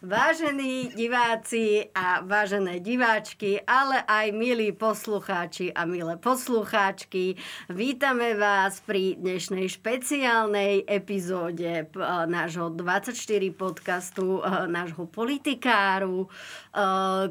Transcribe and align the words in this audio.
Vážení 0.00 0.96
diváci 0.96 1.92
a 1.92 2.24
vážené 2.24 2.80
diváčky, 2.80 3.60
ale 3.68 4.00
aj 4.08 4.32
milí 4.32 4.72
poslucháči 4.72 5.76
a 5.76 5.84
milé 5.84 6.16
poslucháčky, 6.16 7.36
vítame 7.68 8.32
vás 8.32 8.80
pri 8.80 9.20
dnešnej 9.20 9.68
špeciálnej 9.68 10.88
epizóde 10.88 11.84
nášho 12.32 12.72
24 12.72 13.12
podcastu, 13.52 14.40
nášho 14.72 15.04
politikáru, 15.04 16.32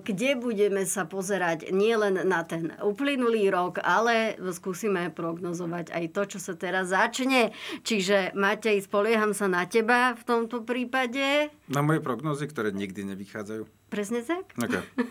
kde 0.06 0.38
budeme 0.38 0.86
sa 0.86 1.10
pozerať 1.10 1.74
nielen 1.74 2.22
na 2.22 2.46
ten 2.46 2.70
uplynulý 2.86 3.50
rok, 3.50 3.82
ale 3.82 4.38
skúsime 4.54 5.10
prognozovať 5.10 5.90
aj 5.90 6.06
to, 6.14 6.38
čo 6.38 6.38
sa 6.38 6.54
teraz 6.54 6.94
začne. 6.94 7.50
Čiže 7.82 8.38
Matej, 8.38 8.86
spolieham 8.86 9.34
sa 9.34 9.50
na 9.50 9.66
teba 9.66 10.14
v 10.14 10.22
tomto 10.22 10.62
prípade. 10.62 11.50
Na 11.66 11.82
moje 11.82 11.98
prognozy, 12.06 12.46
ktoré 12.60 12.76
nikdy 12.76 13.16
nevychádzajú. 13.16 13.64
Presne 13.88 14.20
tak. 14.20 14.52
Okay. 14.60 14.84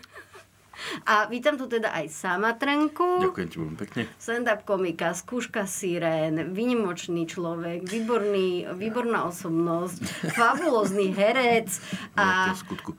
A 1.09 1.27
vítam 1.27 1.57
tu 1.57 1.65
teda 1.65 1.91
aj 1.91 2.07
sama 2.13 2.55
Trenku. 2.55 3.25
Ďakujem 3.25 3.49
ti 3.49 3.57
veľmi 3.57 3.79
pekne. 3.81 4.03
Stand-up 4.15 4.63
komika, 4.63 5.11
skúška 5.17 5.65
sirén, 5.67 6.53
vynimočný 6.55 7.27
človek, 7.27 7.83
výborný, 7.83 8.69
výborná 8.79 9.27
osobnosť, 9.27 9.99
fabulózny 10.39 11.11
herec. 11.17 11.73
A, 12.15 12.53
no, 12.53 12.61
skutku. 12.61 12.95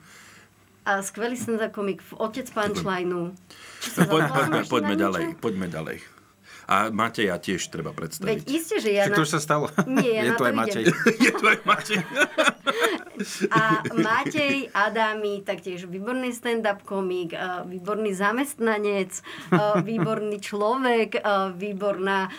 a 0.84 1.00
skvelý 1.00 1.38
stand-up 1.38 1.72
komik, 1.72 2.02
otec 2.18 2.50
punchlineu. 2.50 3.32
No, 3.32 4.02
poď, 4.10 4.22
poďme, 4.28 4.60
poďme 4.66 4.94
ďalej, 4.98 5.24
poďme 5.40 5.66
ďalej. 5.70 6.19
A 6.70 6.86
Mateja 6.94 7.34
tiež 7.34 7.66
treba 7.66 7.90
predstaviť. 7.90 8.30
Veď 8.30 8.42
isté, 8.46 8.78
že 8.78 8.90
ja... 8.94 9.10
Na... 9.10 9.18
to 9.18 9.26
už 9.26 9.34
sa 9.34 9.40
stalo. 9.42 9.66
Nie, 9.90 10.22
ja 10.22 10.30
je 10.30 10.32
to 10.38 10.44
aj 10.46 10.54
Matej. 10.54 10.84
je 11.26 11.32
to 11.34 11.44
aj 11.50 11.58
Matej. 11.66 11.98
A 13.52 13.84
Matej 14.00 14.72
Adami, 14.72 15.44
taktiež 15.44 15.84
výborný 15.84 16.32
stand-up 16.32 16.80
komik, 16.88 17.36
výborný 17.68 18.16
zamestnanec, 18.16 19.12
výborný 19.84 20.40
človek, 20.48 21.20
výborná 21.52 22.32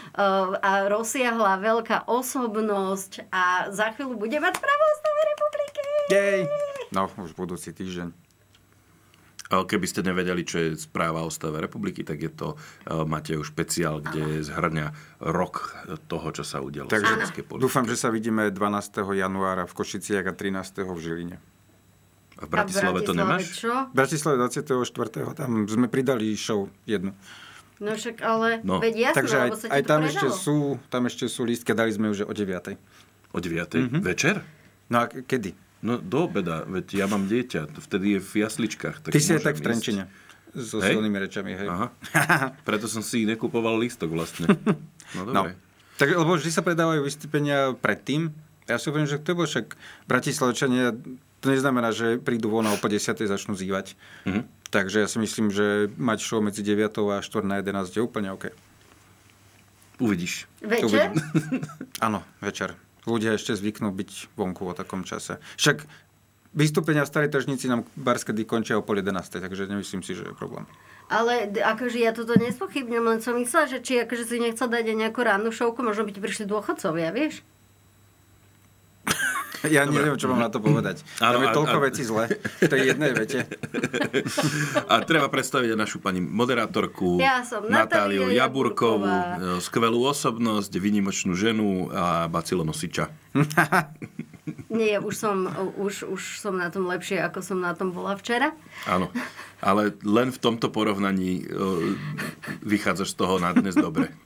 a 0.58 0.72
rozsiahla 0.90 1.62
veľká 1.62 2.10
osobnosť 2.10 3.30
a 3.30 3.70
za 3.70 3.94
chvíľu 3.94 4.18
bude 4.18 4.42
mať 4.42 4.58
právo 4.58 4.86
republiky. 5.22 5.82
Jej! 6.10 6.42
No, 6.90 7.08
už 7.14 7.38
budúci 7.38 7.72
týždeň. 7.72 8.21
Keby 9.52 9.84
ste 9.84 10.00
nevedeli, 10.08 10.48
čo 10.48 10.58
je 10.64 10.70
správa 10.80 11.28
o 11.28 11.30
stave 11.30 11.60
republiky, 11.60 12.08
tak 12.08 12.24
je 12.24 12.32
to 12.32 12.48
Matejov 12.88 13.44
špeciál, 13.44 14.00
kde 14.00 14.40
zhrňa 14.48 15.20
rok 15.28 15.76
toho, 16.08 16.32
čo 16.32 16.48
sa 16.48 16.64
udialo 16.64 16.88
Takže 16.88 17.36
v 17.36 17.60
dúfam, 17.60 17.84
že 17.84 18.00
sa 18.00 18.08
vidíme 18.08 18.48
12. 18.48 19.04
januára 19.12 19.68
v 19.68 19.74
Košiciach 19.76 20.24
a 20.24 20.34
13. 20.34 20.88
v 20.88 21.00
Žiline. 21.04 21.38
A 22.42 22.48
v 22.48 22.50
Bratislave, 22.50 23.04
to 23.04 23.14
nemáš? 23.14 23.54
Čo? 23.60 23.92
V 23.92 23.96
Bratislave 23.96 24.40
24. 24.40 25.36
Tam 25.36 25.68
sme 25.68 25.92
pridali 25.92 26.34
show 26.34 26.72
jednu. 26.90 27.14
No 27.82 27.98
však 27.98 28.22
ale, 28.22 28.62
no. 28.62 28.78
veď 28.78 29.10
jasno, 29.10 29.18
Takže 29.18 29.36
aj, 29.42 29.50
sa 29.58 29.66
aj 29.74 29.84
tam, 29.90 30.00
ešte 30.06 30.28
sú, 30.30 30.58
tam 30.94 31.10
ešte 31.10 31.26
sú 31.26 31.50
lístke, 31.50 31.74
dali 31.74 31.90
sme 31.90 32.14
už 32.14 32.30
o 32.30 32.34
9. 32.34 32.78
O 33.34 33.40
9. 33.42 33.42
Mm-hmm. 33.42 34.02
Večer? 34.06 34.46
No 34.94 34.98
a 35.02 35.06
kedy? 35.10 35.58
No 35.82 35.98
do 35.98 36.30
obeda, 36.30 36.62
veď 36.70 36.86
ja 36.94 37.06
mám 37.10 37.26
dieťa, 37.26 37.74
vtedy 37.82 38.18
je 38.18 38.20
v 38.22 38.32
jasličkách. 38.46 39.02
Tak 39.02 39.12
Ty 39.12 39.20
si 39.20 39.34
aj 39.34 39.42
tak 39.42 39.58
v 39.58 39.62
Trenčine. 39.66 40.04
So 40.54 40.78
hej? 40.78 40.94
silnými 40.94 41.18
rečami, 41.18 41.58
hej. 41.58 41.68
Aha. 41.68 41.90
Preto 42.68 42.86
som 42.86 43.02
si 43.02 43.26
nekupoval 43.26 43.82
lístok 43.82 44.14
vlastne. 44.14 44.48
No, 45.12 45.28
no. 45.28 45.36
dobre. 45.36 45.60
No. 45.60 46.00
Tak, 46.00 46.08
lebo 46.08 46.40
vždy 46.40 46.56
sa 46.56 46.64
predávajú 46.64 47.04
vystúpenia 47.04 47.76
predtým. 47.76 48.32
Ja 48.64 48.80
si 48.80 48.88
hovorím, 48.88 49.12
že 49.12 49.20
to 49.20 49.36
bolo 49.36 49.44
však 49.44 49.76
Bratislavčania, 50.08 50.96
to 51.44 51.52
neznamená, 51.52 51.92
že 51.92 52.16
prídu 52.16 52.48
von 52.48 52.64
a 52.64 52.72
o 52.72 52.80
50. 52.80 53.20
začnú 53.28 53.60
zývať. 53.60 54.00
Mm-hmm. 54.24 54.72
Takže 54.72 55.04
ja 55.04 55.08
si 55.12 55.20
myslím, 55.20 55.52
že 55.52 55.92
mať 56.00 56.24
show 56.24 56.40
medzi 56.40 56.64
9. 56.64 56.96
a 57.12 57.20
4 57.20 57.44
na 57.44 57.60
11 57.60 57.92
je 57.92 58.00
úplne 58.00 58.32
OK. 58.32 58.56
Uvidíš. 60.00 60.48
Večer? 60.64 61.12
Áno, 62.08 62.24
večer 62.40 62.72
ľudia 63.06 63.38
ešte 63.38 63.58
zvyknú 63.58 63.90
byť 63.94 64.36
vonku 64.38 64.68
o 64.68 64.74
takom 64.78 65.02
čase. 65.08 65.42
Však 65.58 65.86
vystúpenia 66.54 67.08
starej 67.08 67.32
tržnici 67.32 67.72
nám 67.72 67.88
barskedy 67.96 68.44
končia 68.44 68.78
o 68.78 68.86
pol 68.86 69.00
11, 69.00 69.42
takže 69.42 69.70
nemyslím 69.72 70.04
si, 70.04 70.14
že 70.14 70.28
je 70.28 70.36
problém. 70.36 70.68
Ale 71.12 71.52
akože 71.52 72.00
ja 72.00 72.16
toto 72.16 72.40
nespochybňujem, 72.40 73.06
len 73.06 73.20
som 73.20 73.36
myslela, 73.36 73.68
že 73.68 73.84
či 73.84 74.00
akože 74.00 74.24
si 74.32 74.40
nechcel 74.40 74.72
dať 74.72 74.96
aj 74.96 74.98
nejakú 75.08 75.20
rannú 75.24 75.52
šovku, 75.52 75.84
možno 75.84 76.08
by 76.08 76.12
ti 76.16 76.24
prišli 76.24 76.48
dôchodcovia, 76.48 77.12
vieš? 77.12 77.44
Ja 79.76 79.86
Dobre. 79.86 80.02
neviem, 80.02 80.18
čo 80.18 80.28
mám 80.32 80.42
na 80.42 80.50
to 80.50 80.58
povedať. 80.58 81.06
Áno, 81.22 81.38
Tam 81.38 81.42
je 81.46 81.50
toľko 81.54 81.78
a, 81.78 81.84
vecí 81.86 82.02
zle 82.02 82.26
v 82.34 82.70
tej 82.70 82.82
jednej 82.94 83.12
vete. 83.14 83.46
A 84.90 85.06
treba 85.06 85.30
predstaviť 85.30 85.70
aj 85.74 85.80
našu 85.80 85.98
pani 86.02 86.18
moderátorku 86.18 87.22
ja 87.22 87.46
som 87.46 87.66
Natáliu 87.70 88.34
Jaburkovú, 88.34 89.06
Jaburková. 89.06 89.62
skvelú 89.62 90.00
osobnosť, 90.10 90.72
vynimočnú 90.74 91.38
ženu 91.38 91.94
a 91.94 92.26
bacilonosiča. 92.26 93.14
Nie, 94.74 94.98
už 94.98 95.14
som, 95.14 95.46
už, 95.78 96.10
už 96.10 96.42
som 96.42 96.58
na 96.58 96.74
tom 96.74 96.90
lepšie, 96.90 97.22
ako 97.22 97.46
som 97.46 97.62
na 97.62 97.78
tom 97.78 97.94
bola 97.94 98.18
včera. 98.18 98.58
Áno, 98.90 99.14
ale 99.62 99.94
len 100.02 100.34
v 100.34 100.42
tomto 100.42 100.74
porovnaní 100.74 101.46
vychádzaš 102.66 103.14
z 103.14 103.18
toho 103.22 103.38
na 103.38 103.54
dnes 103.54 103.78
dobre. 103.78 104.10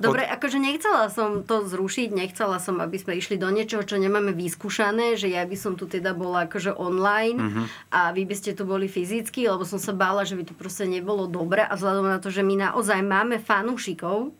Dobre, 0.00 0.24
Od... 0.24 0.32
akože 0.32 0.56
nechcela 0.56 1.12
som 1.12 1.44
to 1.44 1.68
zrušiť, 1.68 2.08
nechcela 2.16 2.56
som, 2.56 2.80
aby 2.80 2.96
sme 2.96 3.20
išli 3.20 3.36
do 3.36 3.52
niečoho, 3.52 3.84
čo 3.84 4.00
nemáme 4.00 4.32
vyskúšané, 4.32 5.20
že 5.20 5.28
ja 5.28 5.44
by 5.44 5.56
som 5.60 5.76
tu 5.76 5.84
teda 5.84 6.16
bola 6.16 6.48
akože 6.48 6.72
online 6.72 7.36
uh-huh. 7.36 7.64
a 7.92 8.00
vy 8.16 8.24
by 8.24 8.32
ste 8.32 8.56
tu 8.56 8.64
boli 8.64 8.88
fyzicky, 8.88 9.44
lebo 9.44 9.68
som 9.68 9.76
sa 9.76 9.92
bála, 9.92 10.24
že 10.24 10.40
by 10.40 10.48
to 10.48 10.54
proste 10.56 10.88
nebolo 10.88 11.28
dobre 11.28 11.60
a 11.60 11.76
vzhľadom 11.76 12.08
na 12.08 12.16
to, 12.16 12.32
že 12.32 12.40
my 12.40 12.56
naozaj 12.72 13.04
máme 13.04 13.36
fanúšikov, 13.44 14.32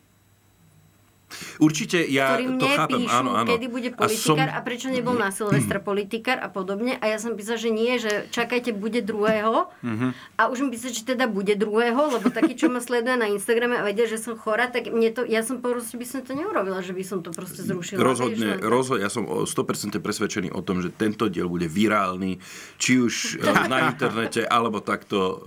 Určite 1.63 2.03
ja 2.05 2.35
ktorým 2.35 2.59
to 2.59 2.67
chápem, 2.67 3.03
áno, 3.07 3.31
áno. 3.39 3.49
kedy 3.49 3.67
bude 3.71 3.91
politikár 3.95 4.49
a, 4.49 4.55
som... 4.55 4.59
a 4.59 4.61
prečo 4.67 4.89
nebol 4.91 5.15
na 5.15 5.31
Silvestra 5.31 5.79
politikár 5.79 6.39
a 6.43 6.49
podobne. 6.51 6.99
A 6.99 7.09
ja 7.09 7.19
som 7.23 7.39
písala, 7.39 7.59
že 7.59 7.71
nie, 7.71 7.97
že 8.03 8.27
čakajte, 8.35 8.75
bude 8.75 9.01
druhého. 9.01 9.71
Uh-huh. 9.71 10.11
A 10.37 10.51
už 10.51 10.67
mi 10.67 10.75
písala, 10.75 10.93
že 10.93 11.07
teda 11.07 11.31
bude 11.31 11.55
druhého, 11.55 12.19
lebo 12.19 12.29
taký, 12.29 12.59
čo 12.59 12.67
ma 12.67 12.83
sleduje 12.83 13.17
na 13.17 13.31
Instagrame 13.31 13.79
a 13.79 13.87
vedia, 13.87 14.11
že 14.11 14.19
som 14.19 14.35
chora, 14.35 14.67
tak 14.67 14.91
mne 14.91 15.11
to, 15.15 15.23
ja 15.25 15.47
som 15.47 15.63
proste 15.63 15.97
by 15.97 16.07
som 16.07 16.21
to 16.27 16.35
neurobila, 16.35 16.83
že 16.83 16.93
by 16.93 17.05
som 17.07 17.23
to 17.23 17.31
proste 17.31 17.63
zrušila. 17.63 18.03
Rozhodne, 18.03 18.59
rozhodne, 18.59 19.07
ja 19.07 19.11
som 19.13 19.25
100% 19.25 19.97
presvedčený 20.03 20.51
o 20.51 20.61
tom, 20.61 20.83
že 20.83 20.91
tento 20.91 21.31
diel 21.31 21.47
bude 21.47 21.71
virálny, 21.71 22.43
či 22.77 22.99
už 22.99 23.15
e, 23.41 23.69
na 23.71 23.89
internete, 23.93 24.43
alebo 24.45 24.83
takto 24.83 25.41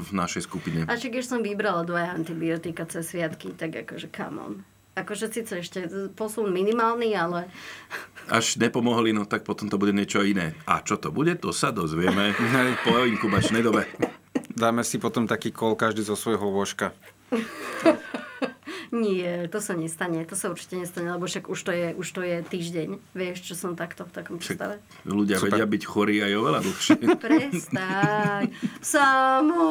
v 0.00 0.10
našej 0.10 0.42
skupine. 0.44 0.84
A 0.90 0.98
však, 0.98 1.20
keď 1.20 1.24
som 1.24 1.40
vybrala 1.40 1.86
dvoje 1.86 2.06
antibiotika 2.10 2.84
cez 2.88 3.06
sviatky, 3.06 3.54
tak 3.54 3.86
akože 3.86 4.08
come 4.10 4.38
on. 4.40 4.54
Akože 4.98 5.30
síce 5.30 5.62
ešte 5.62 5.86
posun 6.18 6.50
minimálny, 6.50 7.14
ale... 7.14 7.46
Až 8.26 8.58
nepomohli, 8.58 9.14
no 9.14 9.26
tak 9.26 9.46
potom 9.46 9.70
to 9.70 9.78
bude 9.78 9.94
niečo 9.94 10.22
iné. 10.22 10.54
A 10.66 10.82
čo 10.82 10.98
to 10.98 11.14
bude, 11.14 11.38
to 11.38 11.54
sa 11.54 11.70
dozvieme 11.70 12.34
po 12.86 13.06
inkubačnej 13.06 13.62
dobe. 13.62 13.86
Dáme 14.50 14.82
si 14.82 14.98
potom 14.98 15.30
taký 15.30 15.54
kol 15.54 15.78
každý 15.78 16.02
zo 16.02 16.18
svojho 16.18 16.50
vožka. 16.50 16.90
Nie, 19.04 19.46
to 19.46 19.62
sa 19.62 19.76
nestane, 19.76 20.24
to 20.26 20.34
sa 20.34 20.50
určite 20.50 20.74
nestane, 20.74 21.10
lebo 21.12 21.28
však 21.28 21.46
už 21.46 21.60
to 21.60 21.72
je, 21.72 21.88
už 21.94 22.08
to 22.10 22.20
je 22.24 22.36
týždeň. 22.42 22.88
Vieš, 23.14 23.52
čo 23.52 23.54
som 23.54 23.78
takto 23.78 24.02
v 24.06 24.12
takom 24.12 24.38
stave? 24.42 24.82
Ľudia 25.06 25.38
Super. 25.38 25.56
vedia 25.56 25.66
byť 25.68 25.82
chorí 25.86 26.16
aj 26.22 26.32
oveľa 26.34 26.60
dlhšie. 26.64 26.94
Prestaň. 27.24 28.44
Samo, 28.82 29.64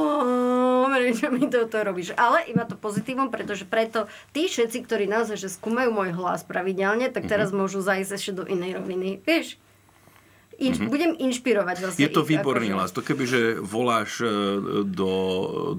prečo 0.87 1.27
mi 1.33 1.51
toto 1.51 1.77
robíš? 1.81 2.15
Ale 2.15 2.47
iba 2.47 2.63
to 2.63 2.79
pozitívum, 2.79 3.27
pretože 3.33 3.67
preto 3.67 4.07
tí 4.31 4.47
všetci, 4.47 4.85
ktorí 4.85 5.05
naozaj 5.09 5.37
že 5.39 5.49
skúmajú 5.51 5.91
môj 5.91 6.15
hlas 6.15 6.45
pravidelne, 6.45 7.11
tak 7.11 7.27
teraz 7.27 7.51
mm-hmm. 7.51 7.59
môžu 7.59 7.79
zajsť 7.83 8.11
ešte 8.15 8.31
do 8.39 8.43
inej 8.47 8.79
roviny. 8.79 9.19
Vieš? 9.23 9.59
Inš, 10.59 10.75
mm-hmm. 10.75 10.91
Budem 10.91 11.11
inšpirovať 11.15 11.75
zase 11.79 11.97
Je 12.03 12.11
to 12.11 12.27
ich, 12.27 12.35
výborný 12.35 12.67
akože. 12.67 12.75
hlas. 12.75 12.89
To 12.91 12.99
keby, 12.99 13.23
že 13.23 13.41
voláš 13.63 14.19
e, 14.19 14.27
do, 14.83 15.11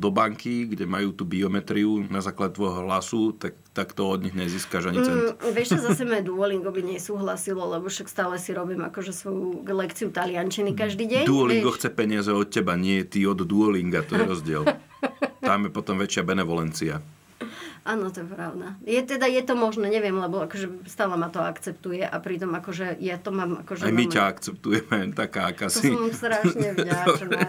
do 0.00 0.08
banky, 0.08 0.64
kde 0.72 0.88
majú 0.88 1.12
tú 1.12 1.28
biometriu 1.28 2.00
na 2.08 2.24
základ 2.24 2.56
tvojho 2.56 2.88
hlasu, 2.88 3.36
tak, 3.36 3.60
tak 3.76 3.92
to 3.92 4.08
od 4.08 4.24
nich 4.24 4.32
nezískaš 4.32 4.88
ani 4.88 5.04
cent. 5.04 5.36
Mm, 5.36 5.52
vieš, 5.52 5.76
čo 5.76 5.84
zase 5.84 6.08
moje 6.08 6.24
Duolingo 6.24 6.72
by 6.72 6.96
nesúhlasilo, 6.96 7.60
lebo 7.68 7.92
však 7.92 8.08
stále 8.08 8.40
si 8.40 8.56
robím 8.56 8.80
akože 8.88 9.12
svoju 9.12 9.68
lekciu 9.68 10.08
taliančiny 10.08 10.72
každý 10.72 11.04
deň. 11.04 11.22
Duolingo 11.28 11.68
vieš. 11.68 11.84
chce 11.84 11.88
peniaze 11.92 12.32
od 12.32 12.48
teba, 12.48 12.72
nie 12.80 13.04
ty 13.04 13.28
od 13.28 13.44
Duolinga, 13.44 14.00
to 14.08 14.16
je 14.16 14.24
rozdiel. 14.24 14.64
Tam 15.44 15.68
je 15.68 15.70
potom 15.70 16.00
väčšia 16.00 16.24
benevolencia. 16.24 17.04
Áno, 17.80 18.12
to 18.12 18.20
je 18.20 18.28
pravda. 18.28 18.76
Je 18.84 19.00
teda, 19.00 19.24
je 19.24 19.40
to 19.40 19.56
možné, 19.56 19.88
neviem, 19.88 20.12
lebo 20.12 20.44
akože 20.44 20.84
stále 20.84 21.16
ma 21.16 21.32
to 21.32 21.40
akceptuje 21.40 22.04
a 22.04 22.16
pritom 22.20 22.52
akože 22.52 23.00
ja 23.00 23.16
to 23.16 23.32
mám 23.32 23.64
akože... 23.64 23.88
Aj 23.88 23.90
my 23.90 24.04
normálne- 24.04 24.14
ťa 24.14 24.22
akceptujeme, 24.28 24.96
taká, 25.16 25.40
aká 25.48 25.66
To 25.72 25.80
si. 25.80 25.88
som 25.88 26.12
strašne 26.12 26.68
vďačná. 26.76 27.40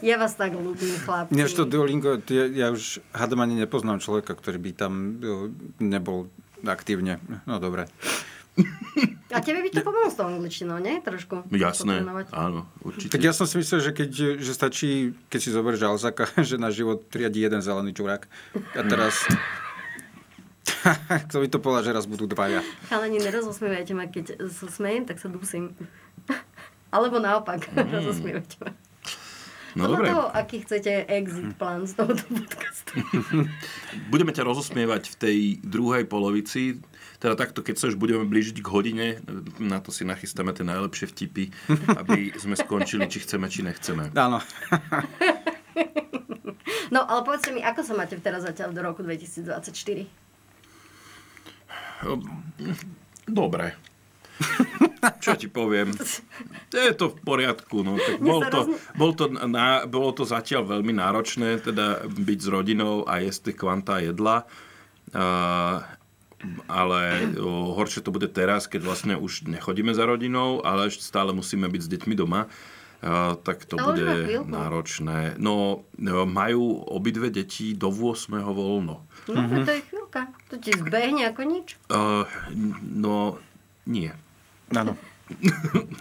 Ja 0.00 0.14
vás 0.16 0.38
tak 0.38 0.54
ľúbim, 0.54 0.94
chlapci. 1.02 1.34
Než 1.34 1.58
to 1.58 1.66
Duolingo, 1.66 2.22
ja, 2.30 2.46
ja 2.46 2.66
už 2.70 3.02
hádam 3.10 3.42
ani 3.42 3.58
nepoznám 3.58 3.98
človeka, 3.98 4.38
ktorý 4.38 4.62
by 4.62 4.70
tam 4.78 4.92
nebol 5.82 6.30
aktívne. 6.62 7.18
No 7.44 7.58
dobre. 7.58 7.90
A 9.30 9.38
tebe 9.38 9.62
by 9.62 9.70
to 9.70 9.80
pomohlo 9.86 10.10
s 10.10 10.18
tou 10.18 10.26
angličtinou, 10.26 10.82
nie? 10.82 10.98
Trošku. 11.00 11.46
Jasné, 11.54 12.02
áno, 12.34 12.66
určite. 12.82 13.14
Tak 13.14 13.22
ja 13.22 13.30
som 13.30 13.46
si 13.46 13.62
myslel, 13.62 13.78
že, 13.78 13.90
keď, 13.94 14.10
že 14.42 14.52
stačí, 14.52 14.90
keď 15.30 15.38
si 15.38 15.50
zoberieš 15.54 15.86
Alzaka, 15.86 16.26
že 16.42 16.58
na 16.58 16.74
život 16.74 17.06
riadi 17.10 17.46
jeden 17.46 17.62
zelený 17.62 17.94
čurák. 17.94 18.26
A 18.74 18.80
teraz... 18.84 19.22
Kto 21.28 21.36
by 21.40 21.46
to 21.48 21.58
povedal, 21.60 21.82
že 21.84 21.96
raz 21.96 22.06
budú 22.08 22.24
dvaja. 22.30 22.64
Chalani, 22.88 23.20
nerozosmievajte 23.20 23.92
ma, 23.92 24.08
keď 24.08 24.40
sa 24.48 24.66
smejem, 24.68 25.04
tak 25.04 25.20
sa 25.20 25.28
dusím. 25.28 25.76
Alebo 26.94 27.22
naopak, 27.22 27.70
rozosmievajte 27.74 28.56
ma. 28.64 28.70
No 29.78 29.86
Podľa 29.86 29.98
dobre, 30.02 30.08
toho, 30.10 30.26
aký 30.34 30.56
chcete 30.66 31.06
exit 31.06 31.54
plán 31.54 31.86
z 31.86 31.94
tohoto 31.94 32.26
podcastu. 32.26 32.92
budeme 34.12 34.34
ťa 34.34 34.42
rozosmievať 34.42 35.14
v 35.14 35.16
tej 35.16 35.38
druhej 35.62 36.10
polovici. 36.10 36.82
Teda 37.22 37.38
takto, 37.38 37.62
keď 37.62 37.78
sa 37.78 37.86
už 37.86 37.94
budeme 37.94 38.26
blížiť 38.26 38.58
k 38.58 38.66
hodine, 38.66 39.06
na 39.62 39.78
to 39.78 39.94
si 39.94 40.02
nachystáme 40.02 40.50
tie 40.50 40.66
najlepšie 40.66 41.06
vtipy, 41.14 41.54
aby 42.02 42.34
sme 42.34 42.58
skončili, 42.58 43.06
či 43.06 43.22
chceme, 43.22 43.46
či 43.46 43.62
nechceme. 43.62 44.10
Áno. 44.18 44.42
No, 46.90 47.06
ale 47.06 47.22
povedzte 47.22 47.54
mi, 47.54 47.62
ako 47.62 47.86
sa 47.86 47.94
máte 47.94 48.18
teraz 48.18 48.42
zatiaľ 48.42 48.74
do 48.74 48.82
roku 48.82 49.06
2024? 49.06 50.10
Dobre. 53.28 53.76
Čo 55.24 55.36
ti 55.36 55.48
poviem? 55.48 55.92
Je 56.72 56.92
to 56.96 57.12
v 57.12 57.16
poriadku. 57.20 57.84
No. 57.84 58.00
Tak 58.00 58.20
bol, 58.20 58.40
to, 58.48 58.60
bol, 58.96 59.12
to 59.12 59.28
na, 59.28 59.84
bolo 59.84 60.10
to 60.16 60.24
zatiaľ 60.24 60.64
veľmi 60.80 60.96
náročné, 60.96 61.60
teda 61.60 62.08
byť 62.08 62.38
s 62.40 62.48
rodinou 62.48 63.04
a 63.04 63.20
jesť 63.20 63.52
tie 63.52 63.54
kvantá 63.56 64.00
jedla. 64.00 64.48
Uh, 65.10 65.84
ale 66.70 67.32
horšie 67.44 68.00
to 68.00 68.14
bude 68.14 68.32
teraz, 68.32 68.64
keď 68.64 68.80
vlastne 68.80 69.14
už 69.20 69.44
nechodíme 69.44 69.92
za 69.92 70.08
rodinou, 70.08 70.64
ale 70.64 70.88
ešte 70.88 71.04
stále 71.04 71.36
musíme 71.36 71.68
byť 71.68 71.82
s 71.84 71.92
deťmi 71.92 72.14
doma. 72.16 72.48
Uh, 72.48 72.79
tak 73.40 73.64
to 73.64 73.80
To 73.80 73.96
bude 73.96 74.04
náročné. 74.44 75.40
No, 75.40 75.88
no, 75.96 76.28
majú 76.28 76.84
obidve 76.84 77.32
deti 77.32 77.72
do 77.72 77.88
8. 77.88 78.44
voľno. 78.44 79.08
No, 79.28 79.40
mm-hmm. 79.40 79.64
to 79.64 79.72
je 79.72 79.82
chvíľka. 79.88 80.20
To 80.52 80.54
ti 80.60 80.70
zbehne 80.76 81.32
ako 81.32 81.42
nič. 81.48 81.80
Uh, 81.88 82.28
no, 82.84 83.40
nie. 83.88 84.12
Áno. 84.76 84.94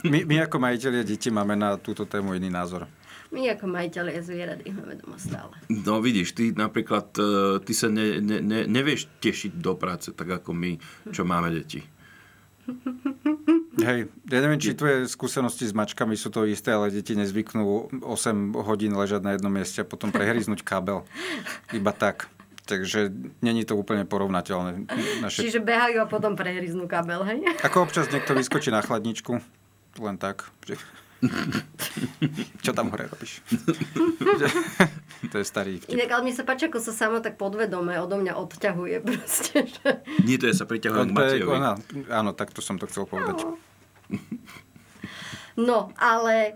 My, 0.09 0.25
my 0.25 0.35
ako 0.49 0.57
majiteľia 0.57 1.05
detí 1.05 1.29
máme 1.29 1.53
na 1.53 1.77
túto 1.77 2.09
tému 2.09 2.33
iný 2.33 2.49
názor. 2.49 2.89
My 3.29 3.45
ako 3.53 3.69
majiteľia 3.69 4.25
zvierat 4.25 4.65
ich 4.65 4.73
máme 4.73 4.97
doma 4.97 5.21
stále. 5.21 5.53
No 5.69 6.01
vidíš, 6.01 6.33
ty 6.33 6.49
napríklad, 6.49 7.13
e, 7.13 7.61
ty 7.61 7.73
sa 7.77 7.93
ne, 7.93 8.17
ne, 8.25 8.41
ne, 8.41 8.65
nevieš 8.65 9.05
tešiť 9.21 9.61
do 9.61 9.77
práce, 9.77 10.09
tak 10.17 10.41
ako 10.41 10.49
my, 10.57 10.81
čo 11.13 11.29
máme 11.29 11.53
deti. 11.53 11.85
Hej, 13.89 14.11
ja 14.11 14.39
neviem, 14.43 14.59
či 14.59 14.75
tvoje 14.75 15.07
skúsenosti 15.07 15.63
s 15.63 15.71
mačkami 15.71 16.19
sú 16.19 16.27
to 16.27 16.43
isté, 16.43 16.75
ale 16.75 16.91
deti 16.91 17.15
nezvyknú 17.15 18.03
8 18.03 18.59
hodín 18.67 18.91
ležať 18.91 19.23
na 19.23 19.31
jednom 19.39 19.51
mieste 19.51 19.81
a 19.81 19.87
potom 19.87 20.11
prehryznúť 20.11 20.67
kábel. 20.67 21.07
Iba 21.71 21.95
tak. 21.95 22.27
Takže 22.67 23.09
není 23.41 23.65
to 23.65 23.73
úplne 23.73 24.05
porovnateľné. 24.05 24.85
Naše... 25.25 25.41
Čiže 25.41 25.65
behajú 25.65 26.03
a 26.03 26.05
potom 26.05 26.37
prehryznú 26.37 26.85
kabel, 26.85 27.25
hej? 27.25 27.41
Ako 27.65 27.89
občas 27.89 28.11
niekto 28.13 28.37
vyskočí 28.37 28.69
na 28.69 28.85
chladničku, 28.85 29.41
len 29.97 30.15
tak. 30.21 30.53
Čo 32.63 32.71
tam 32.71 32.89
hore 32.89 33.05
robíš? 33.05 33.43
to 35.31 35.35
je 35.35 35.45
starý 35.45 35.77
vtip. 35.77 35.91
Inak, 35.91 36.09
ale 36.09 36.23
mi 36.23 36.31
sa 36.31 36.43
páči, 36.43 36.67
ako 36.67 36.79
sa 36.79 36.91
sama 36.91 37.19
tak 37.19 37.35
podvedome 37.35 37.95
odo 37.97 38.15
mňa 38.15 38.33
odťahuje 38.35 38.97
proste, 39.01 39.67
že... 39.67 39.87
Nie, 40.23 40.35
to 40.35 40.47
je 40.47 40.55
sa 40.55 40.63
priťahujem 40.63 41.07
k 41.07 41.11
to 41.11 41.17
Matejovi. 41.17 41.51
ona- 41.51 41.79
Áno, 42.09 42.31
takto 42.31 42.59
som 42.59 42.75
to 42.75 42.87
chcel 42.87 43.03
povedať. 43.03 43.43
No, 45.55 45.91
ale 45.95 46.55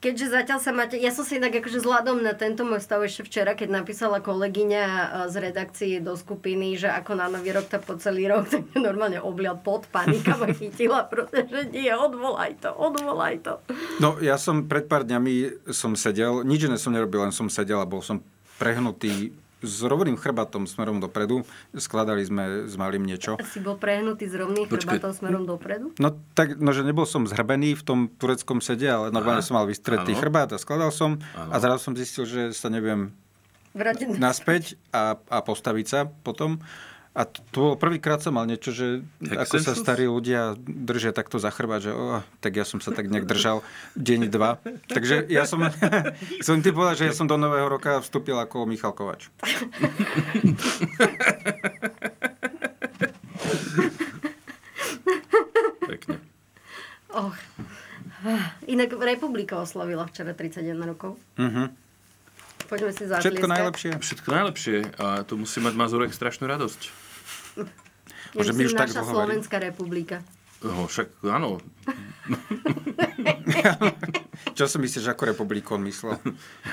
keďže 0.00 0.32
zatiaľ 0.32 0.58
sa 0.64 0.72
máte... 0.72 0.96
Ja 0.96 1.12
som 1.12 1.28
si 1.28 1.36
inak 1.36 1.52
akože 1.60 1.84
vzhľadom 1.84 2.24
na 2.24 2.32
tento 2.32 2.64
môj 2.64 2.80
stav 2.80 3.04
ešte 3.04 3.28
včera, 3.28 3.52
keď 3.52 3.84
napísala 3.84 4.24
kolegyňa 4.24 4.84
e, 4.84 5.04
z 5.28 5.34
redakcie 5.36 5.94
do 6.00 6.16
skupiny, 6.16 6.80
že 6.80 6.88
ako 6.88 7.20
na 7.20 7.28
nový 7.28 7.52
rok, 7.52 7.68
tak 7.68 7.84
po 7.84 8.00
celý 8.00 8.26
rok, 8.32 8.48
tak 8.52 8.64
normálne 8.74 9.20
oblial 9.20 9.60
pod 9.60 9.84
panika 9.92 10.40
ma 10.40 10.48
chytila, 10.58 11.04
pretože 11.04 11.68
nie, 11.68 11.92
odvolaj 11.92 12.64
to, 12.64 12.72
odvolaj 12.72 13.44
to. 13.44 13.54
No, 14.00 14.16
ja 14.24 14.40
som 14.40 14.64
pred 14.64 14.88
pár 14.88 15.04
dňami 15.04 15.68
som 15.70 15.92
sedel, 15.92 16.42
nič 16.48 16.64
iné 16.64 16.80
som 16.80 16.96
nerobil, 16.96 17.28
len 17.28 17.34
som 17.36 17.52
sedel 17.52 17.78
a 17.78 17.86
bol 17.86 18.00
som 18.00 18.24
prehnutý 18.56 19.36
s 19.60 19.84
rovným 19.84 20.16
chrbatom 20.16 20.64
smerom 20.64 20.98
dopredu. 20.98 21.44
Skladali 21.76 22.24
sme 22.24 22.66
s 22.66 22.74
malým 22.76 23.04
niečo. 23.04 23.36
Si 23.44 23.60
bol 23.60 23.76
prehnutý 23.76 24.26
s 24.26 24.34
rovným 24.34 24.66
Počkaj. 24.66 24.98
chrbátom 24.98 25.12
smerom 25.12 25.42
dopredu? 25.44 25.92
No 26.00 26.16
tak, 26.32 26.56
no, 26.56 26.72
že 26.72 26.84
nebol 26.84 27.04
som 27.04 27.28
zhrbený 27.28 27.76
v 27.76 27.82
tom 27.84 27.98
tureckom 28.08 28.64
sede, 28.64 28.88
ale 28.88 29.12
normálne 29.12 29.44
som 29.44 29.56
mal 29.60 29.68
vystretý 29.68 30.16
chrbát 30.16 30.52
a 30.52 30.58
skladal 30.58 30.92
som 30.92 31.20
Áno. 31.36 31.50
a 31.52 31.56
zrazu 31.60 31.80
som 31.90 31.94
zistil, 31.96 32.24
že 32.24 32.42
sa 32.56 32.72
neviem 32.72 33.12
Vrátiť 33.70 34.18
naspäť 34.18 34.74
a, 34.90 35.14
a 35.30 35.38
postaviť 35.46 35.86
sa 35.86 36.00
potom. 36.26 36.58
A 37.20 37.28
bolo 37.52 37.76
prvýkrát 37.76 38.24
som 38.24 38.32
mal 38.32 38.48
niečo, 38.48 38.72
že 38.72 39.04
Tak 39.20 39.44
ako 39.44 39.60
sa 39.60 39.76
starí 39.76 40.08
ľudia 40.08 40.56
držia 40.64 41.12
takto 41.12 41.36
za 41.36 41.52
chrbát, 41.52 41.84
že 41.84 41.92
oh, 41.92 42.24
tak 42.40 42.56
ja 42.56 42.64
som 42.64 42.80
sa 42.80 42.96
tak 42.96 43.12
nejak 43.12 43.28
držal 43.28 43.60
deň, 43.92 44.32
dva. 44.32 44.56
Takže 44.88 45.28
ja 45.28 45.44
som, 45.44 45.60
som 46.46 46.64
ti 46.64 46.72
povedal, 46.72 46.96
že 46.96 47.12
ja 47.12 47.14
som 47.14 47.28
do 47.28 47.36
nového 47.36 47.68
roka 47.68 48.00
vstúpil 48.00 48.40
ako 48.40 48.64
Michal 48.64 48.96
Kovač. 48.96 49.28
Pekne. 55.92 56.16
Och. 57.12 57.36
Inak 58.64 58.96
Republika 58.96 59.60
oslavila 59.60 60.08
včera 60.08 60.32
31 60.32 60.88
rokov. 60.88 61.20
Mhm. 61.36 61.68
Poďme 62.70 62.94
si 62.94 63.04
zatlieskať. 63.04 63.34
Všetko 63.34 63.46
najlepšie. 63.50 63.90
Všetko 63.98 64.28
najlepšie 64.30 64.76
a 64.96 65.06
tu 65.26 65.34
musí 65.36 65.58
mať 65.58 65.74
Mazurek 65.74 66.14
strašnú 66.14 66.46
radosť. 66.46 67.09
Môže 68.36 68.52
my 68.54 68.62
Myslím, 68.62 68.70
už 68.70 68.78
tak 68.78 68.88
naša 68.92 69.02
dlho 69.02 69.14
Slovenská 69.14 69.56
republika. 69.58 70.16
No, 70.60 70.86
však 70.86 71.08
áno, 71.24 71.56
Čo 74.56 74.64
si 74.68 74.76
myslíš, 74.76 75.08
ako 75.08 75.32
republiku 75.32 75.72
on 75.76 75.84
myslel? 75.88 76.20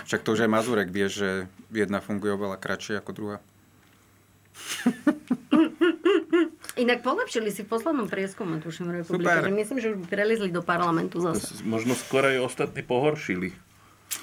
Však 0.08 0.24
to 0.24 0.32
už 0.36 0.48
aj 0.48 0.52
Mazurek 0.52 0.90
vie, 0.92 1.08
že 1.08 1.48
jedna 1.72 2.04
funguje 2.04 2.36
oveľa 2.36 2.60
kratšie 2.60 3.00
ako 3.00 3.12
druhá. 3.16 3.38
Inak 6.84 7.02
polepšili 7.02 7.50
si 7.50 7.66
v 7.66 7.74
poslednom 7.74 8.06
prieskume, 8.06 8.62
tuším. 8.62 9.02
Že 9.10 9.50
myslím, 9.50 9.78
že 9.82 9.98
už 9.98 10.06
prelizli 10.06 10.54
do 10.54 10.62
parlamentu 10.62 11.18
zase. 11.22 11.58
možno 11.66 11.98
skôr 11.98 12.30
aj 12.30 12.46
ostatní 12.46 12.86
pohoršili. 12.86 13.50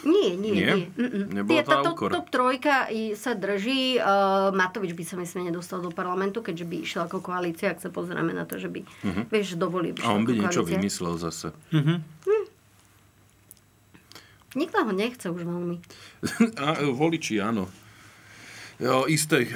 Nie, 0.02 0.34
nie, 0.34 0.50
Nie? 0.50 0.66
nie. 0.74 0.86
Mm-mm. 0.90 1.24
Nebolo 1.30 1.54
Tie- 1.54 1.62
to 1.62 1.76
top, 1.80 1.94
úkor? 1.94 2.10
top 2.10 2.28
trojka 2.28 2.90
i 2.90 3.14
sa 3.14 3.32
drží. 3.32 3.96
Uh, 3.96 4.50
Matovič 4.50 4.92
by 4.92 5.04
sa 5.04 5.14
myslím 5.16 5.48
nedostal 5.48 5.78
do 5.78 5.88
parlamentu, 5.88 6.42
keďže 6.42 6.66
by 6.66 6.76
išiel 6.82 7.00
ako 7.06 7.22
koalícia, 7.22 7.70
ak 7.70 7.78
sa 7.78 7.88
pozeráme 7.88 8.32
na 8.32 8.42
to, 8.42 8.58
že 8.58 8.68
by, 8.68 8.82
vieš, 9.30 9.54
dovolil. 9.54 9.94
A 10.02 10.10
on 10.10 10.26
by 10.26 10.34
niečo 10.34 10.60
koalícia. 10.60 10.76
vymyslel 10.76 11.14
zase. 11.16 11.54
Nikto 14.54 14.86
ho 14.86 14.92
nechce 14.94 15.26
už 15.26 15.42
veľmi. 15.42 15.76
A 16.62 16.66
voliči, 16.86 17.42
áno. 17.42 17.66
Jo, 18.78 19.06
isté 19.06 19.46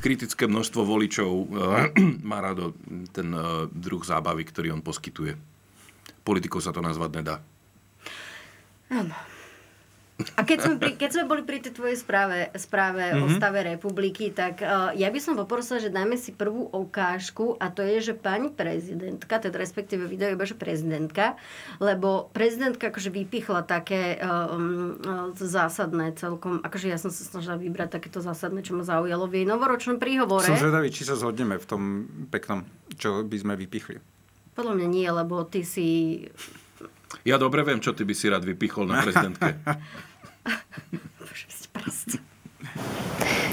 kritické 0.00 0.44
množstvo 0.44 0.80
voličov 0.80 1.30
e, 1.30 1.44
má 2.30 2.40
rado 2.40 2.72
ten 3.12 3.28
e, 3.28 3.40
druh 3.68 4.00
zábavy, 4.00 4.44
ktorý 4.44 4.72
on 4.72 4.84
poskytuje. 4.84 5.36
Politikou 6.24 6.60
sa 6.60 6.72
to 6.72 6.80
nazvať 6.80 7.10
nedá. 7.14 7.36
Áno. 8.88 9.12
A 10.34 10.42
keď 10.42 10.58
sme, 10.66 10.74
pri, 10.82 10.98
keď 10.98 11.10
sme 11.14 11.24
boli 11.30 11.46
pri 11.46 11.62
tej 11.62 11.78
tvojej 11.78 11.94
správe, 11.94 12.50
správe 12.58 13.06
mm-hmm. 13.06 13.22
o 13.22 13.26
Mhm. 13.30 13.36
stave 13.38 13.60
republiky, 13.62 14.34
tak 14.34 14.58
uh, 14.58 14.90
ja 14.90 15.14
by 15.14 15.20
som 15.22 15.38
poprosila, 15.38 15.78
že 15.78 15.94
dajme 15.94 16.18
si 16.18 16.34
prvú 16.34 16.66
ukážku 16.74 17.54
a 17.54 17.70
to 17.70 17.86
je, 17.86 18.10
že 18.10 18.14
pani 18.18 18.50
prezidentka, 18.50 19.38
teda 19.38 19.54
respektíve 19.54 20.10
video 20.10 20.26
iba, 20.26 20.42
že 20.42 20.58
prezidentka, 20.58 21.38
lebo 21.78 22.34
prezidentka 22.34 22.90
akože 22.90 23.14
vypichla 23.14 23.62
také 23.62 24.18
um, 24.18 24.98
zásadné 25.38 26.18
celkom, 26.18 26.66
akože 26.66 26.90
ja 26.90 26.98
som 26.98 27.14
sa 27.14 27.22
snažila 27.22 27.54
vybrať 27.54 28.02
takéto 28.02 28.18
zásadné, 28.18 28.66
čo 28.66 28.74
ma 28.74 28.82
zaujalo 28.82 29.30
v 29.30 29.42
jej 29.42 29.46
novoročnom 29.46 30.02
príhovore. 30.02 30.50
Som 30.50 30.58
zvedavý, 30.58 30.90
či 30.90 31.06
sa 31.06 31.14
zhodneme 31.14 31.62
v 31.62 31.66
tom 31.70 31.82
peknom, 32.26 32.66
čo 32.98 33.22
by 33.22 33.36
sme 33.38 33.54
vypichli. 33.54 34.02
Podľa 34.58 34.74
mňa 34.74 34.88
nie, 34.90 35.06
lebo 35.06 35.46
ty 35.46 35.62
si... 35.62 35.86
Ja 37.22 37.38
dobre 37.38 37.62
viem, 37.62 37.78
čo 37.78 37.94
ty 37.94 38.02
by 38.02 38.14
si 38.18 38.26
rád 38.26 38.42
vypichol 38.44 38.84
na 38.90 39.00
prezidentke. 39.00 39.54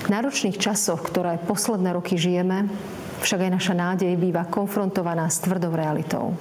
V 0.06 0.13
náročných 0.13 0.62
časoch, 0.62 1.01
ktoré 1.01 1.42
posledné 1.42 1.98
roky 1.98 2.13
žijeme, 2.13 2.70
však 3.25 3.50
aj 3.50 3.51
naša 3.58 3.74
nádej 3.74 4.13
býva 4.22 4.46
konfrontovaná 4.46 5.25
s 5.25 5.42
tvrdou 5.42 5.74
realitou. 5.74 6.38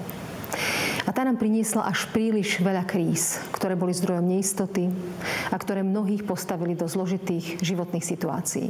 A 1.05 1.13
tá 1.13 1.25
nám 1.25 1.41
priniesla 1.41 1.89
až 1.89 2.05
príliš 2.13 2.61
veľa 2.61 2.85
kríz, 2.85 3.41
ktoré 3.57 3.73
boli 3.73 3.97
zdrojom 3.97 4.25
neistoty 4.25 4.93
a 5.49 5.57
ktoré 5.57 5.81
mnohých 5.81 6.29
postavili 6.29 6.77
do 6.77 6.85
zložitých 6.85 7.65
životných 7.65 8.05
situácií. 8.05 8.69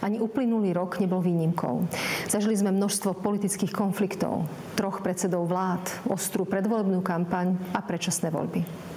Ani 0.00 0.16
uplynulý 0.16 0.72
rok 0.72 0.96
nebol 0.96 1.20
výnimkou. 1.20 1.84
Zažili 2.30 2.56
sme 2.56 2.72
množstvo 2.72 3.20
politických 3.20 3.74
konfliktov, 3.74 4.48
troch 4.78 5.04
predsedov 5.04 5.44
vlád, 5.44 6.08
ostrú 6.08 6.48
predvolebnú 6.48 7.04
kampaň 7.04 7.52
a 7.76 7.84
predčasné 7.84 8.32
voľby. 8.32 8.87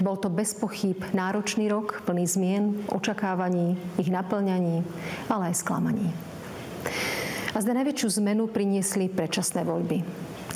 Bol 0.00 0.16
to 0.16 0.32
bez 0.32 0.56
pochyb 0.56 0.96
náročný 1.12 1.68
rok, 1.68 2.00
plný 2.08 2.24
zmien, 2.24 2.64
očakávaní, 2.88 3.76
ich 4.00 4.08
naplňaní, 4.08 4.80
ale 5.28 5.52
aj 5.52 5.60
sklamaní. 5.60 6.08
A 7.52 7.60
zde 7.60 7.76
najväčšiu 7.76 8.24
zmenu 8.24 8.48
priniesli 8.48 9.12
predčasné 9.12 9.60
voľby. 9.60 10.00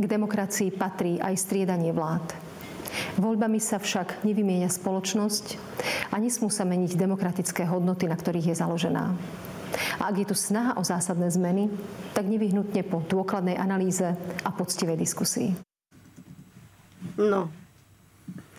K 0.00 0.04
demokracii 0.08 0.72
patrí 0.72 1.20
aj 1.20 1.36
striedanie 1.36 1.92
vlád. 1.92 2.24
Voľbami 3.20 3.60
sa 3.60 3.76
však 3.76 4.24
nevymieňa 4.24 4.70
spoločnosť 4.72 5.46
a 6.08 6.16
nesmú 6.16 6.48
sa 6.48 6.64
meniť 6.64 6.96
demokratické 6.96 7.68
hodnoty, 7.68 8.08
na 8.08 8.16
ktorých 8.16 8.54
je 8.54 8.56
založená. 8.56 9.12
A 9.98 10.02
ak 10.08 10.24
je 10.24 10.26
tu 10.30 10.36
snaha 10.38 10.78
o 10.78 10.82
zásadné 10.86 11.28
zmeny, 11.28 11.68
tak 12.16 12.30
nevyhnutne 12.30 12.80
po 12.86 13.02
dôkladnej 13.04 13.58
analýze 13.58 14.06
a 14.46 14.50
poctivej 14.54 14.96
diskusii. 14.96 15.52
No, 17.18 17.50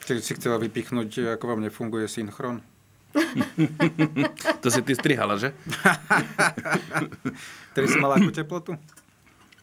Ty 0.05 0.21
si 0.21 0.37
chcela 0.37 0.61
vypichnúť, 0.61 1.33
ako 1.33 1.43
vám 1.49 1.61
nefunguje 1.61 2.05
synchron? 2.05 2.61
To 4.61 4.67
si 4.67 4.81
ty 4.81 4.93
strihala, 4.93 5.37
že? 5.37 5.53
Ktorý 7.71 7.85
si 7.87 7.97
mala 7.97 8.17
akú 8.17 8.29
teplotu? 8.29 8.75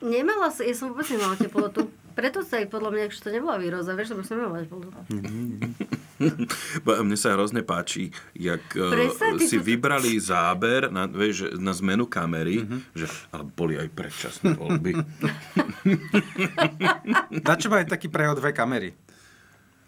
nemala 0.02 0.50
som, 0.50 0.66
ja 0.66 0.74
som 0.74 0.90
vôbec 0.90 1.06
nemala 1.08 1.38
teplotu. 1.38 1.86
Preto 2.12 2.42
sa 2.42 2.60
aj 2.60 2.68
podľa 2.68 2.90
mňa, 2.90 3.04
že 3.08 3.22
to 3.22 3.30
nebola 3.30 3.56
výroza, 3.56 3.94
vieš, 3.94 4.12
lebo 4.12 4.26
som 4.26 4.36
nemala 4.36 4.66
teplotu. 4.66 4.90
Bo 6.82 6.90
Mne 7.06 7.16
sa 7.16 7.32
hrozne 7.32 7.62
páči, 7.62 8.10
jak 8.34 8.60
Presne, 8.68 9.38
ty 9.38 9.46
si 9.46 9.56
to- 9.56 9.64
vybrali 9.64 10.18
záber 10.18 10.90
na, 10.90 11.06
vieš, 11.06 11.54
na 11.56 11.70
zmenu 11.72 12.04
kamery, 12.04 12.66
že 12.92 13.06
ale 13.30 13.46
boli 13.46 13.78
aj 13.78 13.88
predčasné 13.94 14.58
voľby. 14.58 14.92
Na 17.40 17.54
čo 17.56 17.70
majú 17.70 17.84
taký 17.86 18.10
prehod 18.10 18.42
dve 18.42 18.52
kamery? 18.52 18.90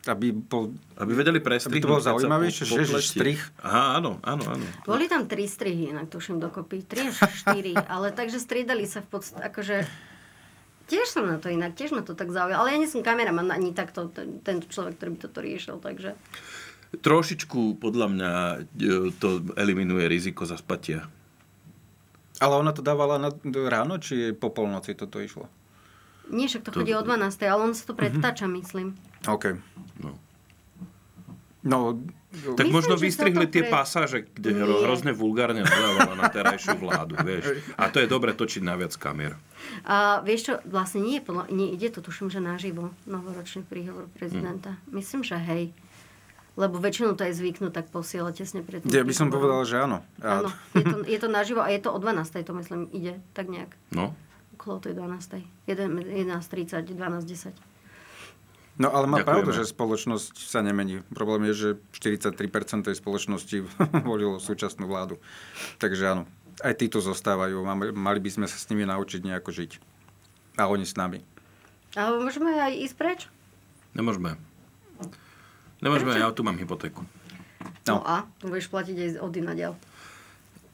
Aby 0.04 0.36
bol... 0.36 0.76
Aby 1.00 1.12
vedeli 1.16 1.40
prestrihnúť. 1.40 1.80
Aby 1.80 1.84
to 1.84 1.92
bolo 1.96 2.02
zaujímavejšie, 2.04 2.64
po- 2.68 2.76
po 2.76 2.84
že- 2.84 2.92
pleti. 2.92 3.08
strih. 3.08 3.40
Aha, 3.64 3.96
áno, 3.96 4.20
áno, 4.20 4.44
áno. 4.44 4.66
Boli 4.84 5.08
tam 5.08 5.24
tri 5.24 5.48
strihy, 5.48 5.96
inak 5.96 6.12
tuším 6.12 6.36
dokopy. 6.36 6.84
Tri 6.84 7.08
až 7.08 7.24
štyri, 7.32 7.72
ale 7.94 8.12
takže 8.12 8.36
striedali 8.36 8.84
sa 8.84 9.00
v 9.00 9.08
podstate, 9.08 9.42
akože... 9.48 9.76
Tiež 10.84 11.08
som 11.08 11.24
na 11.24 11.40
to 11.40 11.48
inak, 11.48 11.72
tiež 11.72 11.96
ma 11.96 12.04
to 12.04 12.12
tak 12.12 12.28
zaujalo. 12.28 12.60
Ale 12.60 12.76
ja 12.76 12.78
nie 12.78 12.90
som 12.90 13.00
kameraman 13.00 13.48
ani 13.48 13.72
takto, 13.72 14.12
ten, 14.12 14.44
tento 14.44 14.68
človek, 14.68 15.00
ktorý 15.00 15.10
by 15.16 15.18
toto 15.24 15.38
riešil, 15.40 15.76
takže... 15.80 16.12
Trošičku, 16.94 17.80
podľa 17.80 18.06
mňa, 18.12 18.32
e, 18.76 19.10
to 19.16 19.40
eliminuje 19.56 20.04
riziko 20.04 20.44
zaspatia. 20.44 21.08
Ale 22.44 22.60
ona 22.60 22.76
to 22.76 22.84
dávala 22.84 23.16
na, 23.16 23.32
ráno, 23.66 23.96
či 23.96 24.36
po 24.36 24.52
polnoci 24.52 24.92
toto 24.92 25.22
išlo? 25.22 25.48
Nie, 26.28 26.48
však 26.48 26.68
to 26.68 26.70
chodí 26.72 26.92
o 26.92 27.04
12, 27.04 27.40
ale 27.48 27.60
on 27.64 27.72
sa 27.72 27.84
to 27.88 27.94
predtáča, 27.96 28.48
myslím. 28.48 28.96
OK. 29.26 29.44
No. 30.00 30.10
No, 31.64 31.78
Tak 32.34 32.66
Myslím, 32.66 32.74
možno 32.74 32.94
vystrihli 32.98 33.46
tie 33.46 33.62
pre- 33.62 33.72
pasáže, 33.72 34.26
kde 34.26 34.50
Nie. 34.52 34.60
hro- 34.66 34.82
hrozne 34.84 35.14
vulgárne 35.14 35.62
nadávala 35.62 36.18
na 36.18 36.26
terajšiu 36.26 36.76
vládu, 36.76 37.14
vieš. 37.22 37.62
A 37.78 37.88
to 37.88 38.02
je 38.02 38.10
dobre 38.10 38.34
točiť 38.34 38.58
na 38.60 38.74
viac 38.74 38.90
kamier. 38.98 39.38
A 39.86 40.18
vieš 40.20 40.50
čo, 40.50 40.54
vlastne 40.66 41.06
nie, 41.06 41.22
je 41.22 41.24
podľa, 41.24 41.46
nie 41.54 41.70
ide 41.70 41.94
to, 41.94 42.02
tuším, 42.02 42.28
že 42.28 42.42
naživo, 42.42 42.90
novoročný 43.06 43.62
príhovor 43.62 44.10
prezidenta. 44.12 44.76
Hm. 44.76 44.98
Myslím, 44.98 45.22
že 45.22 45.38
hej. 45.38 45.70
Lebo 46.54 46.78
väčšinou 46.78 47.14
to 47.14 47.22
aj 47.22 47.34
zvyknú 47.34 47.70
tak 47.70 47.90
posielať 47.90 48.34
tesne 48.34 48.62
pred 48.62 48.82
tým 48.82 48.90
ja 48.90 49.02
by 49.02 49.14
som 49.14 49.26
povedal, 49.26 49.62
že 49.62 49.78
áno. 49.78 50.02
Áno, 50.18 50.50
je 50.70 50.84
to, 50.84 50.96
je 51.06 51.18
to 51.18 51.28
naživo 51.30 51.62
a 51.62 51.70
je 51.70 51.82
to 51.82 51.90
o 51.90 51.98
12. 51.98 52.46
to 52.46 52.52
myslím 52.54 52.86
ide, 52.90 53.18
tak 53.34 53.46
nejak. 53.50 53.74
No, 53.90 54.14
Okolo 54.54 54.78
tej 54.78 54.94
12. 54.94 55.42
11.30, 55.66 56.94
12.10. 56.94 57.73
No 58.74 58.90
ale 58.90 59.06
má 59.06 59.18
Ďakujeme. 59.18 59.30
pravdu, 59.30 59.50
že 59.52 59.64
spoločnosť 59.64 60.34
sa 60.40 60.58
nemení. 60.58 61.06
Problém 61.08 61.46
je, 61.46 61.54
že 61.54 61.68
43% 61.94 62.34
tej 62.82 62.94
spoločnosti 62.94 63.56
volilo 64.02 64.36
súčasnú 64.36 64.84
vládu. 64.84 65.22
Takže 65.78 66.02
áno, 66.08 66.22
aj 66.58 66.74
títo 66.76 66.98
zostávajú. 66.98 67.62
Mali 67.92 68.18
by 68.18 68.30
sme 68.32 68.46
sa 68.46 68.54
s 68.54 68.66
nimi 68.66 68.82
naučiť 68.82 69.22
nejako 69.22 69.50
žiť. 69.52 69.72
A 70.56 70.66
oni 70.66 70.82
s 70.82 70.94
nami. 70.94 71.22
Ale 71.92 72.18
môžeme 72.18 72.50
aj 72.52 72.74
ísť 72.80 72.96
preč? 72.96 73.20
nemôžeme. 73.94 74.34
Nemôžeme, 75.78 76.10
ja 76.12 76.26
tu 76.28 76.42
mám 76.42 76.56
hypotéku. 76.56 77.06
No, 77.84 77.94
No. 77.94 78.02
a? 78.02 78.26
Tu 78.38 78.48
budeš 78.48 78.66
platiť 78.66 78.96
aj 78.96 79.10
od 79.20 79.32
inadiaľ. 79.32 79.72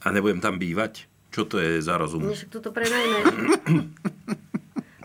A 0.00 0.08
nebudem 0.08 0.38
tam 0.38 0.56
bývať? 0.56 1.04
Čo 1.28 1.44
to 1.44 1.58
je 1.58 1.78
za 1.78 1.94
rozum? 1.94 2.24
Však 2.24 2.48
toto 2.50 2.70
prenajmeš. 2.70 3.24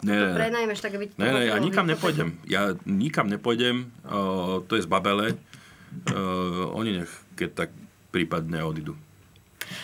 Nie, 0.05 0.21
to 0.21 0.37
prenajmeš, 0.37 0.79
tak 0.79 0.93
aby 0.93 1.05
Ne, 1.17 1.29
ne, 1.33 1.41
ja 1.49 1.57
nikam 1.57 1.89
nepôjdem. 1.89 2.37
Ja 2.45 2.77
nikam 2.85 3.25
nepôjdem. 3.25 3.89
O, 4.05 4.61
to 4.61 4.77
je 4.77 4.85
z 4.85 4.89
Babele. 4.89 5.33
O, 6.13 6.77
oni 6.77 7.01
nech, 7.01 7.11
keď 7.33 7.65
tak 7.65 7.69
prípadne 8.13 8.61
odídu. 8.61 8.93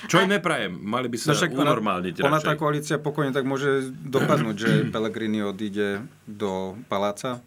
Čo 0.05 0.21
im 0.21 0.29
neprajem? 0.29 0.77
Mali 0.77 1.09
by 1.09 1.17
sa 1.17 1.33
No 1.33 1.41
však 1.41 1.57
ona, 1.57 1.73
unormálniť 1.73 2.21
ona 2.21 2.37
radšej. 2.37 2.47
tá 2.47 2.53
koalícia 2.53 2.95
pokojne 3.01 3.33
tak 3.33 3.49
môže 3.49 3.89
dopadnúť, 3.89 4.55
že 4.55 4.71
Pellegrini 4.93 5.41
odíde 5.41 6.05
do 6.29 6.77
paláca, 6.85 7.41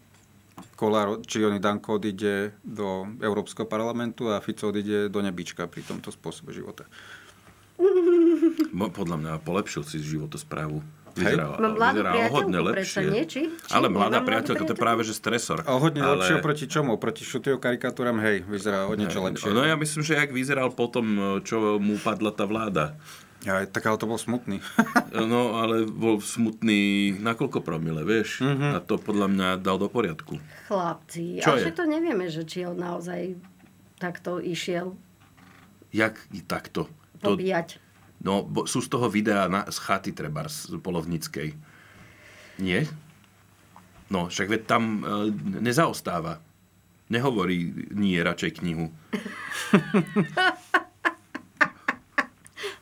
Kolár, 0.75 1.23
či 1.23 1.39
oni 1.43 1.63
Danko 1.63 1.95
odíde 1.95 2.51
do 2.59 3.07
Európskeho 3.23 3.63
parlamentu 3.63 4.27
a 4.27 4.43
Fico 4.43 4.67
odíde 4.67 5.07
do 5.07 5.23
nebička 5.23 5.67
pri 5.71 5.83
tomto 5.83 6.11
spôsobe 6.11 6.51
života. 6.51 6.83
Podľa 8.75 9.17
mňa 9.19 9.33
polepšil 9.43 9.83
si 9.83 9.99
životosprávu. 9.99 10.79
Vyzeral, 11.15 11.55
Mám 11.55 11.73
mladú 11.73 11.95
vyzeral 11.95 12.13
priateľku 12.13 12.35
hodne 12.35 12.59
lepšie. 12.61 13.01
nie? 13.07 13.23
Či- 13.23 13.47
či 13.55 13.71
Ale 13.71 13.87
mladá 13.87 14.19
priateľka, 14.19 14.63
to 14.63 14.75
je 14.75 14.79
práve 14.79 15.01
že 15.01 15.13
stresor. 15.13 15.63
A 15.63 15.71
hodne 15.75 15.99
Ale- 15.99 16.19
lepšie 16.19 16.35
oproti 16.37 16.65
čomu? 16.67 16.95
Proti 16.95 17.23
šutého 17.23 17.55
karikatúram, 17.55 18.19
hej, 18.19 18.43
vyzerá 18.43 18.83
o 18.83 18.93
niečo 18.93 19.23
lepšie. 19.23 19.49
No 19.49 19.63
ja 19.63 19.73
myslím, 19.73 20.03
že 20.03 20.13
jak 20.13 20.29
vyzeral 20.29 20.69
potom, 20.69 21.05
čo 21.41 21.79
mu 21.79 21.95
padla 21.97 22.29
tá 22.29 22.43
vláda. 22.43 22.99
Ja, 23.41 23.61
tak 23.61 23.85
ale 23.85 23.95
to 23.95 24.05
bol 24.05 24.17
smutný. 24.17 24.57
No, 25.13 25.55
ale 25.55 25.85
bol 25.85 26.17
smutný 26.17 27.13
na 27.15 27.31
koľko 27.31 27.61
promile, 27.61 28.01
vieš? 28.01 28.41
Mhm. 28.41 28.73
A 28.73 28.79
to 28.81 28.97
podľa 28.97 29.29
mňa 29.29 29.47
dal 29.57 29.77
do 29.77 29.85
poriadku. 29.85 30.41
Chlapci, 30.65 31.39
Čo 31.39 31.53
ale 31.53 31.69
to 31.69 31.85
nevieme, 31.85 32.25
že 32.25 32.41
či 32.41 32.65
on 32.65 32.75
naozaj 32.75 33.37
takto 33.95 34.41
išiel 34.41 34.97
Jak 35.93 36.19
i 36.33 36.41
takto? 36.41 36.91
To, 37.21 37.37
pobíjať. 37.37 37.79
No, 38.25 38.41
bo, 38.41 38.65
sú 38.65 38.81
z 38.81 38.89
toho 38.89 39.05
videá 39.05 39.45
na, 39.45 39.69
z 39.69 39.77
chaty 39.77 40.11
treba, 40.11 40.49
z 40.49 40.81
polovníckej. 40.81 41.53
Nie? 42.57 42.89
No, 44.09 44.33
však 44.33 44.49
veď 44.49 44.61
tam 44.65 45.05
e, 45.05 45.29
nezaostáva. 45.61 46.41
Nehovorí 47.13 47.89
nie, 47.93 48.17
radšej 48.17 48.51
knihu. 48.65 48.89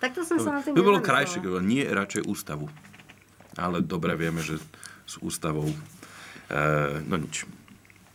Takto 0.04 0.24
som 0.24 0.40
sa 0.40 0.60
na 0.60 0.64
tým 0.64 0.76
By 0.76 0.84
bolo 0.84 1.04
krajšie, 1.04 1.44
keby 1.44 1.60
nie, 1.64 1.84
radšej 1.84 2.24
ústavu. 2.28 2.72
Ale 3.60 3.84
dobre 3.84 4.16
vieme, 4.16 4.40
že 4.40 4.60
s 5.04 5.20
ústavou... 5.20 5.68
E, 6.48 7.04
no 7.04 7.20
nič. 7.20 7.44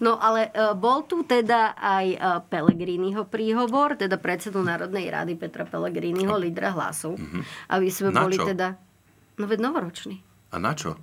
No 0.00 0.20
ale 0.20 0.50
e, 0.50 0.72
bol 0.76 1.04
tu 1.04 1.24
teda 1.24 1.76
aj 1.76 2.06
e, 2.12 2.18
Pellegriniho 2.48 3.26
príhovor, 3.28 3.96
teda 3.96 4.16
predsedu 4.20 4.60
Národnej 4.60 5.08
rady 5.08 5.34
Petra 5.36 5.64
Pellegriniho, 5.64 6.36
lídra 6.36 6.72
hlasu. 6.72 7.16
Aby 7.68 7.88
sme 7.92 8.12
Na 8.12 8.24
boli 8.24 8.36
čo? 8.36 8.46
teda... 8.46 8.76
No 9.36 9.44
veď 9.44 9.60
novoročný. 9.60 10.16
A 10.52 10.56
na 10.56 10.72
čo? 10.72 10.96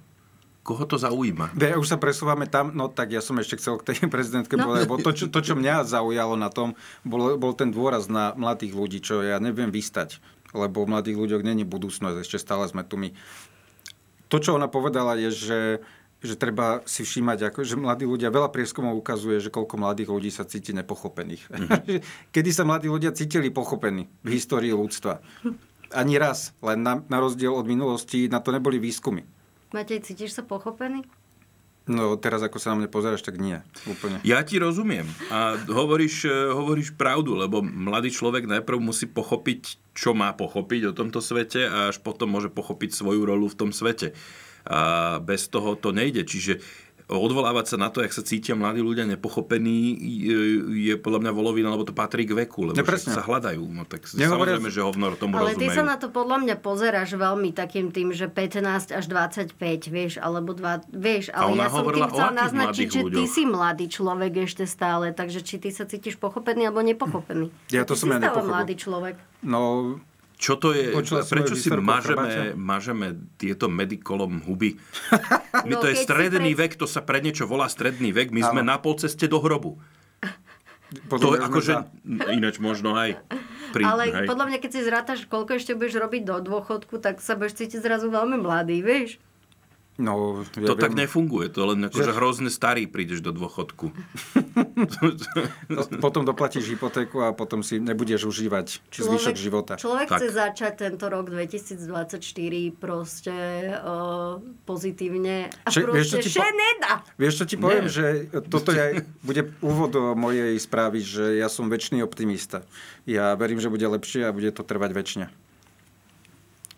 koho 0.63 0.87
to 0.87 0.95
zaujíma? 0.95 1.51
Ja 1.59 1.75
už 1.75 1.91
sa 1.91 1.99
presúvame 1.99 2.47
tam, 2.47 2.71
no 2.71 2.87
tak 2.87 3.11
ja 3.11 3.19
som 3.19 3.35
ešte 3.35 3.59
chcel 3.59 3.77
k 3.83 3.93
tej 3.93 4.07
prezidentke 4.15 4.55
no. 4.55 4.71
povedať, 4.71 4.87
lebo 4.87 4.95
to 5.03 5.11
čo, 5.11 5.25
to, 5.27 5.43
čo 5.43 5.53
mňa 5.59 5.83
zaujalo 5.83 6.39
na 6.39 6.47
tom, 6.47 6.73
bol, 7.03 7.35
bol 7.35 7.51
ten 7.53 7.69
dôraz 7.69 8.07
na 8.07 8.31
mladých 8.33 8.73
ľudí, 8.73 8.99
čo 9.03 9.19
ja 9.19 9.37
neviem 9.43 9.69
vystať, 9.69 10.23
lebo 10.55 10.87
v 10.87 10.95
mladých 10.95 11.19
ľuďoch 11.19 11.43
není 11.43 11.67
budúcnosť, 11.67 12.23
ešte 12.23 12.39
stále 12.39 12.65
sme 12.71 12.87
tu 12.87 12.95
my. 12.95 13.11
To, 14.31 14.41
čo 14.41 14.57
ona 14.57 14.71
povedala, 14.71 15.19
je, 15.19 15.29
že 15.29 15.59
že 16.23 16.39
treba 16.39 16.79
si 16.87 17.03
všímať, 17.03 17.51
ako, 17.51 17.67
že 17.67 17.75
mladí 17.75 18.07
ľudia, 18.07 18.31
veľa 18.31 18.47
prieskumov 18.47 18.95
ukazuje, 18.95 19.43
že 19.43 19.51
koľko 19.51 19.75
mladých 19.75 20.09
ľudí 20.09 20.31
sa 20.31 20.47
cíti 20.47 20.71
nepochopených. 20.71 21.45
Mm-hmm. 21.53 22.33
Kedy 22.35 22.49
sa 22.51 22.67
mladí 22.67 22.91
ľudia 22.91 23.15
cítili 23.15 23.47
pochopení 23.47 24.09
v 24.25 24.29
histórii 24.35 24.73
ľudstva? 24.73 25.23
Ani 25.95 26.19
raz, 26.19 26.51
len 26.59 26.83
na, 26.83 26.99
na 27.07 27.17
rozdiel 27.23 27.53
od 27.53 27.63
minulosti, 27.63 28.27
na 28.27 28.43
to 28.43 28.51
neboli 28.51 28.81
výskumy. 28.81 29.23
Matej, 29.71 30.03
cítiš 30.03 30.35
sa 30.35 30.43
pochopený? 30.43 31.07
No 31.83 32.15
teraz, 32.15 32.39
ako 32.39 32.63
sa 32.63 32.71
na 32.71 32.83
mňa 32.83 32.89
pozeráš, 32.89 33.27
tak 33.27 33.35
nie. 33.43 33.59
Úplne. 33.83 34.23
Ja 34.23 34.39
ti 34.47 34.55
rozumiem. 34.55 35.03
A 35.27 35.59
hovoríš, 35.67 36.23
e, 36.23 36.31
hovoríš 36.31 36.95
pravdu, 36.95 37.35
lebo 37.35 37.59
mladý 37.59 38.07
človek 38.07 38.47
najprv 38.47 38.79
musí 38.79 39.03
pochopiť, 39.03 39.91
čo 39.91 40.15
má 40.15 40.31
pochopiť 40.31 40.91
o 40.91 40.95
tomto 40.95 41.19
svete 41.19 41.67
a 41.67 41.91
až 41.91 41.99
potom 41.99 42.31
môže 42.31 42.47
pochopiť 42.47 42.95
svoju 42.95 43.27
rolu 43.27 43.51
v 43.51 43.59
tom 43.59 43.69
svete. 43.75 44.15
A 44.63 45.19
bez 45.19 45.51
toho 45.51 45.75
to 45.75 45.91
nejde. 45.91 46.23
Čiže 46.23 46.63
odvolávať 47.11 47.75
sa 47.75 47.77
na 47.79 47.91
to, 47.91 47.99
jak 47.99 48.15
sa 48.15 48.23
cítia 48.23 48.55
mladí 48.55 48.79
ľudia 48.79 49.03
nepochopení, 49.03 49.99
je, 50.71 50.95
podľa 50.95 51.19
mňa 51.27 51.31
volovina, 51.35 51.67
lebo 51.73 51.83
to 51.83 51.91
patrí 51.91 52.23
k 52.23 52.33
veku, 52.45 52.71
lebo 52.71 52.79
ja, 52.79 52.97
sa 52.97 53.23
hľadajú. 53.23 53.59
No 53.59 53.83
tak 53.83 54.07
Nehovoria... 54.15 54.57
samozrejme, 54.57 54.69
že 54.71 54.79
hovno 54.79 55.05
tomu 55.19 55.35
Ale 55.35 55.53
rozumejú. 55.53 55.61
ty 55.61 55.75
sa 55.75 55.83
na 55.83 55.95
to 55.99 56.07
podľa 56.09 56.37
mňa 56.47 56.55
pozeráš 56.63 57.19
veľmi 57.19 57.51
takým 57.51 57.91
tým, 57.91 58.15
že 58.15 58.31
15 58.31 58.95
až 58.95 59.05
25, 59.05 59.55
vieš, 59.91 60.13
alebo 60.19 60.55
2, 60.55 60.95
vieš, 60.95 61.29
ale 61.35 61.59
ja 61.59 61.67
som 61.67 61.85
tým 61.91 62.07
chcela 62.07 62.33
naznačiť, 62.33 62.87
že 62.87 63.01
ty 63.11 63.23
si 63.27 63.43
mladý 63.43 63.85
človek 63.91 64.47
ešte 64.47 64.63
stále, 64.63 65.11
takže 65.11 65.43
či 65.43 65.59
ty 65.59 65.69
sa 65.75 65.83
cítiš 65.83 66.15
pochopený 66.17 66.71
alebo 66.71 66.81
nepochopený. 66.81 67.51
Ja 67.75 67.83
to 67.83 67.99
ty 67.99 68.07
som 68.07 68.15
ja 68.15 68.19
nepochopil. 68.23 68.47
mladý 68.47 68.75
človek. 68.79 69.15
No, 69.43 69.99
čo 70.43 70.59
to 70.59 70.75
je? 70.75 70.91
Počula 70.91 71.23
Prečo 71.23 71.55
si 71.55 71.71
mažeme, 71.71 72.51
mažeme 72.59 73.07
tieto 73.39 73.71
medikolom 73.71 74.43
huby? 74.43 74.75
My 75.67 75.71
no, 75.71 75.79
to 75.79 75.87
je 75.87 75.95
stredný 76.03 76.51
pred... 76.51 76.75
vek, 76.75 76.83
to 76.83 76.83
sa 76.83 76.99
pre 76.99 77.23
niečo 77.23 77.47
volá 77.47 77.71
stredný 77.71 78.11
vek. 78.11 78.35
My 78.35 78.43
sme 78.43 78.59
na 78.59 78.75
pol 78.75 78.99
ceste 78.99 79.31
do 79.31 79.39
hrobu. 79.39 79.79
to 81.07 81.27
je 81.33 81.39
akože, 81.39 81.73
ináč 82.35 82.59
možno 82.59 82.99
aj 82.99 83.23
pri, 83.71 83.83
Ale 83.87 84.03
hej. 84.11 84.27
podľa 84.27 84.45
mňa, 84.51 84.57
keď 84.59 84.71
si 84.75 84.81
zrátaš, 84.83 85.19
koľko 85.25 85.57
ešte 85.57 85.73
budeš 85.73 85.97
robiť 85.97 86.21
do 86.27 86.35
dôchodku, 86.43 86.99
tak 86.99 87.23
sa 87.23 87.39
budeš 87.39 87.63
cítiť 87.63 87.79
zrazu 87.79 88.11
veľmi 88.11 88.37
mladý, 88.37 88.83
vieš? 88.83 89.17
No, 89.93 90.41
ja 90.57 90.73
to 90.73 90.73
viem. 90.73 90.89
tak 90.89 90.97
nefunguje, 90.97 91.53
to 91.53 91.69
len 91.69 91.85
akože 91.85 92.09
že... 92.09 92.17
hrozne 92.17 92.49
starý 92.49 92.89
prídeš 92.89 93.21
do 93.21 93.29
dôchodku. 93.29 93.93
no, 95.73 95.79
potom 96.01 96.25
doplatíš 96.25 96.73
hypotéku 96.73 97.21
a 97.21 97.29
potom 97.29 97.61
si 97.61 97.77
nebudeš 97.77 98.25
užívať 98.25 98.81
človek, 98.89 99.05
zvyšok 99.05 99.35
života. 99.37 99.73
Človek 99.77 100.09
tak. 100.09 100.17
chce 100.17 100.27
začať 100.33 100.73
tento 100.89 101.05
rok 101.13 101.29
2024 101.29 102.17
proste 102.73 103.37
uh, 103.69 104.41
pozitívne 104.65 105.53
a 105.61 105.69
Če, 105.69 105.85
proste 105.85 105.93
vieš, 105.93 106.07
čo 106.09 106.17
ti 106.25 106.41
po... 106.41 106.49
nedá. 106.49 106.93
Vieš, 107.21 107.33
čo 107.37 107.45
ti 107.45 107.55
poviem, 107.61 107.85
Nie. 107.85 107.93
že 107.93 108.05
toto 108.49 108.73
je, 108.73 109.05
bude 109.21 109.53
úvod 109.61 109.93
do 109.93 110.17
mojej 110.17 110.57
správy, 110.57 111.05
že 111.05 111.37
ja 111.37 111.45
som 111.53 111.69
väčší 111.69 112.01
optimista. 112.01 112.65
Ja 113.05 113.37
verím, 113.37 113.61
že 113.61 113.69
bude 113.69 113.85
lepšie 113.85 114.25
a 114.25 114.33
bude 114.33 114.49
to 114.49 114.65
trvať 114.65 114.89
väčšine. 114.89 115.25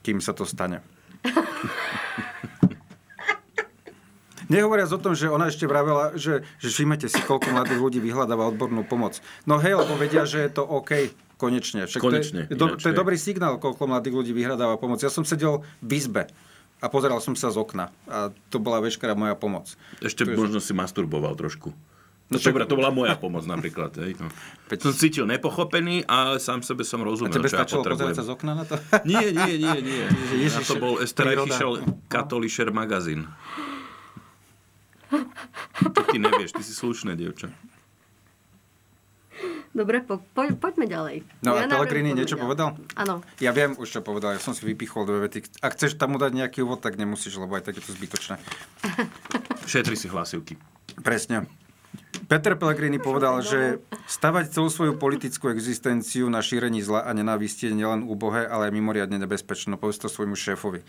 Kým 0.04 0.20
sa 0.20 0.36
to 0.36 0.44
stane. 0.44 0.84
Nehovoriac 4.48 4.90
o 4.94 5.00
tom, 5.02 5.14
že 5.18 5.32
ona 5.32 5.50
ešte 5.50 5.66
vravela, 5.66 6.14
že, 6.14 6.46
že 6.62 6.70
všimete 6.70 7.10
si, 7.10 7.20
koľko 7.24 7.50
mladých 7.54 7.80
ľudí 7.82 8.00
vyhľadáva 8.02 8.52
odbornú 8.54 8.86
pomoc. 8.86 9.20
No 9.50 9.58
hej, 9.58 9.78
lebo 9.78 9.98
vedia, 9.98 10.24
že 10.28 10.46
je 10.46 10.52
to 10.54 10.64
OK. 10.64 11.14
Konečne. 11.36 11.84
Však 11.90 12.00
Konečne. 12.00 12.42
To 12.48 12.54
je, 12.54 12.58
do, 12.58 12.66
to 12.80 12.88
je 12.92 12.96
dobrý 12.96 13.20
signál, 13.20 13.60
koľko 13.60 13.92
mladých 13.92 14.16
ľudí 14.16 14.32
vyhľadáva 14.32 14.80
pomoc. 14.80 15.04
Ja 15.04 15.12
som 15.12 15.28
sedel 15.28 15.68
v 15.84 15.92
izbe 16.00 16.24
a 16.80 16.86
pozeral 16.88 17.20
som 17.20 17.36
sa 17.36 17.52
z 17.52 17.60
okna. 17.60 17.92
A 18.08 18.32
to 18.48 18.62
bola 18.62 18.80
veškerá 18.80 19.18
moja 19.18 19.36
pomoc. 19.36 19.76
Ešte 20.00 20.24
Takže... 20.24 20.40
možno 20.40 20.60
si 20.64 20.72
masturboval 20.72 21.36
trošku. 21.36 21.76
No 22.26 22.42
však... 22.42 22.66
to 22.66 22.74
bola 22.74 22.90
moja 22.90 23.14
pomoc 23.14 23.46
napríklad. 23.46 23.94
Hej. 24.02 24.18
No. 24.18 24.34
Som 24.82 24.98
cítil 24.98 25.30
nepochopený 25.30 26.10
a 26.10 26.42
sám 26.42 26.66
sebe 26.66 26.82
som 26.82 26.98
rozumel, 27.06 27.30
a 27.30 27.38
tebe 27.38 27.46
čo 27.46 27.62
ja 27.62 27.70
potrebujem. 27.70 28.18
sa 28.18 28.26
z 28.26 28.32
okna 28.34 28.54
na 28.58 28.66
to? 28.66 28.82
Nie, 29.06 29.30
nie, 29.30 29.62
nie. 29.62 29.78
nie. 29.86 30.04
Ježiš, 30.42 30.58
na 30.58 30.62
to 30.66 30.76
bol 30.82 30.94
Esterreichischer 30.98 31.86
Katholischer 32.10 32.70
magazín. 32.74 33.30
To 35.94 36.02
ty 36.08 36.18
nevieš, 36.18 36.56
ty 36.56 36.64
si 36.64 36.74
slušné, 36.74 37.16
dievča. 37.20 37.52
Dobre, 39.76 40.00
po, 40.00 40.24
po, 40.32 40.48
poďme 40.56 40.88
ďalej. 40.88 41.18
No 41.44 41.60
ja 41.60 41.68
a 41.68 41.72
Pellegrini 41.72 42.16
niečo 42.16 42.40
ďalej. 42.40 42.46
povedal? 42.48 42.70
Áno. 42.96 43.20
Ja 43.44 43.52
viem 43.52 43.76
už, 43.76 43.92
čo 43.92 44.00
povedal. 44.00 44.40
Ja 44.40 44.40
som 44.40 44.56
si 44.56 44.64
vypichol 44.64 45.04
dve 45.04 45.28
vety. 45.28 45.44
Ak 45.60 45.76
chceš 45.76 46.00
tam 46.00 46.16
dať 46.16 46.32
nejaký 46.32 46.64
úvod, 46.64 46.80
tak 46.80 46.96
nemusíš, 46.96 47.36
lebo 47.36 47.60
aj 47.60 47.68
tak 47.68 47.76
je 47.76 47.84
to 47.84 47.92
zbytočné. 47.92 48.40
Šetri 49.68 50.00
si 50.00 50.08
hlasivky. 50.08 50.56
Presne. 51.04 51.52
Peter 52.26 52.58
Pellegrini 52.58 52.98
povedal, 52.98 53.38
že 53.46 53.78
stavať 54.10 54.50
celú 54.50 54.74
svoju 54.74 54.98
politickú 54.98 55.54
existenciu 55.54 56.26
na 56.26 56.42
šírení 56.42 56.82
zla 56.82 57.06
a 57.06 57.14
nenávisti 57.14 57.70
je 57.70 57.78
nielen 57.78 58.02
úbohé, 58.02 58.50
ale 58.50 58.70
aj 58.70 58.74
mimoriadne 58.74 59.22
nebezpečné. 59.22 59.78
Povedz 59.78 60.02
to 60.02 60.10
svojmu 60.10 60.34
šéfovi. 60.34 60.82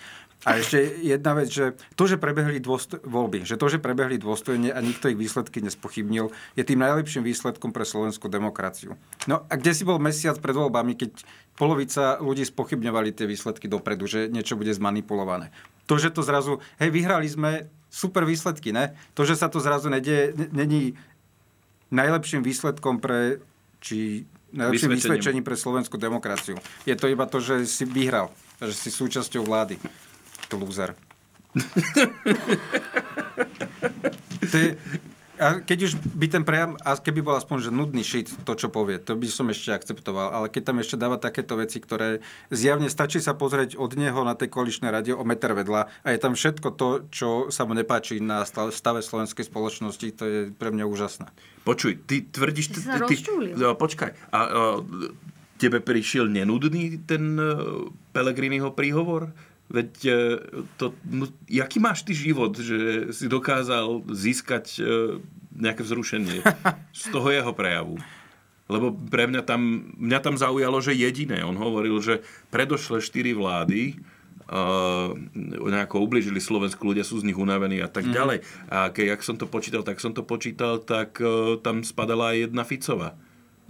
A 0.49 0.57
ešte 0.57 0.81
jedna 1.05 1.37
vec, 1.37 1.53
že 1.53 1.77
to, 1.93 2.09
že 2.09 2.17
prebehli 2.17 2.57
dôsto- 2.57 3.03
voľby, 3.05 3.45
že 3.45 3.61
to, 3.61 3.69
že 3.69 3.83
prebehli 3.83 4.17
dôstojne 4.17 4.73
a 4.73 4.81
nikto 4.81 5.13
ich 5.13 5.19
výsledky 5.21 5.61
nespochybnil, 5.61 6.33
je 6.57 6.65
tým 6.65 6.81
najlepším 6.81 7.21
výsledkom 7.27 7.69
pre 7.75 7.85
slovenskú 7.85 8.33
demokraciu. 8.33 8.97
No 9.29 9.45
a 9.49 9.53
kde 9.61 9.77
si 9.77 9.85
bol 9.85 10.01
mesiac 10.01 10.41
pred 10.41 10.57
voľbami, 10.57 10.97
keď 10.97 11.21
polovica 11.57 12.21
ľudí 12.21 12.45
spochybňovali 12.49 13.13
tie 13.17 13.29
výsledky 13.29 13.69
dopredu, 13.69 14.09
že 14.09 14.29
niečo 14.33 14.57
bude 14.57 14.73
zmanipulované. 14.73 15.53
To, 15.87 15.97
že 15.97 16.11
to 16.11 16.25
zrazu, 16.25 16.59
hej, 16.83 16.91
vyhrali 16.91 17.29
sme, 17.31 17.71
super 17.97 18.29
výsledky, 18.29 18.77
ne? 18.77 18.93
To, 19.17 19.25
že 19.25 19.41
sa 19.41 19.49
to 19.49 19.57
zrazu 19.57 19.89
nedie, 19.89 20.37
není 20.53 20.93
najlepším 21.89 22.45
výsledkom 22.45 23.01
pre, 23.01 23.41
či 23.81 24.29
najlepším 24.53 24.93
vysvedčením 25.01 25.41
pre 25.41 25.57
slovenskú 25.57 25.97
demokraciu. 25.97 26.61
Je 26.85 26.93
to 26.93 27.09
iba 27.09 27.25
to, 27.25 27.41
že 27.41 27.65
si 27.65 27.89
vyhral, 27.89 28.29
že 28.61 28.77
si 28.77 28.93
súčasťou 28.93 29.49
vlády. 29.49 29.81
Loser. 30.53 30.95
to 34.51 34.57
je, 34.57 34.77
a 35.37 35.61
keď 35.61 35.79
už 35.89 35.93
by 36.17 36.27
ten 36.29 36.43
prejav, 36.43 36.77
a 36.81 36.97
keby 36.97 37.21
bol 37.21 37.37
aspoň 37.37 37.69
že 37.69 37.71
nudný 37.73 38.03
shit, 38.03 38.29
to 38.45 38.53
čo 38.57 38.73
povie, 38.73 38.97
to 39.01 39.17
by 39.17 39.29
som 39.29 39.49
ešte 39.53 39.73
akceptoval. 39.73 40.33
Ale 40.33 40.47
keď 40.49 40.73
tam 40.73 40.77
ešte 40.81 40.97
dáva 40.97 41.21
takéto 41.21 41.57
veci, 41.57 41.81
ktoré 41.81 42.25
zjavne 42.49 42.89
stačí 42.89 43.21
sa 43.21 43.37
pozrieť 43.37 43.77
od 43.77 43.93
neho 43.97 44.21
na 44.25 44.33
tej 44.33 44.53
koaličnej 44.53 44.91
rade 44.93 45.13
o 45.13 45.25
meter 45.25 45.53
vedľa 45.53 45.89
a 46.03 46.09
je 46.13 46.19
tam 46.19 46.33
všetko 46.35 46.69
to, 46.75 46.89
čo 47.13 47.29
sa 47.53 47.69
mu 47.69 47.77
nepáči 47.77 48.19
na 48.21 48.45
stave 48.49 49.01
slovenskej 49.05 49.45
spoločnosti, 49.47 50.07
to 50.17 50.25
je 50.25 50.39
pre 50.53 50.73
mňa 50.73 50.85
úžasné. 50.89 51.29
Počuj, 51.67 52.07
ty 52.07 52.25
tvrdíš... 52.25 52.77
Ty, 52.77 53.05
ty, 53.05 53.15
ty, 53.21 53.31
no, 53.57 53.75
počkaj. 53.75 54.11
A, 54.33 54.39
a 54.39 54.41
tebe 55.57 55.81
prišiel 55.81 56.29
nenudný 56.29 57.01
ten 57.05 57.37
uh, 57.41 57.89
Pelegriniho 58.13 58.73
príhovor? 58.77 59.33
Veď 59.67 59.91
e, 60.07 60.15
to, 60.79 60.95
no, 61.11 61.27
jaký 61.51 61.83
máš 61.83 62.07
ty 62.07 62.15
život, 62.15 62.55
že 62.55 63.11
si 63.11 63.27
dokázal 63.27 64.07
získať 64.15 64.79
e, 64.79 64.81
nejaké 65.59 65.83
vzrušenie 65.83 66.43
z 67.03 67.05
toho 67.11 67.29
jeho 67.35 67.51
prejavu? 67.51 67.99
Lebo 68.67 68.91
pre 68.91 69.31
mňa 69.31 69.43
tam, 69.47 69.91
mňa 69.95 70.21
tam 70.23 70.35
zaujalo, 70.35 70.83
že 70.83 70.95
jediné. 70.95 71.43
On 71.47 71.55
hovoril, 71.55 72.03
že 72.03 72.23
predošle 72.51 72.99
štyri 72.99 73.31
vlády 73.31 73.95
uh, 74.51 75.15
nejako 75.71 76.03
ubližili 76.03 76.43
Slovensku, 76.43 76.83
ľudia 76.83 77.07
sú 77.07 77.23
z 77.23 77.31
nich 77.31 77.39
unavení 77.39 77.79
a 77.79 77.87
tak 77.87 78.11
mm. 78.11 78.15
ďalej. 78.15 78.39
A 78.67 78.91
keď 78.91 79.15
jak 79.15 79.23
som 79.23 79.39
to 79.39 79.47
počítal, 79.47 79.83
tak 79.87 80.03
som 80.03 80.11
to 80.11 80.27
počítal, 80.27 80.83
tak 80.83 81.19
uh, 81.23 81.59
tam 81.63 81.87
spadala 81.87 82.35
aj 82.35 82.51
jedna 82.51 82.63
Ficová. 82.67 83.15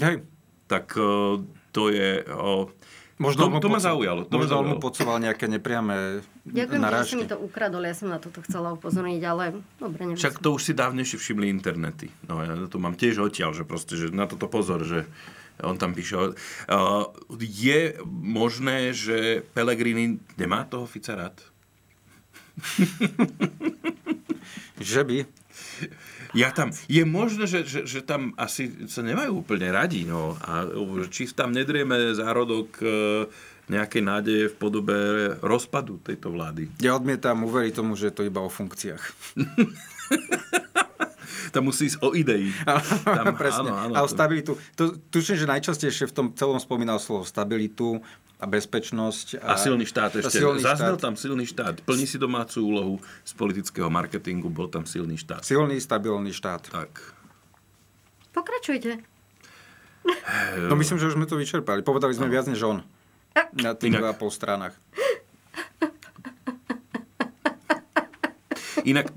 Hej. 0.01 0.25
Tak 0.65 0.97
uh, 0.97 1.45
to 1.77 1.93
je... 1.93 2.25
Uh, 2.25 2.73
Možno 3.17 3.49
to, 3.49 3.65
to 3.65 3.69
ma 3.73 3.81
zaujalo. 3.81 4.29
To 4.29 4.37
možno 4.37 4.61
mu 4.61 4.77
podsoval 4.77 5.17
nejaké 5.25 5.49
nepriame 5.49 6.21
Ďakujem, 6.45 6.81
narážky. 6.85 7.09
že 7.09 7.13
si 7.17 7.21
mi 7.25 7.29
to 7.29 7.41
ukradol, 7.41 7.81
ja 7.81 7.97
som 7.97 8.13
na 8.13 8.21
toto 8.21 8.45
chcela 8.45 8.77
upozorniť, 8.77 9.23
ale 9.25 9.45
dobre, 9.81 10.05
neviem. 10.05 10.21
Však 10.21 10.45
to 10.45 10.53
už 10.53 10.63
si 10.69 10.73
dávnejšie 10.77 11.17
všimli 11.17 11.49
internety. 11.49 12.13
No 12.29 12.45
ja 12.45 12.53
to 12.69 12.77
mám 12.77 12.93
tiež 12.93 13.17
odtiaľ, 13.25 13.57
že 13.57 13.65
proste, 13.65 13.97
že 13.97 14.13
na 14.13 14.29
toto 14.29 14.53
pozor, 14.53 14.85
že 14.85 15.09
on 15.65 15.81
tam 15.81 15.97
píše. 15.97 16.13
Uh, 16.13 17.09
je 17.41 17.97
možné, 18.05 18.93
že 18.93 19.49
Pelegrini 19.57 20.21
nemá 20.37 20.69
toho 20.69 20.85
Fica 20.85 21.17
rád? 21.17 21.41
že 24.77 25.01
by. 25.05 25.25
Ja 26.37 26.53
tam, 26.53 26.69
je 26.87 27.03
možné, 27.09 27.49
že, 27.49 27.65
že, 27.65 27.81
že 27.89 28.05
tam 28.05 28.37
asi 28.37 28.69
sa 28.93 29.01
nemajú 29.01 29.41
úplne 29.41 29.73
radi, 29.73 30.05
no. 30.05 30.37
A 30.45 30.69
či 31.09 31.33
tam 31.33 31.49
nedrieme 31.49 32.13
zárodok 32.13 32.77
e, 32.85 32.87
nejakej 33.73 34.03
nádeje 34.05 34.45
v 34.53 34.57
podobe 34.61 34.97
rozpadu 35.41 35.97
tejto 36.05 36.31
vlády. 36.31 36.69
Ja 36.85 37.01
odmietam 37.01 37.43
uveriť 37.49 37.73
tomu, 37.73 37.97
že 37.97 38.13
je 38.13 38.15
to 38.21 38.29
iba 38.29 38.45
o 38.45 38.53
funkciách. 38.53 39.03
Tam 41.55 41.73
musí 41.73 41.89
ísť 41.89 42.05
o 42.05 42.13
idei. 42.13 42.53
Tam, 43.07 43.33
Presne. 43.33 43.71
Áno, 43.73 43.91
áno, 43.91 43.95
a 43.97 44.05
o 44.05 44.09
stabilitu. 44.11 44.61
To, 44.77 44.93
tuším, 45.09 45.41
že 45.41 45.47
najčastejšie 45.49 46.11
v 46.11 46.15
tom 46.15 46.27
celom 46.37 46.61
spomínal 46.61 47.01
slovo 47.01 47.25
stabilitu 47.25 48.05
a 48.37 48.45
bezpečnosť. 48.45 49.41
A, 49.41 49.57
a 49.57 49.61
silný 49.61 49.89
štát 49.89 50.13
ešte. 50.21 50.45
Silný 50.45 50.61
Zaznel 50.61 50.97
štát. 50.97 51.05
tam 51.05 51.15
silný 51.17 51.45
štát. 51.49 51.75
Plní 51.89 52.05
si 52.05 52.21
domácu 52.21 52.61
úlohu 52.61 52.95
z 53.25 53.33
politického 53.33 53.89
marketingu, 53.89 54.53
bol 54.53 54.69
tam 54.69 54.85
silný 54.85 55.17
štát. 55.17 55.41
Silný, 55.41 55.81
stabilný 55.81 56.37
štát. 56.37 56.69
Tak. 56.69 57.17
Pokračujte. 58.37 59.01
No 60.69 60.77
myslím, 60.77 61.01
že 61.01 61.09
už 61.11 61.17
sme 61.19 61.27
to 61.27 61.35
vyčerpali. 61.35 61.83
Povedali 61.83 62.15
sme 62.15 62.31
no. 62.31 62.33
viac 62.33 62.47
než 62.47 62.63
on. 62.63 62.85
Na 63.57 63.75
tých 63.75 63.97
dva 63.97 64.13
pol 64.15 64.31
stranách. 64.31 64.77
Inak 68.87 69.11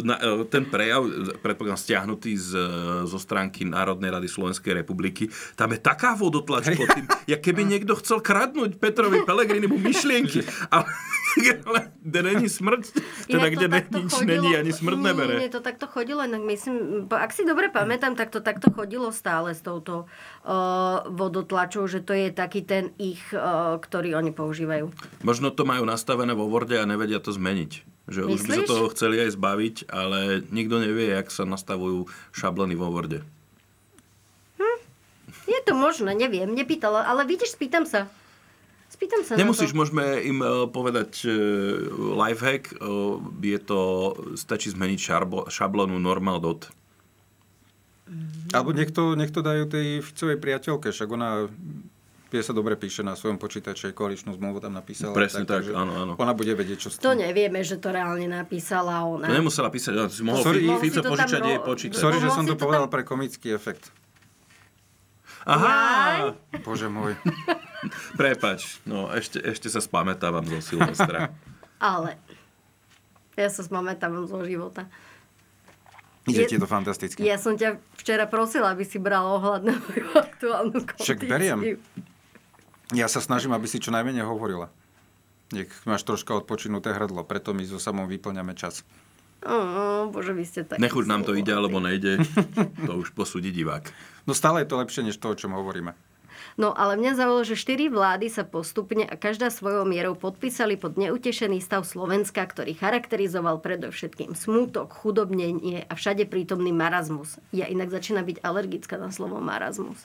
na, 0.00 0.16
ten 0.48 0.64
prejav, 0.64 1.04
predpokladám 1.44 1.76
stiahnutý 1.76 2.40
z, 2.40 2.56
zo 3.04 3.18
stránky 3.20 3.68
Národnej 3.68 4.08
rady 4.08 4.32
Slovenskej 4.32 4.80
republiky, 4.80 5.28
tam 5.60 5.76
je 5.76 5.78
taká 5.78 6.16
vodotlač 6.16 6.72
pod 6.72 6.88
tým, 6.88 7.06
ja 7.28 7.36
keby 7.36 7.62
niekto 7.76 8.00
chcel 8.00 8.24
kradnúť 8.24 8.80
Petrovi 8.80 9.20
Pelegrinimu 9.28 9.76
myšlienky. 9.76 10.40
Ale, 10.72 10.88
ale 11.68 11.92
kde 12.00 12.20
není 12.24 12.48
smrť, 12.48 12.82
teda 13.28 13.46
kde 13.52 13.66
ne, 13.68 13.80
nič 13.84 14.12
chodilo, 14.12 14.40
není, 14.40 14.50
ani 14.56 14.72
smrť 14.72 14.98
nebere. 14.98 15.34
Nie, 15.36 15.52
to 15.52 15.60
takto 15.60 15.84
chodilo, 15.84 16.24
inak 16.24 16.40
myslím, 16.40 17.04
ak 17.12 17.32
si 17.36 17.44
dobre 17.44 17.68
pamätám, 17.68 18.16
tak 18.16 18.32
to 18.32 18.40
takto 18.40 18.72
chodilo 18.72 19.12
stále 19.12 19.52
s 19.52 19.60
touto 19.60 20.08
uh, 20.48 21.04
vodotlačou, 21.12 21.84
že 21.84 22.00
to 22.00 22.16
je 22.16 22.32
taký 22.32 22.64
ten 22.64 22.96
ich, 22.96 23.20
uh, 23.36 23.76
ktorý 23.76 24.16
oni 24.16 24.32
používajú. 24.32 24.88
Možno 25.20 25.52
to 25.52 25.68
majú 25.68 25.84
nastavené 25.84 26.32
vo 26.32 26.48
Worde 26.48 26.80
a 26.80 26.88
nevedia 26.88 27.20
to 27.20 27.32
zmeniť. 27.32 27.93
Že 28.04 28.20
Myslíš? 28.28 28.36
už 28.36 28.40
by 28.44 28.52
sa 28.52 28.62
toho 28.68 28.86
chceli 28.92 29.16
aj 29.24 29.30
zbaviť, 29.32 29.76
ale 29.88 30.44
nikto 30.52 30.76
nevie, 30.76 31.08
jak 31.08 31.32
sa 31.32 31.48
nastavujú 31.48 32.04
šablony 32.36 32.76
vo 32.76 32.92
Worde. 32.92 33.24
Hm. 34.60 34.78
Je 35.48 35.60
to 35.64 35.72
možné, 35.72 36.12
neviem, 36.12 36.52
nepýtala, 36.52 37.08
ale 37.08 37.24
vidíš, 37.24 37.56
spýtam 37.56 37.88
sa. 37.88 38.12
Spýtam 38.92 39.26
sa 39.26 39.34
Nemusíš, 39.34 39.74
môžeme 39.74 40.22
im 40.22 40.38
uh, 40.38 40.70
povedať 40.70 41.26
uh, 41.26 41.34
lifehack. 42.14 42.78
Uh, 42.78 43.18
je 43.42 43.58
to, 43.58 43.80
stačí 44.38 44.70
zmeniť 44.70 45.00
šarbo, 45.00 45.50
šablonu 45.50 45.98
normal.dot. 45.98 46.70
Alebo 48.54 48.70
niekto, 48.70 49.18
niekto 49.18 49.42
dajú 49.42 49.66
tej 49.66 49.98
Ficovej 50.04 50.38
priateľke, 50.38 50.92
však 50.94 51.08
ona 51.10 51.50
vie 52.34 52.42
sa 52.42 52.50
dobre 52.50 52.74
píše 52.74 53.06
na 53.06 53.14
svojom 53.14 53.38
počítači, 53.38 53.94
koaličnú 53.94 54.34
zmluvu 54.34 54.58
tam 54.58 54.74
napísala. 54.74 55.14
Presne 55.14 55.46
tak, 55.46 55.70
tak 55.70 55.78
áno, 55.78 55.94
áno. 55.94 56.12
Ona 56.18 56.34
bude 56.34 56.50
vedieť, 56.58 56.78
čo 56.82 56.88
s 56.90 56.98
tým. 56.98 57.06
To 57.06 57.12
nevieme, 57.14 57.62
že 57.62 57.78
to 57.78 57.94
reálne 57.94 58.26
napísala 58.26 59.06
ona. 59.06 59.30
To 59.30 59.38
nemusela 59.38 59.70
písať, 59.70 59.94
ale 59.94 60.10
si 60.10 60.26
mohol 60.26 60.42
Sorry, 60.42 60.66
Fico 60.82 61.00
požičať 61.06 61.42
jej 61.46 61.60
počítač. 61.62 62.02
Sorry, 62.02 62.18
že 62.18 62.34
som 62.34 62.42
to 62.42 62.58
povedal 62.58 62.90
tam... 62.90 62.94
pre 62.98 63.06
komický 63.06 63.54
efekt. 63.54 63.94
Aha! 65.46 66.34
Bože 66.66 66.90
môj. 66.90 67.14
Prepač, 68.20 68.82
no 68.88 69.12
ešte, 69.14 69.38
ešte 69.38 69.70
sa 69.70 69.78
spamätávam 69.78 70.42
zo 70.42 70.58
Silvestra. 70.58 71.30
ale 71.78 72.18
ja 73.38 73.46
sa 73.46 73.62
spamätávam 73.62 74.26
zo 74.26 74.42
života. 74.42 74.90
Ide 76.24 76.48
ti 76.48 76.56
to 76.56 76.64
fantasticky. 76.64 77.20
Ja 77.20 77.36
som 77.36 77.60
ťa 77.60 77.76
včera 78.00 78.24
prosila, 78.24 78.72
aby 78.72 78.88
si 78.88 78.96
bral 78.96 79.28
ohľad 79.28 79.62
na 79.68 79.76
moju 79.76 80.08
aktuálnu 80.16 80.78
kondíciu. 80.80 81.04
Však 81.04 81.20
beriem. 81.28 81.60
Ja 82.94 83.10
sa 83.10 83.18
snažím, 83.18 83.52
aby 83.52 83.66
si 83.66 83.82
čo 83.82 83.90
najmenej 83.90 84.22
hovorila. 84.22 84.70
Nech 85.50 85.70
máš 85.84 86.06
troška 86.06 86.38
odpočinuté 86.38 86.94
hrdlo, 86.94 87.26
preto 87.26 87.50
my 87.50 87.66
so 87.66 87.82
samou 87.82 88.06
vyplňame 88.06 88.54
čas. 88.54 88.86
Oh, 89.44 90.08
bože, 90.08 90.32
vy 90.32 90.44
ste 90.48 90.64
tak. 90.64 90.80
Nechuť 90.80 91.04
nám 91.04 91.26
to 91.28 91.36
ide 91.36 91.52
alebo 91.52 91.76
nejde, 91.76 92.22
to 92.88 92.92
už 92.96 93.12
posúdi 93.12 93.52
divák. 93.52 93.92
No 94.24 94.32
stále 94.32 94.64
je 94.64 94.72
to 94.72 94.80
lepšie, 94.80 95.04
než 95.04 95.20
to, 95.20 95.34
o 95.34 95.36
čom 95.36 95.52
hovoríme. 95.52 95.92
No 96.54 96.70
ale 96.70 96.94
mňa 96.94 97.18
zaujalo, 97.18 97.42
že 97.42 97.58
štyri 97.58 97.90
vlády 97.90 98.30
sa 98.30 98.46
postupne 98.46 99.02
a 99.04 99.18
každá 99.18 99.50
svojou 99.50 99.82
mierou 99.82 100.14
podpísali 100.14 100.78
pod 100.78 100.94
neutešený 100.94 101.58
stav 101.58 101.82
Slovenska, 101.82 102.46
ktorý 102.46 102.78
charakterizoval 102.78 103.58
predovšetkým 103.58 104.38
smútok, 104.38 104.94
chudobnenie 104.94 105.82
a 105.88 105.92
všade 105.98 106.30
prítomný 106.30 106.70
marazmus. 106.70 107.42
Ja 107.50 107.66
inak 107.66 107.90
začína 107.90 108.22
byť 108.22 108.38
alergická 108.46 108.96
na 109.00 109.10
slovo 109.10 109.42
marazmus. 109.42 109.98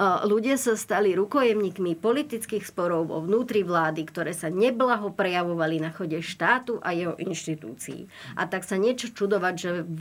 Ľudia 0.00 0.56
sa 0.56 0.74
stali 0.74 1.12
rukojemníkmi 1.12 2.00
politických 2.00 2.64
sporov 2.64 3.12
vo 3.12 3.20
vnútri 3.20 3.60
vlády, 3.60 4.08
ktoré 4.08 4.32
sa 4.32 4.48
neblaho 4.48 5.12
prejavovali 5.12 5.84
na 5.84 5.92
chode 5.92 6.18
štátu 6.24 6.80
a 6.80 6.96
jeho 6.96 7.14
inštitúcií. 7.20 8.08
A 8.40 8.48
tak 8.48 8.64
sa 8.64 8.80
niečo 8.80 9.12
čudovať, 9.12 9.54
že 9.54 9.70
v, 9.84 10.00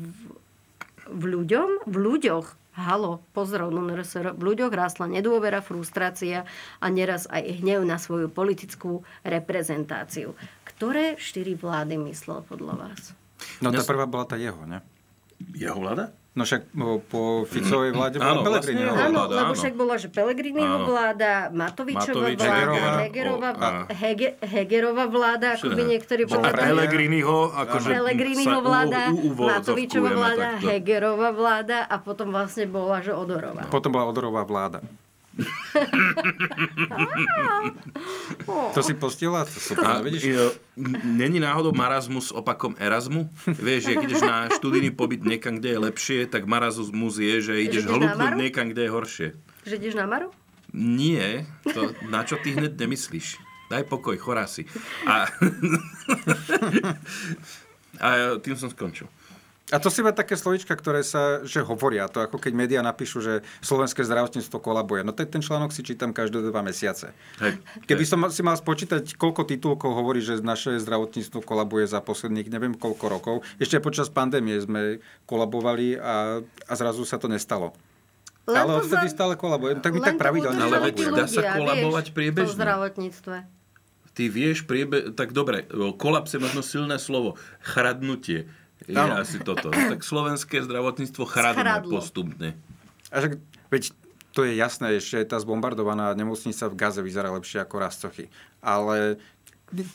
v 1.11 1.23
ľuďom, 1.27 1.83
v 1.85 1.95
ľuďoch 1.99 2.62
Halo, 2.73 3.21
pozrel 3.37 3.69
NRSR, 3.69 4.33
v 4.33 4.41
ľuďoch 4.49 4.73
rástla 4.73 5.05
nedôvera, 5.05 5.61
frustrácia 5.61 6.41
a 6.81 6.85
neraz 6.89 7.29
aj 7.29 7.61
hnev 7.61 7.85
na 7.85 8.01
svoju 8.01 8.33
politickú 8.33 9.05
reprezentáciu. 9.21 10.33
Ktoré 10.65 11.13
štyri 11.21 11.53
vlády 11.53 12.01
myslel 12.09 12.41
podľa 12.49 12.73
vás? 12.89 13.13
No 13.61 13.69
tá 13.69 13.85
prvá 13.85 14.09
bola 14.09 14.25
tá 14.25 14.41
jeho, 14.41 14.65
ne? 14.65 14.81
Jeho 15.53 15.77
vláda? 15.77 16.17
No 16.33 16.49
však 16.49 16.73
po 17.13 17.45
Ficovej 17.45 17.93
vláde 17.93 18.17
bola 18.17 18.41
Pelegriniho 18.41 18.89
vláda. 18.89 19.05
Áno, 19.05 19.21
lebo 19.29 19.51
však 19.53 19.73
bola, 19.77 20.01
že 20.01 20.09
Pelegriniho 20.09 20.77
vláda, 20.81 21.53
Matovičová 21.53 22.25
Matovič, 22.25 22.41
vláda, 22.41 22.81
Hegerová, 23.05 23.49
Hege, 23.93 24.29
Hegerová 24.41 25.05
vláda, 25.05 25.47
ako 25.61 25.77
by 25.77 25.83
niektorí 25.93 26.25
povedali. 26.25 26.73
Pelegriniho, 26.73 27.37
akože 27.53 27.87
Pelegriniho 27.93 28.59
vláda, 28.65 29.13
Matovičová 29.29 30.09
vláda, 30.09 30.47
Hegerová 30.57 31.29
vláda 31.37 31.77
a 31.85 31.95
potom 32.01 32.33
vlastne 32.33 32.65
bola, 32.65 33.05
že 33.05 33.13
Odorová. 33.13 33.69
Potom 33.69 33.93
bola 33.93 34.09
Odorová 34.09 34.41
vláda 34.41 34.81
to 38.73 38.79
si 38.85 38.93
postila? 38.93 39.45
To 39.45 39.59
super, 39.59 39.85
a, 39.85 40.01
vidíš? 40.01 40.53
Není 41.03 41.39
náhodou 41.41 41.73
marazmus 41.73 42.29
opakom 42.29 42.77
Erasmu? 42.77 43.29
Vieš, 43.49 43.81
že 43.89 43.93
keď 43.97 44.09
ideš 44.09 44.21
na 44.21 44.49
študijný 44.53 44.93
pobyt 44.93 45.25
niekam, 45.25 45.57
kde 45.57 45.69
je 45.73 45.79
lepšie, 45.89 46.19
tak 46.29 46.45
marazmus 46.45 47.17
je, 47.17 47.41
že 47.41 47.65
ideš 47.65 47.89
hlúdnuť 47.89 48.33
niekam, 48.37 48.69
kde 48.69 48.81
je 48.85 48.91
horšie. 48.93 49.27
Že 49.65 49.73
ideš 49.81 49.95
na 49.97 50.05
Maru? 50.05 50.29
Nie, 50.73 51.45
to, 51.65 51.93
na 52.09 52.25
čo 52.25 52.37
ty 52.41 52.53
hneď 52.53 52.77
nemyslíš. 52.77 53.37
Daj 53.69 53.89
pokoj, 53.89 54.17
chorá 54.17 54.45
si. 54.45 54.65
A, 55.05 55.29
a 58.05 58.37
tým 58.41 58.57
som 58.57 58.69
skončil. 58.69 59.09
A 59.73 59.81
to 59.81 59.89
si 59.89 60.05
iba 60.05 60.13
také 60.13 60.37
slovička, 60.37 60.77
ktoré 60.77 61.01
sa, 61.01 61.41
že 61.41 61.65
hovoria. 61.65 62.05
To 62.05 62.21
ako 62.21 62.37
keď 62.37 62.53
médiá 62.53 62.81
napíšu, 62.85 63.25
že 63.25 63.33
slovenské 63.65 64.05
zdravotníctvo 64.05 64.61
kolabuje. 64.61 65.01
No 65.01 65.17
ten, 65.17 65.25
ten 65.25 65.41
článok 65.41 65.73
si 65.73 65.81
čítam 65.81 66.13
každé 66.13 66.45
dva 66.45 66.61
mesiace. 66.61 67.09
Hej. 67.41 67.57
Keby 67.89 68.05
som 68.05 68.21
si 68.29 68.45
mal 68.45 68.53
spočítať, 68.53 69.17
koľko 69.17 69.49
titulkov 69.49 69.97
hovorí, 69.97 70.21
že 70.21 70.37
naše 70.45 70.77
zdravotníctvo 70.77 71.41
kolabuje 71.41 71.89
za 71.89 72.05
posledných 72.05 72.53
neviem 72.53 72.77
koľko 72.77 73.05
rokov. 73.09 73.35
Ešte 73.57 73.81
počas 73.81 74.13
pandémie 74.13 74.61
sme 74.61 75.01
kolabovali 75.25 75.97
a, 75.97 76.45
a 76.69 76.73
zrazu 76.77 77.01
sa 77.01 77.17
to 77.17 77.25
nestalo. 77.25 77.73
Len 78.45 78.61
ale 78.61 78.77
odtedy 78.77 79.09
za... 79.09 79.15
stále 79.17 79.33
kolabuje. 79.33 79.81
Tak 79.81 79.89
mi 79.89 80.05
tak 80.05 80.21
pravidelne 80.21 80.69
Ale 80.69 80.93
dá 80.93 81.25
sa 81.25 81.41
kolabovať 81.57 82.13
priebežne. 82.13 82.53
V 82.53 82.59
zdravotníctve. 82.61 83.37
Ty 84.13 84.23
vieš 84.29 84.69
priebe... 84.69 85.09
Tak 85.17 85.33
dobre, 85.33 85.65
kolaps 85.97 86.37
je 86.37 86.39
možno 86.43 86.61
silné 86.61 87.01
slovo. 87.01 87.39
Chradnutie 87.65 88.45
je 88.87 88.97
ano. 88.97 89.19
asi 89.19 89.39
toto. 89.39 89.71
Tak 89.71 90.03
slovenské 90.03 90.63
zdravotníctvo 90.63 91.23
chradne 91.27 91.83
postupne. 91.87 92.57
A 93.13 93.21
že, 93.21 93.37
veď 93.69 93.93
to 94.33 94.41
je 94.41 94.57
jasné, 94.57 94.97
ešte 94.97 95.21
tá 95.29 95.37
zbombardovaná 95.37 96.17
nemocnica 96.17 96.65
v 96.65 96.75
Gaze 96.75 97.01
vyzerá 97.05 97.29
lepšie 97.37 97.61
ako 97.61 97.75
Rastochy. 97.77 98.25
Ale 98.65 99.21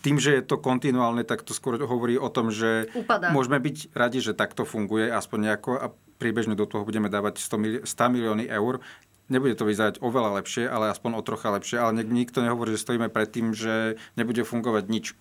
tým, 0.02 0.18
že 0.18 0.38
je 0.38 0.42
to 0.42 0.58
kontinuálne, 0.58 1.22
tak 1.22 1.42
to 1.42 1.54
skôr 1.54 1.78
hovorí 1.78 2.18
o 2.18 2.30
tom, 2.30 2.50
že 2.50 2.90
Upadá. 2.94 3.30
môžeme 3.30 3.58
byť 3.58 3.94
radi, 3.94 4.18
že 4.22 4.34
takto 4.34 4.62
funguje, 4.66 5.10
aspoň 5.10 5.38
nejako 5.50 5.70
a 5.78 5.86
priebežne 6.18 6.58
do 6.58 6.66
toho 6.66 6.82
budeme 6.82 7.06
dávať 7.06 7.38
100, 7.38 7.56
mili- 7.58 7.82
100 7.86 8.14
milióny 8.14 8.44
eur. 8.50 8.82
Nebude 9.28 9.54
to 9.54 9.68
vyzerať 9.68 10.00
oveľa 10.02 10.40
lepšie, 10.42 10.66
ale 10.66 10.90
aspoň 10.90 11.20
o 11.20 11.22
trocha 11.22 11.52
lepšie. 11.52 11.76
Ale 11.78 12.00
nikto 12.00 12.40
nehovorí, 12.42 12.74
že 12.74 12.82
stojíme 12.82 13.12
pred 13.12 13.28
tým, 13.28 13.52
že 13.52 14.00
nebude 14.16 14.42
fungovať 14.42 14.84
nič. 14.88 15.12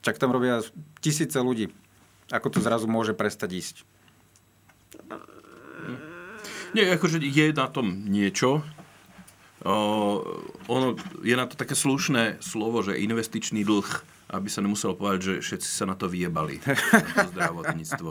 Čak 0.00 0.16
tam 0.16 0.30
robia 0.30 0.62
tisíce 1.02 1.36
ľudí. 1.42 1.74
Ako 2.28 2.48
to 2.48 2.60
zrazu 2.60 2.84
môže 2.84 3.12
prestať 3.12 3.50
ísť? 3.56 3.76
Nie, 6.76 6.92
akože 6.92 7.16
je 7.18 7.50
na 7.50 7.66
tom 7.66 8.04
niečo. 8.04 8.60
O, 9.58 9.74
ono 10.68 10.94
je 11.24 11.34
na 11.34 11.48
to 11.48 11.56
také 11.56 11.72
slušné 11.72 12.38
slovo, 12.38 12.84
že 12.84 12.94
investičný 12.94 13.64
dlh, 13.64 13.88
aby 14.30 14.46
sa 14.46 14.60
nemuselo 14.60 14.94
povedať, 14.94 15.18
že 15.18 15.34
všetci 15.42 15.66
sa 15.66 15.84
na 15.88 15.96
to 15.96 16.06
vyjebali. 16.06 16.60
To 17.16 17.28
zdravotníctvo. 17.32 18.10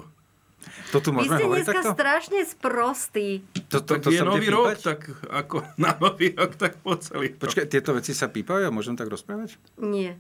To 0.92 0.98
tu 1.00 1.10
Vy 1.10 1.16
môžeme 1.16 1.38
ste 1.38 1.46
hovoriť 1.46 1.64
dneska 1.64 1.80
takto? 1.80 1.94
strašne 1.96 2.40
sprostý. 2.44 3.28
To, 3.70 3.80
to, 3.80 3.94
Tak 3.96 4.00
to 4.04 4.10
je 4.12 4.20
nový 4.20 4.50
rok, 4.50 4.76
pípať? 4.76 4.80
tak 4.84 5.00
ako 5.30 5.56
na 5.84 5.96
nový 5.96 6.34
rok, 6.34 6.52
tak 6.58 6.82
po 6.82 6.98
celý 6.98 7.32
rok. 7.32 7.40
Počkaj, 7.40 7.66
tieto 7.70 7.94
veci 7.94 8.12
sa 8.12 8.28
pípajú 8.28 8.68
a 8.68 8.74
môžem 8.74 8.98
tak 8.98 9.08
rozprávať? 9.08 9.56
Nie. 9.78 10.20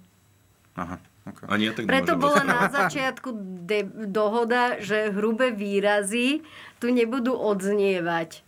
Aha, 0.77 1.01
okay. 1.33 1.45
A 1.49 1.53
nie, 1.59 1.69
tak 1.75 1.87
Preto 1.87 2.15
nemôžem 2.15 2.23
bola 2.23 2.41
na 2.43 2.61
začiatku 2.69 3.29
de- 3.63 3.91
dohoda, 4.07 4.79
že 4.79 5.11
hrubé 5.11 5.51
výrazy 5.51 6.45
tu 6.77 6.91
nebudú 6.93 7.35
odznievať. 7.35 8.43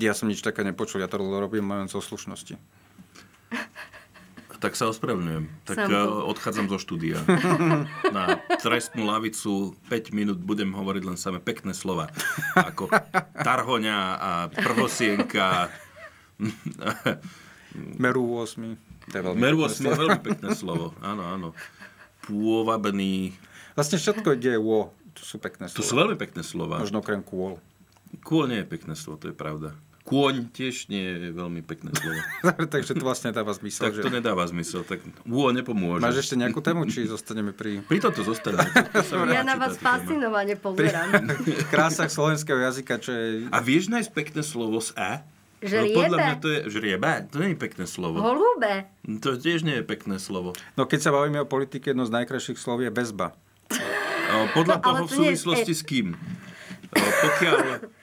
Ja 0.00 0.16
som 0.16 0.32
nič 0.32 0.40
také 0.40 0.64
nepočul, 0.64 1.04
ja 1.04 1.08
to 1.10 1.20
robím 1.20 1.68
len 1.68 1.88
zo 1.90 2.00
slušnosti. 2.00 2.56
Tak 4.62 4.78
sa 4.78 4.86
ospravedlňujem. 4.94 5.66
Tak 5.66 5.74
Sám 5.74 5.90
eh, 5.90 6.06
odchádzam 6.06 6.70
zo 6.70 6.78
štúdia. 6.78 7.18
Na 8.14 8.38
trestnú 8.62 9.02
lavicu 9.10 9.74
5 9.90 10.14
minút 10.14 10.38
budem 10.38 10.70
hovoriť 10.70 11.02
len 11.02 11.18
samé 11.18 11.42
pekné 11.42 11.74
slova. 11.74 12.06
Ako 12.54 12.86
Tarhoňa 13.42 13.98
a 14.22 14.30
Prvosienka. 14.54 15.66
Meru 17.98 18.38
8. 18.38 18.91
To 19.10 19.14
je 19.18 19.22
veľmi 19.22 19.40
Mervo 19.40 19.66
pekné 19.66 19.88
veľmi 19.90 20.20
pekné 20.22 20.48
slovo. 20.54 20.94
Áno, 21.02 21.22
áno. 21.26 21.48
Pôvabný. 22.22 23.34
Vlastne 23.74 23.98
všetko, 23.98 24.38
je 24.38 24.60
wo, 24.60 24.92
to 25.16 25.22
sú 25.24 25.36
pekné 25.40 25.68
To 25.68 25.80
slova. 25.80 25.88
sú 25.88 25.94
veľmi 25.96 26.16
pekné 26.20 26.42
slova. 26.44 26.76
Možno 26.78 27.00
okrem 27.00 27.20
kôl. 27.24 27.58
Kôň 28.20 28.46
nie 28.52 28.60
je 28.62 28.68
pekné 28.68 28.94
slovo, 28.94 29.16
to 29.20 29.32
je 29.32 29.36
pravda. 29.36 29.72
Kôň 30.02 30.50
tiež 30.50 30.90
nie 30.90 30.98
je 30.98 31.30
veľmi 31.30 31.62
pekné 31.62 31.94
slovo. 31.94 32.18
Takže 32.74 32.98
to 32.98 33.04
vlastne 33.06 33.30
dáva 33.30 33.54
zmysel. 33.54 33.86
tak 33.86 33.94
že... 33.94 34.02
to 34.02 34.10
nedáva 34.10 34.42
zmysel. 34.50 34.82
Tak 34.82 34.98
úo 35.24 35.48
nepomôže. 35.54 36.02
Máš 36.02 36.26
ešte 36.26 36.34
nejakú 36.34 36.58
tému, 36.58 36.90
či 36.90 37.06
zostaneme 37.14 37.54
pri 37.54 37.86
Pri 37.86 38.02
toto 38.02 38.26
zostaneme. 38.26 38.66
To 38.92 39.30
Ja 39.30 39.46
na 39.46 39.54
vás 39.54 39.78
fascinovane 39.78 40.58
pozerám. 40.58 41.32
krásach 41.72 42.10
slovenského 42.10 42.58
jazyka, 42.58 42.98
čo 42.98 43.14
je... 43.14 43.46
A 43.54 43.62
vieš 43.62 43.88
nájsť 43.94 44.10
pekné 44.10 44.42
slovo 44.42 44.82
z 44.82 44.90
A? 44.98 45.22
Žriebe. 45.62 45.88
No, 45.88 45.96
podľa 45.96 46.18
mňa 46.18 46.36
to 46.36 46.48
je 46.48 46.60
žriebe. 46.68 47.10
To 47.28 47.36
nie 47.38 47.50
je 47.50 47.60
pekné 47.60 47.84
slovo. 47.84 48.18
Holúbe. 48.18 48.90
To 49.18 49.28
tiež 49.32 49.62
nie 49.62 49.78
je 49.78 49.84
pekné 49.84 50.18
slovo. 50.18 50.52
No 50.72 50.84
keď 50.84 51.00
sa 51.00 51.10
bavíme 51.10 51.38
o 51.38 51.46
politike, 51.46 51.90
jedno 51.90 52.02
z 52.02 52.12
najkrajších 52.12 52.56
slov 52.56 52.80
je 52.80 52.90
väzba. 52.90 53.30
O, 53.70 54.36
Podľa 54.52 54.76
No, 54.76 54.82
toho 54.82 54.96
v 54.98 55.06
nie 55.06 55.06
je- 55.06 55.16
súvislosti 55.38 55.72
s 55.72 55.82
kým? 55.82 56.18
Pokiaľ, 56.92 57.56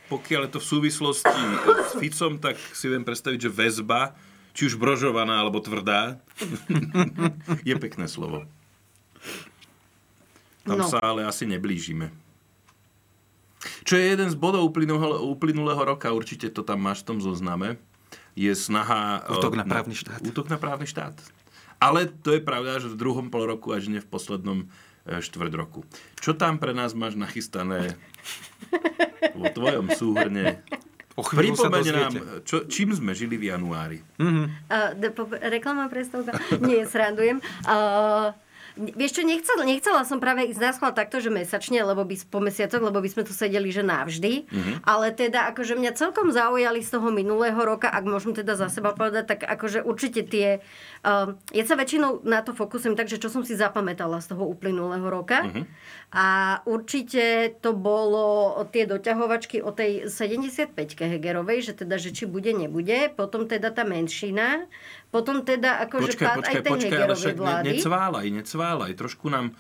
pokiaľ 0.08 0.42
je 0.42 0.52
to 0.52 0.60
v 0.60 0.68
súvislosti 0.68 1.42
s 1.86 1.94
Ficom, 1.96 2.38
tak 2.38 2.56
si 2.72 2.86
viem 2.86 3.02
predstaviť, 3.02 3.40
že 3.40 3.52
väzba, 3.52 4.16
či 4.52 4.66
už 4.66 4.76
brožovaná 4.76 5.38
alebo 5.38 5.60
tvrdá, 5.60 6.18
je 7.68 7.76
pekné 7.76 8.08
slovo. 8.08 8.48
Tam 10.64 10.78
No. 10.78 10.86
sa 10.86 11.02
ale 11.02 11.26
asi 11.26 11.44
neblížime. 11.44 12.10
Čo 13.84 14.00
je 14.00 14.06
jeden 14.08 14.32
z 14.32 14.36
bodov 14.40 14.64
uplynulého, 14.72 15.20
uplynulého 15.28 15.84
roka, 15.84 16.16
určite 16.16 16.48
to 16.48 16.64
tam 16.64 16.80
máš 16.80 17.04
v 17.04 17.16
tom 17.16 17.20
zozname, 17.20 17.76
je 18.40 18.56
snaha... 18.56 19.28
Útok 19.28 19.54
o, 19.54 19.60
na 19.60 19.66
právny 19.68 19.96
štát. 19.96 20.24
Útok 20.24 20.48
na 20.48 20.56
právny 20.56 20.88
štát. 20.88 21.20
Ale 21.80 22.08
to 22.08 22.36
je 22.36 22.42
pravda, 22.44 22.80
že 22.80 22.92
v 22.92 23.00
druhom 23.00 23.28
pol 23.32 23.48
roku 23.48 23.72
až 23.76 23.92
nie 23.92 24.04
v 24.04 24.08
poslednom 24.08 24.68
e, 25.08 25.20
štvrť 25.20 25.52
roku. 25.56 25.84
Čo 26.20 26.36
tam 26.36 26.60
pre 26.60 26.72
nás 26.72 26.96
máš 26.96 27.20
nachystané 27.20 27.96
vo 29.36 29.48
tvojom 29.48 29.92
súhrne? 29.96 30.64
O 31.20 31.24
Pripomene 31.24 31.92
nám, 31.92 32.16
čo, 32.48 32.64
čím 32.72 32.96
sme 32.96 33.12
žili 33.12 33.36
v 33.36 33.52
januári. 33.52 34.00
Uh, 34.24 34.48
de, 34.96 35.12
po, 35.12 35.28
reklama 35.28 35.92
prestávka? 35.92 36.40
Nie, 36.64 36.88
srandujem. 36.88 37.44
Uh, 37.68 38.32
Vieš 38.80 39.20
čo, 39.20 39.24
nechcela, 39.28 39.68
nechcela 39.68 40.08
som 40.08 40.24
práve 40.24 40.48
ísť 40.48 40.62
na 40.64 40.72
schvál 40.72 40.96
takto, 40.96 41.20
že 41.20 41.28
mesačne, 41.28 41.84
lebo 41.84 42.08
by 42.08 42.16
po 42.32 42.40
mesiacoch, 42.40 42.80
lebo 42.80 43.04
by 43.04 43.10
sme 43.12 43.28
tu 43.28 43.36
sedeli, 43.36 43.68
že 43.76 43.84
navždy. 43.84 44.48
Mhm. 44.48 44.72
Ale 44.88 45.12
teda 45.12 45.52
akože 45.52 45.76
mňa 45.76 45.92
celkom 46.00 46.32
zaujali 46.32 46.80
z 46.80 46.90
toho 46.96 47.12
minulého 47.12 47.60
roka, 47.60 47.92
ak 47.92 48.08
môžem 48.08 48.32
teda 48.32 48.56
za 48.56 48.72
seba 48.72 48.96
povedať, 48.96 49.36
tak 49.36 49.40
akože 49.44 49.84
určite 49.84 50.24
tie... 50.24 50.64
Uh, 51.04 51.36
ja 51.52 51.68
sa 51.68 51.76
väčšinou 51.76 52.24
na 52.24 52.40
to 52.40 52.56
fokusujem, 52.56 52.96
takže 52.96 53.20
čo 53.20 53.28
som 53.28 53.44
si 53.44 53.60
zapamätala 53.60 54.24
z 54.24 54.32
toho 54.32 54.48
uplynulého 54.48 55.06
roka. 55.12 55.44
Mhm. 55.44 55.64
A 56.10 56.58
určite 56.66 57.54
to 57.62 57.78
bolo 57.78 58.58
tie 58.74 58.90
doťahovačky 58.90 59.62
o 59.62 59.70
tej 59.70 60.10
75-ke 60.10 61.06
Hegerovej, 61.06 61.70
že 61.70 61.74
teda, 61.86 62.02
že 62.02 62.10
či 62.10 62.26
bude, 62.26 62.50
nebude. 62.50 63.14
Potom 63.14 63.46
teda 63.46 63.70
tá 63.70 63.86
menšina. 63.86 64.66
Potom 65.14 65.46
teda 65.46 65.86
akože 65.86 66.18
Počkaj, 66.18 66.26
pád 66.26 66.44
aj 66.50 66.56
tej 66.66 66.72
počkaj, 66.74 66.90
ale 66.90 67.14
Hegerovej 67.14 67.22
však 67.22 67.38
ne, 67.38 67.42
vlády. 67.46 67.66
necválaj, 67.78 68.28
necválaj. 68.42 68.92
Trošku 68.98 69.26
nám, 69.30 69.54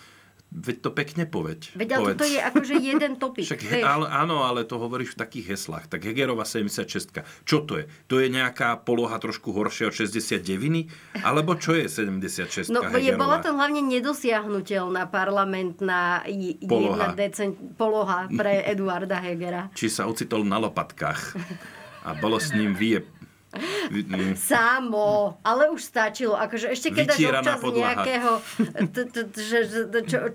veď 0.52 0.78
to 0.80 0.90
pekne 0.90 1.24
povedť. 1.24 1.62
Veď 1.74 1.90
ale 1.94 2.08
toto 2.12 2.26
je 2.26 2.40
akože 2.40 2.76
jeden 2.76 3.16
topik. 3.16 3.46
Však, 3.48 3.62
he, 3.64 3.80
ale, 3.80 4.06
áno, 4.06 4.42
ale 4.42 4.64
to 4.64 4.76
hovoríš 4.76 5.14
v 5.14 5.20
takých 5.20 5.46
heslách. 5.52 5.86
Tak 5.88 6.02
Hegerová 6.04 6.42
76. 6.42 7.14
Čo 7.44 7.58
to 7.62 7.78
je? 7.78 7.86
To 8.08 8.18
je 8.18 8.28
nejaká 8.28 8.80
poloha 8.80 9.16
trošku 9.16 9.50
horšia 9.50 9.88
od 9.88 9.96
69 9.96 10.90
Alebo 11.20 11.54
čo 11.54 11.74
je 11.74 11.86
76 11.86 12.68
No, 12.68 12.82
je, 12.82 12.90
Hegerová? 12.90 13.20
bola 13.20 13.38
to 13.40 13.50
hlavne 13.52 13.82
nedosiahnutelná 13.84 15.06
parlamentná 15.08 16.02
j- 16.26 16.58
Poloha. 16.62 16.98
jedna 17.00 17.08
decent, 17.14 17.54
poloha 17.76 18.26
pre 18.28 18.64
Eduarda 18.72 19.18
Hegera. 19.18 19.70
Či 19.72 19.88
sa 19.88 20.06
ocitol 20.06 20.44
na 20.44 20.58
lopatkách 20.58 21.38
a 22.02 22.16
bolo 22.16 22.38
s 22.38 22.52
ním 22.52 22.74
vie... 22.74 23.00
Samo, 24.38 25.42
ale 25.42 25.74
už 25.74 25.82
stačilo. 25.82 26.38
Akože 26.38 26.70
ešte 26.70 26.94
keď 26.94 27.18
dáš 27.18 27.20
občas 27.26 27.60
nejakého 27.66 28.32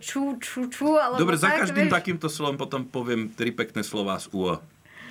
ču, 0.03 0.35
ču, 0.43 0.91
alebo 0.99 1.23
Dobre, 1.23 1.39
za 1.39 1.55
každým 1.55 1.87
takýmto 1.87 2.27
slovom 2.27 2.59
potom 2.59 2.83
poviem 2.83 3.31
tri 3.31 3.55
pekné 3.55 3.87
slová 3.87 4.19
z 4.19 4.35
UO. 4.35 4.59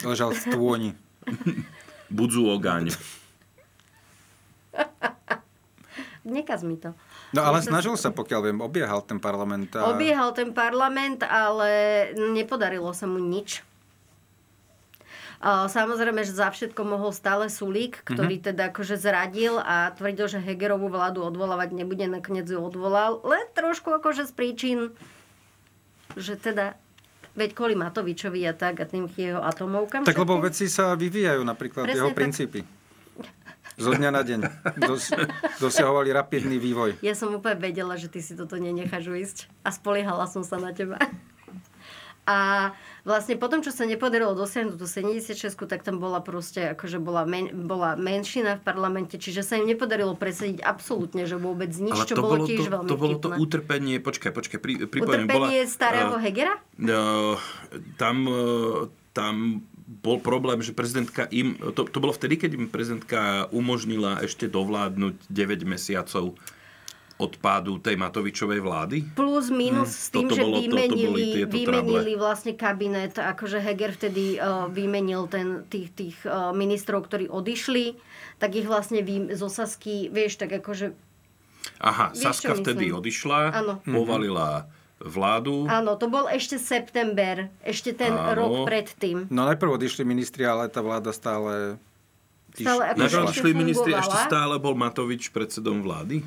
Ležal 0.04 0.36
v 0.36 0.40
stôni. 0.44 0.92
Budzu 2.18 2.44
ogáň. 2.52 2.92
Nekaz 6.24 6.64
mi 6.64 6.80
to. 6.80 6.96
No 7.36 7.44
ale 7.44 7.60
snažil 7.60 7.96
sa, 8.00 8.12
pokiaľ 8.12 8.42
viem, 8.52 8.60
obiehal 8.64 9.04
ten 9.04 9.20
parlament. 9.20 9.72
A... 9.76 9.92
Obiehal 9.92 10.32
ten 10.32 10.56
parlament, 10.56 11.24
ale 11.24 12.12
nepodarilo 12.16 12.92
sa 12.96 13.08
mu 13.08 13.20
nič. 13.20 13.64
Samozrejme, 15.44 16.24
že 16.24 16.32
za 16.32 16.48
všetko 16.48 16.82
mohol 16.82 17.12
stále 17.12 17.52
Sulík, 17.52 18.00
ktorý 18.04 18.40
Mhm. 18.40 18.44
teda 18.46 18.64
akože 18.72 18.96
zradil 18.96 19.60
a 19.60 19.92
tvrdil, 19.92 20.28
že 20.28 20.40
Hegerovú 20.40 20.88
vládu 20.88 21.20
odvolávať 21.20 21.76
nebude, 21.76 22.08
nakoniec 22.08 22.48
ju 22.48 22.58
odvolal. 22.58 23.20
Len 23.22 23.44
trošku 23.52 23.92
akože 23.92 24.24
z 24.24 24.32
príčin, 24.32 24.80
že 26.16 26.34
teda 26.34 26.80
veď 27.34 27.52
kvôli 27.52 27.74
Matovičovi 27.74 28.40
a 28.46 28.54
tak 28.54 28.80
a 28.80 28.86
tým 28.86 29.12
jeho 29.12 29.42
atomovkám. 29.42 30.06
Tak 30.06 30.16
lebo 30.16 30.38
všetkým. 30.38 30.48
veci 30.48 30.66
sa 30.68 30.94
vyvíjajú, 30.94 31.42
napríklad 31.42 31.84
Presne 31.86 32.00
jeho 32.00 32.10
tak. 32.10 32.18
princípy. 32.18 32.60
Zo 33.74 33.90
dňa 33.90 34.10
na 34.10 34.22
deň. 34.22 34.40
Dos, 34.80 35.10
dosiahovali 35.58 36.14
rapidný 36.14 36.56
vývoj. 36.56 37.02
Ja 37.02 37.18
som 37.18 37.34
úplne 37.34 37.58
vedela, 37.58 37.98
že 37.98 38.06
ty 38.06 38.22
si 38.22 38.38
toto 38.38 38.54
nenecháš 38.56 39.10
ísť 39.10 39.38
a 39.60 39.74
spoliehala 39.74 40.30
som 40.30 40.46
sa 40.46 40.56
na 40.56 40.70
teba. 40.70 41.02
A 42.24 42.72
vlastne 43.04 43.36
potom, 43.36 43.60
čo 43.60 43.76
sa 43.76 43.84
nepodarilo 43.84 44.32
dosiahnuť 44.32 44.80
tú 44.80 44.88
76 44.88 45.60
tak 45.68 45.84
tam 45.84 46.00
bola 46.00 46.24
proste, 46.24 46.72
akože 46.72 47.04
bola, 47.04 47.28
men, 47.28 47.52
bola 47.68 48.00
menšina 48.00 48.56
v 48.60 48.62
parlamente, 48.64 49.20
čiže 49.20 49.44
sa 49.44 49.60
im 49.60 49.68
nepodarilo 49.68 50.16
presediť 50.16 50.64
absolútne, 50.64 51.28
že 51.28 51.36
vôbec 51.36 51.68
nič, 51.76 52.00
Ale 52.00 52.08
čo 52.08 52.16
to 52.16 52.24
bolo 52.24 52.36
bolo, 52.40 52.48
tiež 52.48 52.64
to, 52.64 52.72
veľmi 52.72 52.88
to 52.88 52.96
bolo 52.96 53.16
to 53.20 53.28
vtipné. 53.28 53.44
utrpenie, 53.44 53.96
počkaj, 54.00 54.32
počkaj, 54.32 54.60
pri, 54.64 54.74
pripomínam, 54.88 55.28
Utrpenie 55.28 55.62
bola, 55.68 55.76
starého 55.76 56.16
eh, 56.16 56.24
Hegera? 56.24 56.56
No, 56.80 57.02
tam, 58.00 58.16
eh, 58.24 58.88
tam 59.12 59.36
bol 59.84 60.24
problém, 60.24 60.64
že 60.64 60.72
prezidentka 60.72 61.28
im, 61.28 61.60
to, 61.76 61.84
to 61.84 61.98
bolo 62.00 62.16
vtedy, 62.16 62.40
keď 62.40 62.52
im 62.56 62.72
prezidentka 62.72 63.52
umožnila 63.52 64.24
ešte 64.24 64.48
dovládnuť 64.48 65.28
9 65.28 65.68
mesiacov 65.68 66.40
od 67.16 67.38
pádu 67.38 67.78
tej 67.78 67.94
Matovičovej 67.94 68.60
vlády. 68.60 68.98
Plus 69.14 69.48
minus 69.48 69.94
s 69.94 70.10
tým, 70.10 70.26
Toto 70.26 70.36
že 70.36 70.42
bolo- 70.42 70.58
toto 70.58 70.66
boli 70.66 70.82
vymenili, 70.82 71.24
tieto 71.36 71.54
vymenili 71.54 72.14
vlastne 72.14 72.54
kabinet, 72.54 73.14
akože 73.14 73.58
Heger 73.58 73.92
vtedy 73.92 74.36
uh, 74.36 74.66
vymenil 74.68 75.28
ten, 75.28 75.62
tých, 75.64 75.94
tých 75.94 76.18
uh, 76.24 76.50
ministrov, 76.52 77.06
ktorí 77.06 77.30
odišli, 77.30 77.96
tak 78.38 78.54
ich 78.54 78.66
vlastne 78.66 79.00
vy, 79.00 79.30
zo 79.32 79.46
Sasky, 79.46 80.10
vieš, 80.10 80.36
tak 80.38 80.52
akože 80.54 80.92
Aha, 81.80 82.12
Vieš, 82.12 82.20
Saska 82.20 82.54
vtedy 82.56 82.90
myslím? 82.90 83.00
odišla, 83.00 83.40
Áno. 83.54 83.74
povalila 83.84 84.68
vládu. 85.00 85.64
Áno, 85.66 85.96
to 85.96 86.08
bol 86.08 86.28
ešte 86.28 86.58
september, 86.58 87.48
ešte 87.62 87.92
ten 87.94 88.12
Áno. 88.12 88.34
rok 88.34 88.54
predtým. 88.66 89.28
No 89.28 89.44
najprv 89.46 89.78
odišli 89.78 90.04
ministri, 90.04 90.44
ale 90.44 90.68
tá 90.68 90.80
vláda 90.80 91.12
stále... 91.12 91.80
Stále 92.52 92.94
ako- 92.94 93.00
Najprv 93.00 93.24
ešte 93.24 93.34
išli 93.38 93.52
ministri, 93.54 93.92
ešte 93.94 94.18
stále 94.22 94.56
bol 94.58 94.74
Matovič 94.74 95.30
predsedom 95.30 95.80
vlády. 95.80 96.22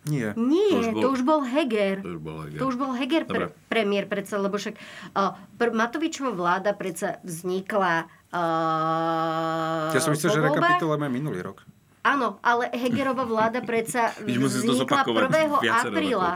Nie. 0.00 0.32
Nie, 0.32 0.72
To 0.72 0.76
už 0.80 0.86
bol- 0.96 1.02
to 1.02 1.08
už 1.12 1.22
bol 1.22 1.40
Heger. 1.44 2.00
To 2.00 2.16
už 2.16 2.20
bol 2.20 2.38
Heger. 2.40 2.56
To 2.56 2.64
už 2.72 2.76
bol 2.80 2.92
Heger 2.96 3.22
pre, 3.28 3.52
premiér 3.68 4.08
predsa, 4.08 4.40
lebo 4.40 4.56
však 4.56 4.72
uh, 5.12 5.36
pr- 5.60 5.76
Matovičová 5.76 6.32
vláda 6.32 6.72
predsa 6.72 7.20
vznikla 7.20 8.08
uh, 8.32 9.92
Ja 9.92 10.00
som 10.00 10.16
myslel, 10.16 10.32
že 10.32 10.40
rekapitulujeme 10.40 11.12
minulý 11.12 11.44
rok. 11.44 11.68
Áno, 12.00 12.40
ale 12.40 12.72
Hegerová 12.72 13.28
vláda 13.28 13.60
predsa 13.68 14.16
vznikla 14.24 15.04
zopakovať 15.04 15.22
1. 15.28 15.60
viacero 15.60 15.92
apríla 15.92 16.32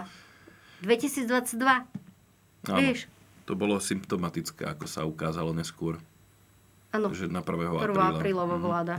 2022. 0.85 2.69
Áno. 2.69 2.89
To 3.45 3.53
bolo 3.57 3.77
symptomatické, 3.77 4.65
ako 4.65 4.85
sa 4.85 5.05
ukázalo 5.05 5.57
neskôr. 5.57 5.97
Áno. 6.93 7.09
Že 7.11 7.33
na 7.33 7.41
1. 7.41 7.49
1. 7.49 7.81
apríla. 7.81 8.05
aprílová 8.13 8.57
vláda. 8.61 8.95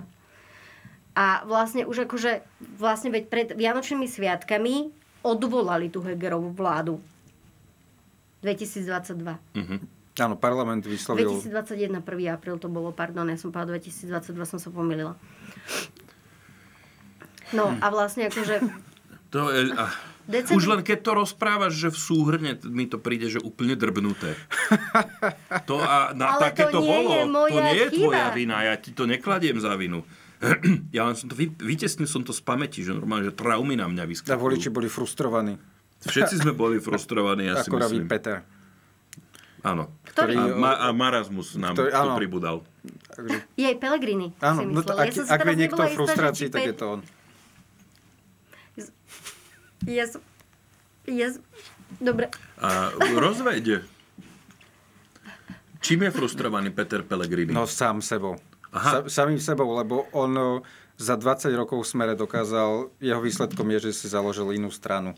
A 1.15 1.47
vlastne 1.47 1.87
už 1.87 2.05
akože, 2.05 2.43
vlastne 2.75 3.07
veď 3.07 3.23
pred 3.31 3.47
Vianočnými 3.55 4.03
sviatkami 4.03 4.91
odvolali 5.23 5.87
tú 5.87 6.03
Hegerovú 6.03 6.51
vládu. 6.51 6.99
2022. 8.43 9.39
Mhm. 9.55 9.77
Áno, 10.15 10.39
parlament 10.39 10.87
vyslovil... 10.87 11.27
2021, 11.27 11.99
1. 11.99 12.35
apríl 12.35 12.55
to 12.55 12.71
bolo, 12.71 12.95
pardon, 12.95 13.27
ja 13.27 13.35
som 13.35 13.51
povedala 13.51 13.83
2022, 13.83 14.31
som 14.47 14.59
sa 14.63 14.71
pomýlila. 14.71 15.19
No 17.51 17.75
a 17.83 17.85
vlastne 17.91 18.31
akože 18.31 18.63
To 19.35 19.51
je, 19.51 19.75
a, 19.75 19.91
Decembr- 20.25 20.57
Už 20.57 20.63
len 20.65 20.81
keď 20.81 20.99
to 21.05 21.11
rozprávaš, 21.13 21.77
že 21.77 21.89
v 21.93 21.99
súhrne 22.01 22.51
mi 22.65 22.89
to 22.89 22.97
príde, 22.97 23.29
že 23.29 23.37
úplne 23.37 23.77
drbnuté. 23.77 24.33
To 25.69 25.77
a 25.77 26.17
na 26.17 26.39
Ale 26.39 26.49
také 26.49 26.65
to 26.71 26.79
to 26.79 26.79
nie 26.81 26.89
bolo. 26.89 27.11
je 27.13 27.23
moja 27.29 27.51
to 27.53 27.59
nie 27.61 27.75
je 27.75 27.85
chyba. 27.93 27.97
tvoja 28.09 28.27
vina, 28.33 28.57
ja 28.65 28.73
ti 28.79 28.89
to 28.89 29.05
nekladiem 29.05 29.61
za 29.61 29.77
vinu. 29.77 30.01
ja 30.95 31.03
len 31.03 31.15
som 31.15 31.27
to, 31.27 31.33
vy, 31.33 31.49
vytesnil 31.51 32.05
som 32.05 32.21
to 32.21 32.31
z 32.31 32.41
pamäti, 32.41 32.81
že 32.81 32.91
normálne, 32.91 33.27
že 33.27 33.33
traumy 33.33 33.73
na 33.73 33.85
mňa 33.85 34.03
A 34.03 34.07
vyskakujú. 34.07 34.37
voliči 34.37 34.69
boli 34.69 34.87
frustrovaní. 34.87 35.55
Všetci 36.01 36.43
sme 36.43 36.51
boli 36.51 36.77
frustrovaní, 36.85 37.47
ja 37.47 37.59
si 37.59 37.67
ako 37.67 37.77
myslím. 37.79 38.05
Peter. 38.05 38.45
Áno. 39.61 39.89
Ktorý? 40.05 40.37
A, 40.37 40.43
ma, 40.53 40.71
a 40.77 40.87
marazmus 40.91 41.57
nám 41.57 41.73
Ktorý- 41.73 41.89
tu 41.89 41.97
áno. 41.97 42.13
pribudal. 42.15 42.55
Je 43.55 43.65
aj 43.65 43.77
Pelegrini, 43.79 44.29
áno, 44.37 44.59
si 44.59 44.65
no 44.67 44.77
myslel. 44.77 44.85
to, 44.85 44.93
ak, 44.93 45.07
ja 45.09 45.23
ak 45.25 45.39
je 45.41 45.55
niekto 45.57 45.81
v 45.81 45.93
frustrácii, 45.95 46.47
tak 46.47 46.61
Pe- 46.61 46.69
je 46.69 46.75
to 46.75 46.85
on. 46.85 47.01
Ja 49.85 50.05
som... 50.05 50.21
Ja 51.05 51.29
som... 51.29 51.41
Dobre. 51.97 52.29
A 52.57 52.89
rozveď. 53.13 53.85
Čím 55.79 55.99
je 56.01 56.11
frustrovaný 56.11 56.69
Peter 56.69 57.05
Pellegrini? 57.05 57.53
No 57.53 57.69
sám 57.69 58.01
sebou. 58.01 58.41
Aha. 58.75 59.07
Sa, 59.07 59.23
samým 59.23 59.39
sebou, 59.39 59.71
lebo 59.71 60.11
on 60.11 60.31
o, 60.35 60.49
za 60.99 61.15
20 61.15 61.47
rokov 61.55 61.87
v 61.87 61.91
smere 61.95 62.13
dokázal, 62.19 62.91
jeho 62.99 63.21
výsledkom 63.23 63.67
je, 63.75 63.89
že 63.89 63.91
si 63.95 64.07
založil 64.11 64.51
inú 64.51 64.67
stranu. 64.67 65.15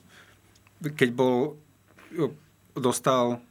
Keď 0.81 1.09
bol, 1.09 1.57
o, 2.13 2.29
dostal 2.77 3.41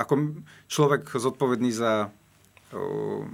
ako 0.00 0.40
človek 0.66 1.12
zodpovedný 1.12 1.70
za 1.70 2.08
o, 2.72 3.28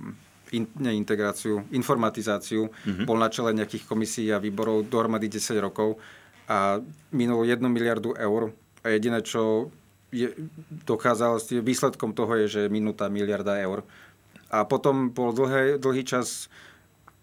in, 0.50 0.66
neintegráciu, 0.76 1.64
informatizáciu, 1.70 2.68
mm-hmm. 2.68 3.06
bol 3.06 3.16
na 3.16 3.30
čele 3.30 3.54
nejakých 3.54 3.86
komisí 3.86 4.28
a 4.34 4.42
výborov 4.42 4.90
dohromady 4.90 5.30
10 5.30 5.62
rokov 5.62 5.96
a 6.46 6.78
minul 7.10 7.46
1 7.46 7.62
miliardu 7.66 8.14
eur 8.14 8.54
a 8.86 8.94
jediné, 8.94 9.22
čo 9.22 9.70
je, 10.14 10.30
dokázal, 10.86 11.42
výsledkom 11.62 12.14
toho 12.14 12.30
je, 12.44 12.46
že 12.46 12.62
minúta 12.70 13.10
miliarda 13.10 13.58
eur. 13.58 13.82
A 14.50 14.62
potom 14.62 15.10
bol 15.10 15.34
dlhé, 15.34 15.78
dlhý 15.82 16.06
čas, 16.06 16.46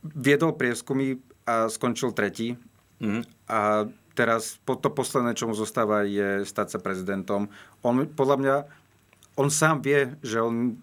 viedol 0.04 0.56
prieskumy 0.56 1.20
a 1.48 1.72
skončil 1.72 2.12
tretí. 2.12 2.60
Mhm. 3.00 3.22
A 3.48 3.88
teraz 4.14 4.62
po 4.64 4.78
to 4.78 4.94
posledné, 4.94 5.34
čo 5.34 5.50
mu 5.50 5.58
zostáva, 5.58 6.06
je 6.06 6.46
stať 6.46 6.78
sa 6.78 6.80
prezidentom. 6.80 7.50
On 7.82 7.96
podľa 8.06 8.38
mňa, 8.40 8.56
on 9.36 9.50
sám 9.50 9.82
vie, 9.82 10.14
že 10.22 10.40
on 10.40 10.78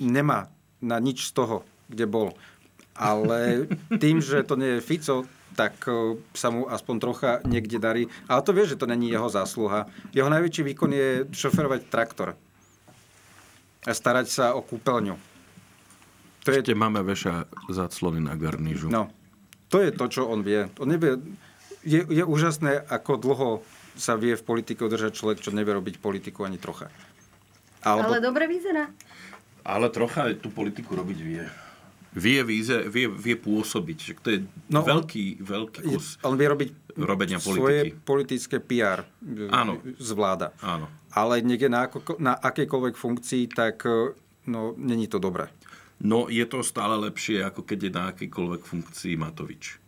nemá 0.00 0.48
na 0.82 0.98
nič 0.98 1.30
z 1.30 1.32
toho, 1.36 1.56
kde 1.86 2.08
bol. 2.08 2.34
Ale 2.96 3.68
tým, 4.02 4.18
že 4.18 4.42
to 4.42 4.56
nie 4.58 4.78
je 4.78 4.84
Fico, 4.84 5.28
tak 5.52 5.84
o, 5.84 6.16
sa 6.32 6.48
mu 6.48 6.64
aspoň 6.64 6.96
trocha 6.98 7.30
niekde 7.44 7.76
darí. 7.76 8.08
Ale 8.26 8.40
to 8.40 8.56
vie, 8.56 8.64
že 8.64 8.80
to 8.80 8.88
není 8.88 9.12
jeho 9.12 9.28
zásluha. 9.28 9.86
Jeho 10.16 10.32
najväčší 10.32 10.62
výkon 10.72 10.90
je 10.92 11.08
šoferovať 11.28 11.80
traktor. 11.92 12.34
A 13.84 13.92
starať 13.92 14.26
sa 14.32 14.46
o 14.56 14.64
kúpeľňu. 14.64 15.31
To 16.42 16.48
je, 16.48 16.58
Ešte 16.58 16.74
máme 16.74 17.00
veša 17.00 17.46
zaclony 17.68 18.18
na 18.18 18.34
garnížu. 18.34 18.88
no, 18.88 19.06
to 19.68 19.78
je 19.78 19.90
to, 19.90 20.04
čo 20.06 20.22
on 20.24 20.40
vie. 20.40 20.66
On 20.76 20.84
nevie, 20.84 21.16
je, 21.80 22.02
je 22.02 22.22
úžasné, 22.22 22.82
ako 22.82 23.12
dlho 23.16 23.48
sa 23.94 24.14
vie 24.14 24.32
v 24.32 24.42
politike 24.42 24.80
udržať 24.80 25.12
človek, 25.12 25.38
čo 25.38 25.50
nevie 25.50 25.70
robiť 25.70 25.96
politiku 25.96 26.42
ani 26.42 26.56
trocha. 26.56 26.90
Alebo, 27.80 28.10
Ale 28.10 28.18
dobre 28.18 28.46
vyzerá. 28.46 28.90
Ale 29.62 29.88
trocha 29.88 30.34
tú 30.34 30.48
politiku 30.48 30.94
robiť 30.94 31.18
vie. 31.18 31.44
Vie, 32.12 32.40
víze, 32.42 32.76
vie, 32.86 33.06
vie 33.06 33.32
pôsobiť. 33.34 33.98
To 34.20 34.28
je 34.28 34.38
No, 34.68 34.80
on- 34.80 34.88
veľký, 34.90 35.40
veľký 35.40 35.80
kus. 35.86 36.20
on 36.20 36.36
vie 36.36 36.44
robiť 36.44 36.68
robenia 36.94 37.38
svoje 37.38 37.88
politiky. 37.88 38.04
politické 38.04 38.56
PR. 38.60 39.08
Áno. 39.48 39.80
Zvláda. 39.96 40.52
Áno. 40.60 40.92
Ale 41.10 41.40
niekde 41.40 41.68
na, 41.68 41.86
ako, 41.86 42.18
na 42.18 42.34
akejkoľvek 42.34 42.94
funkcii, 42.94 43.48
tak 43.48 43.80
e, 43.82 44.12
no, 44.46 44.76
není 44.76 45.06
to 45.06 45.16
dobré. 45.16 45.48
No, 46.02 46.26
je 46.26 46.42
to 46.50 46.66
stále 46.66 46.98
lepšie, 46.98 47.46
ako 47.46 47.62
keď 47.62 47.78
je 47.86 47.92
na 47.94 48.04
akýkoľvek 48.10 48.62
funkcii 48.66 49.14
Matovič. 49.14 49.78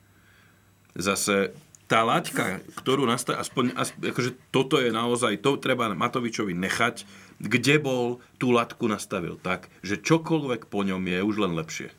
Zase 0.95 1.51
tá 1.91 2.07
laťka, 2.07 2.63
ktorú 2.81 3.03
nastaví, 3.05 3.37
aspoň, 3.43 3.65
aspoň 3.75 4.01
akože 4.15 4.31
toto 4.55 4.79
je 4.79 4.95
naozaj, 4.95 5.43
to 5.43 5.59
treba 5.59 5.91
Matovičovi 5.91 6.55
nechať, 6.55 7.03
kde 7.43 7.83
bol, 7.83 8.23
tú 8.39 8.55
latku 8.55 8.87
nastavil 8.87 9.37
tak, 9.43 9.67
že 9.83 9.99
čokoľvek 9.99 10.71
po 10.71 10.87
ňom 10.87 11.03
je 11.03 11.19
už 11.21 11.37
len 11.43 11.53
lepšie. 11.59 11.91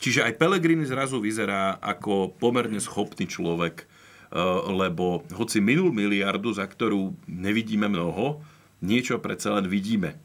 Čiže 0.00 0.26
aj 0.26 0.40
Pellegrini 0.40 0.84
zrazu 0.88 1.20
vyzerá 1.20 1.76
ako 1.78 2.34
pomerne 2.34 2.80
schopný 2.82 3.30
človek, 3.30 3.84
eh, 3.84 4.38
lebo 4.68 5.22
hoci 5.32 5.62
minul 5.62 5.94
miliardu, 5.94 6.50
za 6.50 6.66
ktorú 6.66 7.14
nevidíme 7.30 7.86
mnoho, 7.86 8.42
niečo 8.82 9.22
predsa 9.22 9.54
len 9.54 9.70
vidíme. 9.70 10.16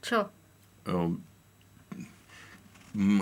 Čo? 0.00 0.28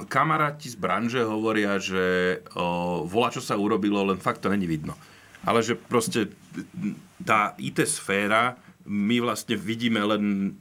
Kamaráti 0.09 0.73
z 0.73 0.77
branže 0.81 1.21
hovoria, 1.21 1.77
že 1.77 2.41
o, 2.57 3.05
volá, 3.05 3.29
čo 3.29 3.45
sa 3.45 3.61
urobilo, 3.61 4.01
len 4.01 4.17
fakt 4.17 4.41
to 4.41 4.49
není 4.49 4.65
vidno. 4.65 4.97
Ale 5.45 5.61
že 5.61 5.77
proste 5.77 6.33
tá 7.21 7.53
IT 7.61 7.85
sféra, 7.85 8.57
my 8.89 9.21
vlastne 9.21 9.55
vidíme 9.61 10.01
len 10.01 10.57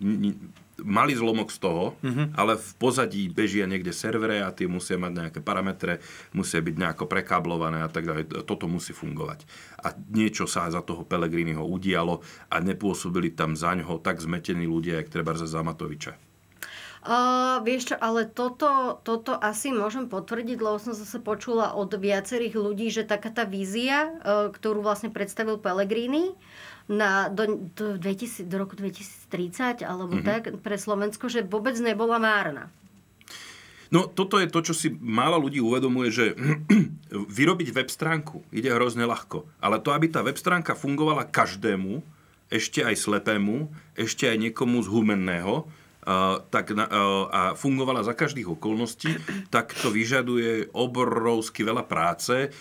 malý 0.84 1.17
zlomok 1.17 1.50
z 1.50 1.58
toho, 1.58 1.98
mm-hmm. 2.04 2.38
ale 2.38 2.60
v 2.60 2.70
pozadí 2.78 3.24
bežia 3.32 3.65
niekde 3.65 3.89
servere 3.89 4.46
a 4.46 4.54
tie 4.54 4.70
musia 4.70 5.00
mať 5.00 5.13
nejaké 5.15 5.39
parametre, 5.41 6.04
musia 6.38 6.62
byť 6.62 6.76
nejako 6.78 7.10
prekáblované 7.10 7.82
a 7.82 7.89
tak 7.89 8.06
ďalej. 8.06 8.46
Toto 8.46 8.70
musí 8.70 8.93
fungovať. 8.93 9.48
A 9.82 9.96
niečo 10.13 10.46
sa 10.46 10.70
za 10.70 10.86
toho 10.86 11.02
Pelegriniho 11.02 11.63
udialo 11.65 12.22
a 12.52 12.56
nepôsobili 12.62 13.34
tam 13.34 13.58
za 13.58 13.74
ňoho 13.74 14.04
tak 14.04 14.22
zmetení 14.22 14.70
ľudia, 14.70 15.02
jak 15.02 15.10
treba 15.10 15.34
za 15.34 15.62
Matoviča. 15.65 16.27
Uh, 17.08 17.63
vieš 17.63 17.93
čo, 17.93 17.96
ale 17.96 18.28
toto, 18.28 19.00
toto 19.00 19.32
asi 19.39 19.72
môžem 19.72 20.12
potvrdiť, 20.12 20.60
lebo 20.60 20.76
som 20.76 20.91
zase 20.91 21.24
počula 21.24 21.72
od 21.72 21.88
viacerých 21.96 22.60
ľudí, 22.60 22.91
že 22.91 23.08
taká 23.08 23.32
tá 23.32 23.48
vízia, 23.48 24.12
uh, 24.12 24.52
ktorú 24.52 24.84
vlastne 24.84 25.08
predstavil 25.08 25.56
Pellegrini 25.56 26.36
na, 26.91 27.32
do, 27.32 27.63
do, 27.72 27.96
2000, 27.96 28.52
do 28.52 28.56
roku 28.60 28.76
2030 28.76 29.88
alebo 29.88 30.20
mm-hmm. 30.20 30.28
tak 30.28 30.43
pre 30.60 30.76
Slovensko, 30.76 31.32
že 31.32 31.48
vôbec 31.48 31.80
nebola 31.80 32.20
márna. 32.20 32.67
No 33.88 34.12
toto 34.12 34.36
je 34.36 34.52
to, 34.52 34.60
čo 34.60 34.76
si 34.76 34.91
málo 34.91 35.39
ľudí 35.39 35.63
uvedomuje, 35.63 36.12
že 36.12 36.26
vyrobiť 37.39 37.72
web 37.72 37.88
stránku 37.88 38.43
ide 38.52 38.67
hrozne 38.67 39.08
ľahko. 39.08 39.48
Ale 39.63 39.80
to, 39.80 39.96
aby 39.96 40.12
tá 40.12 40.20
web 40.28 40.36
stránka 40.36 40.76
fungovala 40.76 41.24
každému, 41.24 42.04
ešte 42.52 42.84
aj 42.84 43.00
slepému, 43.00 43.72
ešte 43.96 44.28
aj 44.28 44.43
niekomu 44.43 44.84
z 44.84 44.91
humenného, 44.91 45.67
tak 46.48 46.72
a 46.72 47.52
fungovala 47.60 48.00
za 48.00 48.15
každých 48.15 48.56
okolností, 48.56 49.20
tak 49.52 49.76
to 49.76 49.91
vyžaduje 49.91 50.72
obrovsky 50.72 51.67
veľa 51.67 51.84
práce. 51.84 52.56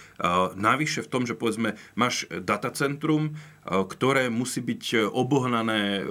Navyše 0.58 1.06
v 1.06 1.10
tom, 1.14 1.22
že 1.22 1.38
povedzme 1.38 1.78
máš 1.94 2.26
datacentrum, 2.26 3.38
ktoré 3.62 4.26
musí 4.34 4.66
byť 4.66 5.14
obohnané, 5.14 6.02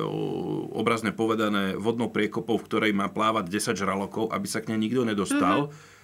obrazne 0.71 1.11
povedané, 1.11 1.75
vodnou 1.75 2.07
priekopou, 2.07 2.55
v 2.55 2.67
ktorej 2.71 2.91
má 2.95 3.11
plávať 3.11 3.51
10 3.51 3.75
žralokov, 3.75 4.31
aby 4.31 4.47
sa 4.47 4.63
k 4.63 4.71
nej 4.71 4.87
nikto 4.87 5.03
nedostal. 5.03 5.67
Mm-hmm. 5.67 5.94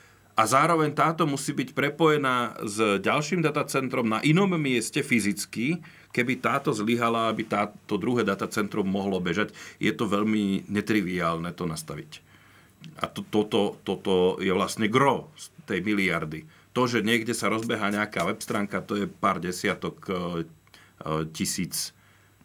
A 0.41 0.49
zároveň 0.49 0.89
táto 0.97 1.30
musí 1.30 1.54
byť 1.54 1.77
prepojená 1.77 2.58
s 2.65 2.97
ďalším 2.97 3.45
datacentrom 3.45 4.10
na 4.10 4.25
inom 4.25 4.49
mieste 4.58 5.06
fyzicky, 5.06 5.77
keby 6.10 6.41
táto 6.41 6.73
zlyhala, 6.73 7.30
aby 7.30 7.45
táto 7.45 8.01
druhé 8.01 8.25
datacentrum 8.25 8.89
mohlo 8.89 9.21
bežať. 9.21 9.54
Je 9.77 9.93
to 9.93 10.10
veľmi 10.10 10.65
netriviálne 10.65 11.54
to 11.54 11.69
nastaviť. 11.69 12.25
A 12.97 13.06
to, 13.06 13.21
toto, 13.21 13.77
toto 13.86 14.41
je 14.41 14.49
vlastne 14.49 14.89
gro 14.89 15.30
z 15.38 15.54
tej 15.69 15.86
miliardy. 15.86 16.49
To, 16.73 16.89
že 16.89 17.06
niekde 17.06 17.38
sa 17.38 17.45
rozbeha 17.54 17.94
nejaká 17.94 18.25
web 18.25 18.42
stránka, 18.42 18.81
to 18.81 18.98
je 18.98 19.06
pár 19.06 19.37
desiatok 19.37 20.02
e, 20.10 20.10
e, 20.10 20.17
tisíc 21.29 21.94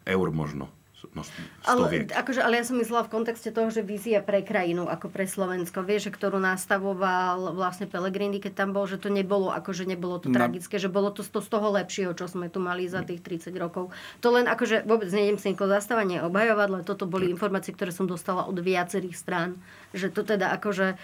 eur 0.05 0.29
možno. 0.29 0.69
No, 1.13 1.21
ale, 1.69 2.09
akože, 2.09 2.41
ale 2.41 2.57
ja 2.57 2.65
som 2.65 2.81
myslela 2.81 3.05
v 3.05 3.13
kontexte 3.13 3.53
toho, 3.53 3.69
že 3.69 3.85
vízia 3.85 4.25
pre 4.25 4.41
krajinu, 4.41 4.89
ako 4.89 5.13
pre 5.13 5.29
Slovensko, 5.29 5.85
vieš, 5.85 6.09
že 6.09 6.11
ktorú 6.17 6.41
nastavoval 6.41 7.53
vlastne 7.53 7.85
Pelegrini, 7.85 8.41
keď 8.41 8.65
tam 8.65 8.69
bol, 8.73 8.89
že 8.89 8.97
to 8.97 9.13
nebolo, 9.13 9.53
akože 9.53 9.85
nebolo 9.85 10.17
to 10.17 10.33
no. 10.33 10.35
tragické, 10.41 10.81
že 10.81 10.89
bolo 10.89 11.13
to 11.13 11.21
z, 11.21 11.29
to 11.29 11.39
z 11.45 11.49
toho 11.53 11.67
lepšieho, 11.77 12.11
čo 12.17 12.25
sme 12.25 12.49
tu 12.49 12.57
mali 12.57 12.89
za 12.89 13.05
tých 13.05 13.21
30 13.21 13.53
rokov. 13.61 13.93
To 14.25 14.33
len 14.33 14.49
akože 14.49 14.89
vôbec 14.89 15.13
nejdem 15.13 15.37
si 15.37 15.53
nikoho 15.53 15.69
zastávanie 15.69 16.25
obhajovať, 16.25 16.67
ale 16.73 16.81
toto 16.81 17.05
boli 17.05 17.29
informácie, 17.29 17.77
ktoré 17.77 17.93
som 17.93 18.09
dostala 18.09 18.49
od 18.49 18.57
viacerých 18.57 19.13
strán. 19.13 19.61
Že 19.93 20.07
to 20.17 20.21
teda 20.25 20.49
akože, 20.57 20.97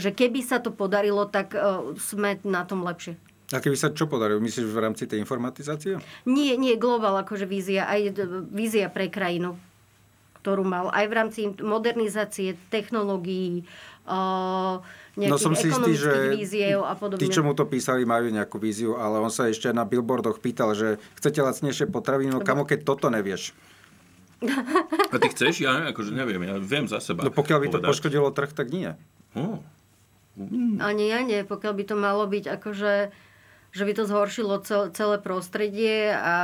že 0.00 0.10
keby 0.16 0.40
sa 0.40 0.58
to 0.64 0.72
podarilo, 0.72 1.28
tak 1.28 1.52
sme 2.00 2.40
na 2.48 2.64
tom 2.64 2.80
lepšie. 2.80 3.27
A 3.48 3.64
keby 3.64 3.76
sa 3.80 3.88
čo 3.88 4.04
podarilo? 4.04 4.44
Myslíš 4.44 4.68
v 4.68 4.82
rámci 4.84 5.08
tej 5.08 5.24
informatizácie? 5.24 5.96
Nie, 6.28 6.60
nie, 6.60 6.76
global 6.76 7.16
akože 7.24 7.48
vízia, 7.48 7.88
aj 7.88 8.20
vízia 8.52 8.92
pre 8.92 9.08
krajinu, 9.08 9.56
ktorú 10.44 10.68
mal 10.68 10.92
aj 10.92 11.04
v 11.08 11.14
rámci 11.16 11.40
modernizácie 11.56 12.60
technológií, 12.68 13.64
no 14.08 15.36
som 15.36 15.52
si 15.52 15.68
istý, 15.68 15.92
že 15.96 16.32
víziev 16.32 16.80
a 16.84 16.96
podobne. 16.96 17.20
Tí, 17.20 17.28
čo 17.28 17.44
mu 17.44 17.52
to 17.52 17.68
písali, 17.68 18.08
majú 18.08 18.32
nejakú 18.32 18.56
víziu, 18.56 18.96
ale 18.96 19.20
on 19.20 19.32
sa 19.32 19.48
ešte 19.48 19.68
na 19.72 19.84
billboardoch 19.84 20.40
pýtal, 20.40 20.72
že 20.72 20.96
chcete 21.20 21.40
lacnejšie 21.44 21.88
potraviny, 21.88 22.32
no 22.32 22.40
kamo, 22.40 22.64
keď 22.64 22.84
toto 22.84 23.08
nevieš. 23.12 23.52
A 25.12 25.16
ty 25.18 25.28
chceš? 25.28 25.64
Ja 25.64 25.90
akože 25.92 26.12
neviem, 26.14 26.44
ja 26.46 26.56
viem 26.56 26.88
za 26.88 27.00
seba. 27.00 27.24
No 27.24 27.32
pokiaľ 27.32 27.58
by 27.64 27.68
to 27.68 27.78
poškodilo 27.84 28.28
trh, 28.32 28.52
tak 28.52 28.72
nie. 28.72 28.92
Oh. 29.36 29.60
Mm. 30.38 30.78
Ani 30.78 31.10
ja 31.10 31.20
nie, 31.26 31.42
pokiaľ 31.42 31.72
by 31.74 31.84
to 31.84 31.96
malo 31.98 32.24
byť 32.30 32.44
akože 32.46 32.92
že 33.72 33.84
by 33.84 33.92
to 33.92 34.08
zhoršilo 34.08 34.64
celé 34.92 35.16
prostredie 35.20 36.12
a 36.12 36.34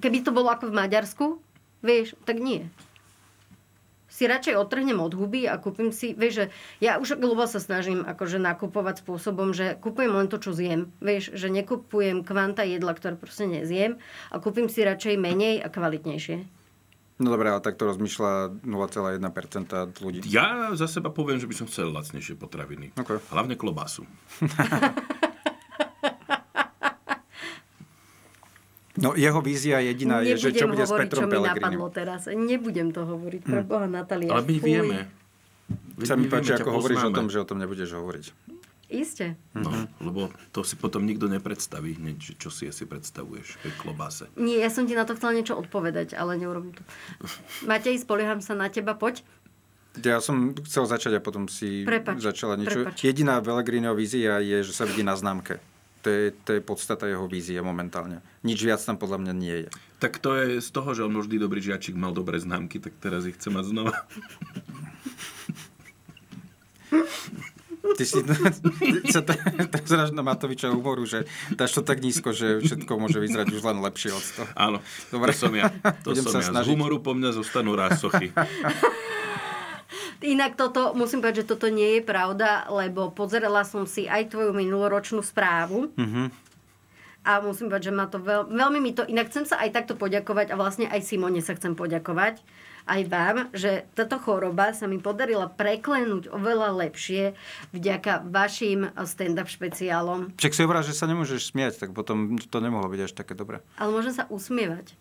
keby 0.00 0.24
to 0.24 0.32
bolo 0.32 0.48
ako 0.48 0.72
v 0.72 0.76
Maďarsku, 0.76 1.26
vieš, 1.84 2.16
tak 2.24 2.40
nie. 2.40 2.68
Si 4.16 4.24
radšej 4.24 4.56
odtrhnem 4.56 4.96
od 4.96 5.12
huby 5.12 5.44
a 5.44 5.60
kúpim 5.60 5.92
si, 5.92 6.16
vieš, 6.16 6.32
že 6.32 6.44
ja 6.80 6.96
už 6.96 7.20
dlho 7.20 7.44
sa 7.44 7.60
snažím 7.60 8.00
akože 8.00 8.40
nakupovať 8.40 9.04
spôsobom, 9.04 9.52
že 9.52 9.76
kúpujem 9.76 10.08
len 10.08 10.32
to, 10.32 10.40
čo 10.40 10.56
zjem. 10.56 10.88
Vieš, 11.04 11.36
že 11.36 11.52
nekupujem 11.52 12.24
kvanta 12.24 12.64
jedla, 12.64 12.96
ktoré 12.96 13.20
proste 13.20 13.44
nezjem 13.44 14.00
a 14.32 14.40
kúpim 14.40 14.72
si 14.72 14.88
radšej 14.88 15.20
menej 15.20 15.60
a 15.60 15.68
kvalitnejšie. 15.68 16.48
No 17.16 17.32
dobré, 17.32 17.48
ale 17.48 17.64
tak 17.64 17.80
to 17.80 17.88
rozmýšľa 17.88 18.60
0,1% 18.64 20.00
ľudí. 20.04 20.20
Ja 20.28 20.72
za 20.76 20.88
seba 20.88 21.08
poviem, 21.08 21.40
že 21.40 21.48
by 21.48 21.54
som 21.56 21.66
chcel 21.68 21.88
lacnejšie 21.92 22.36
potraviny. 22.36 22.92
Okay. 22.96 23.20
Hlavne 23.32 23.56
klobásu. 23.56 24.08
No 28.96 29.12
jeho 29.12 29.40
vízia 29.44 29.80
jediná 29.84 30.24
Nebudem 30.24 30.36
je, 30.36 30.42
že 30.42 30.50
čo 30.56 30.66
bude 30.72 30.84
hovoriť, 30.84 30.88
s 30.88 31.00
Petrom 31.04 31.22
čo 31.28 31.28
mi 31.28 31.38
napadlo 31.44 31.86
teraz. 31.92 32.20
Nebudem 32.32 32.88
to 32.96 33.02
hovoriť. 33.04 33.42
Pre 33.44 33.62
hm. 33.62 33.68
Boha, 33.68 33.86
Natália. 33.88 34.30
Ale 34.32 34.42
my 34.44 34.56
vieme. 34.60 34.96
Sa 36.04 36.14
mi 36.16 36.28
páči, 36.28 36.56
ako 36.56 36.80
hovoríš 36.80 37.02
o 37.08 37.12
tom, 37.12 37.26
že 37.28 37.40
o 37.42 37.46
tom 37.48 37.58
nebudeš 37.60 37.96
hovoriť. 37.96 38.26
Isté. 38.86 39.34
No, 39.50 39.90
lebo 39.98 40.30
to 40.54 40.62
si 40.62 40.78
potom 40.78 41.02
nikto 41.02 41.26
nepredstaví, 41.26 41.98
čo 42.38 42.54
si 42.54 42.70
asi 42.70 42.86
predstavuješ 42.86 43.58
v 43.58 43.74
klobáse. 43.82 44.30
Nie, 44.38 44.62
ja 44.62 44.70
som 44.70 44.86
ti 44.86 44.94
na 44.94 45.02
to 45.02 45.18
chcela 45.18 45.34
niečo 45.34 45.58
odpovedať, 45.58 46.14
ale 46.14 46.38
neurobím 46.38 46.70
to. 46.70 46.86
Matej, 47.70 47.98
spolieham 47.98 48.38
sa 48.38 48.54
na 48.54 48.70
teba, 48.70 48.94
poď. 48.94 49.26
Ja 49.98 50.22
som 50.22 50.54
chcel 50.54 50.86
začať 50.86 51.18
a 51.18 51.24
potom 51.24 51.50
si 51.50 51.82
prepač, 51.82 52.22
začala 52.22 52.54
niečo. 52.54 52.86
Prepač. 52.86 53.02
Jediná 53.02 53.42
Velegrinová 53.42 53.98
vízia 53.98 54.38
je, 54.38 54.62
že 54.62 54.70
sa 54.76 54.86
vidí 54.86 55.02
na 55.02 55.18
známke. 55.18 55.58
To 56.06 56.14
je, 56.14 56.30
to 56.46 56.54
je 56.54 56.62
podstata 56.62 57.10
jeho 57.10 57.26
vízie 57.26 57.58
momentálne. 57.58 58.22
Nič 58.46 58.62
viac 58.62 58.78
tam 58.78 58.94
podľa 58.94 59.26
mňa 59.26 59.34
nie 59.34 59.56
je. 59.66 59.68
Tak 59.98 60.22
to 60.22 60.38
je 60.38 60.62
z 60.62 60.70
toho, 60.70 60.94
že 60.94 61.02
on 61.02 61.18
vždy 61.18 61.42
dobrý 61.42 61.58
žiačik 61.58 61.98
mal 61.98 62.14
dobré 62.14 62.38
známky, 62.38 62.78
tak 62.78 62.94
teraz 63.02 63.26
ich 63.26 63.34
chce 63.34 63.50
mať 63.50 63.74
znova. 63.74 64.06
Ty 67.98 68.04
si 68.06 68.22
sa 69.10 69.22
zraž 69.82 70.14
na 70.14 70.22
Matoviča 70.22 70.70
humoru, 70.70 71.02
že 71.10 71.26
dáš 71.58 71.74
to 71.74 71.82
tak 71.82 71.98
nízko, 71.98 72.30
že 72.30 72.62
všetko 72.62 72.92
môže 73.02 73.18
vyzerať 73.18 73.50
už 73.50 73.66
len 73.66 73.82
lepšie 73.82 74.14
od 74.14 74.22
toho. 74.22 74.50
Áno, 74.54 74.78
Dobre. 75.10 75.34
to 75.34 75.42
som 75.48 75.52
ja. 75.58 75.74
To 76.06 76.14
Budem 76.14 76.22
som 76.22 76.38
ja. 76.38 76.54
Snažiť. 76.54 76.70
Z 76.70 76.72
humoru 76.76 77.02
po 77.02 77.18
mňa 77.18 77.34
zostanú 77.34 77.74
raz 77.74 77.98
sochy. 77.98 78.30
Inak 80.24 80.56
toto, 80.56 80.96
musím 80.96 81.20
povedať, 81.20 81.44
že 81.44 81.50
toto 81.52 81.68
nie 81.68 81.98
je 81.98 82.02
pravda, 82.04 82.68
lebo 82.72 83.12
pozerala 83.12 83.66
som 83.66 83.84
si 83.84 84.08
aj 84.08 84.32
tvoju 84.32 84.56
minuloročnú 84.56 85.20
správu. 85.20 85.92
Mm-hmm. 85.96 86.26
A 87.26 87.42
musím 87.42 87.66
povedať, 87.66 87.90
že 87.90 87.96
ma 87.96 88.06
to 88.06 88.22
veľ, 88.22 88.46
veľmi 88.54 88.78
mi 88.78 88.94
to... 88.94 89.02
Inak 89.02 89.34
chcem 89.34 89.44
sa 89.44 89.58
aj 89.58 89.74
takto 89.74 89.98
poďakovať 89.98 90.54
a 90.54 90.58
vlastne 90.58 90.86
aj 90.86 91.02
Simone 91.02 91.42
sa 91.42 91.58
chcem 91.58 91.74
poďakovať 91.74 92.38
aj 92.86 93.02
vám, 93.10 93.36
že 93.50 93.82
táto 93.98 94.16
choroba 94.22 94.70
sa 94.70 94.86
mi 94.86 95.02
podarila 95.02 95.50
preklenúť 95.50 96.30
oveľa 96.30 96.86
lepšie 96.86 97.34
vďaka 97.74 98.30
vašim 98.30 98.94
stand-up 99.02 99.50
špeciálom. 99.50 100.38
Však 100.38 100.54
si 100.54 100.62
hovorá, 100.62 100.86
že 100.86 100.94
sa 100.94 101.10
nemôžeš 101.10 101.50
smiať, 101.50 101.82
tak 101.82 101.90
potom 101.92 102.38
to 102.38 102.58
nemohlo 102.62 102.86
byť 102.86 103.00
až 103.10 103.12
také 103.12 103.34
dobré. 103.34 103.58
Ale 103.76 103.90
môžem 103.90 104.14
sa 104.14 104.30
usmievať. 104.30 104.94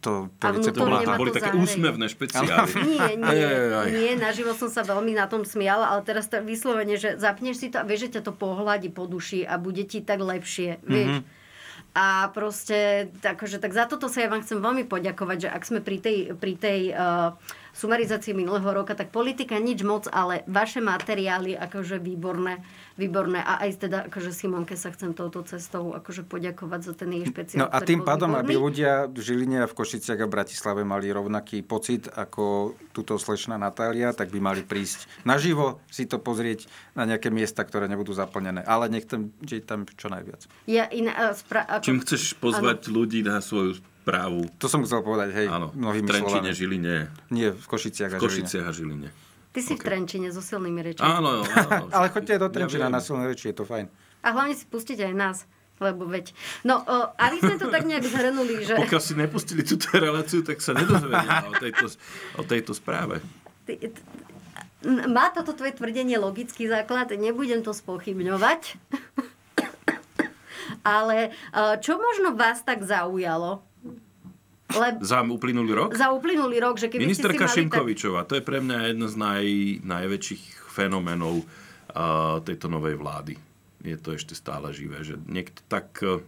To, 0.00 0.30
to 0.38 0.70
boli, 0.72 1.04
boli 1.04 1.30
také 1.34 1.50
úsmevné 1.52 2.06
špeciály. 2.06 2.70
Nie, 2.86 3.18
nie, 3.18 3.26
aj, 3.30 3.38
aj, 3.38 3.70
aj. 3.74 3.88
nie, 3.90 4.12
naživo 4.14 4.54
som 4.54 4.70
sa 4.70 4.86
veľmi 4.86 5.12
na 5.12 5.26
tom 5.26 5.42
smiala, 5.42 5.90
ale 5.90 6.06
teraz 6.06 6.30
to 6.30 6.38
vyslovene, 6.40 6.94
že 6.94 7.18
zapneš 7.18 7.60
si 7.60 7.68
to 7.68 7.82
a 7.82 7.84
vieš, 7.84 8.08
že 8.08 8.20
ťa 8.20 8.30
to 8.30 8.32
pohľadí 8.32 8.94
po 8.94 9.10
duši 9.10 9.42
a 9.42 9.58
bude 9.58 9.82
ti 9.84 10.00
tak 10.00 10.22
lepšie, 10.22 10.80
vieš. 10.86 11.20
Mm-hmm. 11.20 11.38
A 11.90 12.30
proste, 12.30 13.10
akože, 13.18 13.58
tak 13.58 13.74
za 13.74 13.90
toto 13.90 14.06
sa 14.06 14.22
ja 14.22 14.30
vám 14.30 14.46
chcem 14.46 14.62
veľmi 14.62 14.86
poďakovať, 14.86 15.36
že 15.42 15.48
ak 15.50 15.62
sme 15.66 15.80
pri 15.82 15.98
tej, 15.98 16.18
pri 16.38 16.54
tej 16.54 16.80
uh, 16.94 17.34
sumarizácii 17.74 18.34
minulého 18.34 18.66
roka, 18.70 18.94
tak 18.94 19.14
politika 19.14 19.58
nič 19.58 19.82
moc, 19.82 20.06
ale 20.10 20.42
vaše 20.46 20.82
materiály 20.82 21.54
akože 21.56 22.02
výborné 22.02 22.62
výborné. 23.00 23.40
A 23.40 23.64
aj 23.64 23.88
teda 23.88 23.98
akože 24.12 24.28
Simonke 24.36 24.76
sa 24.76 24.92
chcem 24.92 25.16
touto 25.16 25.40
cestou 25.48 25.96
akože 25.96 26.28
poďakovať 26.28 26.80
za 26.84 26.92
ten 26.92 27.08
jej 27.16 27.24
špeciál. 27.24 27.64
No 27.64 27.72
a 27.72 27.80
tým 27.80 28.04
pádom, 28.04 28.36
výborný. 28.36 28.44
aby 28.44 28.54
ľudia 28.60 28.92
v 29.08 29.18
Žiline 29.24 29.64
a 29.64 29.66
v 29.66 29.72
Košiciach 29.72 30.20
a 30.20 30.28
v 30.28 30.34
Bratislave 30.36 30.84
mali 30.84 31.08
rovnaký 31.08 31.64
pocit 31.64 32.12
ako 32.12 32.76
túto 32.92 33.16
slečná 33.16 33.56
Natália, 33.56 34.12
tak 34.12 34.28
by 34.28 34.38
mali 34.44 34.60
prísť 34.60 35.08
naživo 35.24 35.80
si 35.88 36.04
to 36.04 36.20
pozrieť 36.20 36.68
na 36.92 37.08
nejaké 37.08 37.32
miesta, 37.32 37.64
ktoré 37.64 37.88
nebudú 37.88 38.12
zaplnené. 38.12 38.60
Ale 38.68 38.92
nech 38.92 39.08
tam, 39.08 39.32
je 39.40 39.62
tam 39.64 39.88
čo 39.88 40.12
najviac. 40.12 40.44
Ja 40.68 40.84
in, 40.92 41.08
uh, 41.08 41.32
spra- 41.32 41.64
ako... 41.64 41.84
Čím 41.86 41.98
chceš 42.04 42.36
pozvať 42.36 42.90
ano. 42.90 42.94
ľudí 43.00 43.24
na 43.24 43.40
svoju 43.40 43.80
právu. 44.02 44.48
To 44.58 44.66
som 44.66 44.80
chcel 44.82 45.04
povedať, 45.04 45.36
hej, 45.36 45.46
Áno, 45.48 45.70
v 45.72 46.02
Trenčine, 46.04 46.50
Žiline. 46.56 46.94
Nie, 47.30 47.52
v 47.52 47.66
Košiciach 47.66 48.16
a 48.16 48.16
Žiline. 48.16 48.24
V 48.24 48.24
Košiciach 48.24 48.66
a 48.66 48.72
Žiline. 48.72 49.08
Ty 49.50 49.60
si 49.66 49.74
okay. 49.74 49.82
v 49.82 49.82
Trenčine 49.82 50.28
so 50.30 50.42
silnými 50.42 50.80
rečami. 50.80 51.06
Áno, 51.10 51.42
áno. 51.42 51.90
Ale 51.96 52.06
choďte 52.14 52.38
do 52.38 52.48
Trenčina 52.48 52.86
ja 52.86 52.90
na 52.90 53.02
silné 53.02 53.26
reči, 53.26 53.50
je 53.50 53.56
to 53.58 53.64
fajn. 53.66 53.90
A 54.22 54.28
hlavne 54.30 54.54
si 54.54 54.64
pustite 54.68 55.02
aj 55.02 55.16
nás. 55.16 55.38
Lebo 55.80 56.04
veď... 56.04 56.36
No, 56.62 56.84
o, 56.84 56.96
a 57.08 57.24
my 57.32 57.38
sme 57.40 57.56
to 57.56 57.72
tak 57.72 57.88
nejak 57.88 58.04
zhrnuli, 58.04 58.68
že... 58.68 58.76
Pokiaľ 58.76 59.00
si 59.00 59.16
nepustili 59.16 59.64
túto 59.64 59.88
reláciu, 59.96 60.44
tak 60.44 60.60
sa 60.60 60.76
nedozvedia 60.76 61.48
o 61.48 61.52
tejto, 61.56 61.86
o 62.36 62.42
tejto 62.44 62.72
správe. 62.76 63.24
Ty, 63.64 63.88
t- 63.88 64.04
má 64.84 65.32
toto 65.32 65.56
tvoje 65.56 65.76
tvrdenie 65.76 66.20
logický 66.20 66.68
základ, 66.68 67.12
nebudem 67.16 67.64
to 67.64 67.72
spochybňovať. 67.72 68.76
Ale 70.80 71.32
čo 71.84 72.00
možno 72.00 72.36
vás 72.36 72.64
tak 72.64 72.84
zaujalo 72.84 73.64
le... 74.76 74.88
Za 75.02 75.24
uplynulý 75.26 75.72
rok? 75.74 75.90
Za 75.96 76.12
uplynulý 76.14 76.60
rok, 76.60 76.78
že 76.78 76.86
keby 76.92 77.06
Ministerka 77.06 77.46
ste 77.48 77.66
si 77.66 77.66
mali 77.66 77.70
Šimkovičová, 77.70 78.20
tak... 78.24 78.28
to 78.28 78.34
je 78.38 78.42
pre 78.44 78.58
mňa 78.62 78.78
jedno 78.94 79.06
z 79.10 79.16
naj, 79.16 79.46
najväčších 79.82 80.44
fenoménov 80.70 81.34
uh, 81.42 82.38
tejto 82.44 82.70
novej 82.70 82.94
vlády. 82.94 83.34
Je 83.80 83.96
to 83.96 84.12
ešte 84.12 84.36
stále 84.36 84.70
živé, 84.70 85.00
že 85.02 85.16
niekto 85.26 85.64
tak 85.66 85.88
uh, 86.04 86.20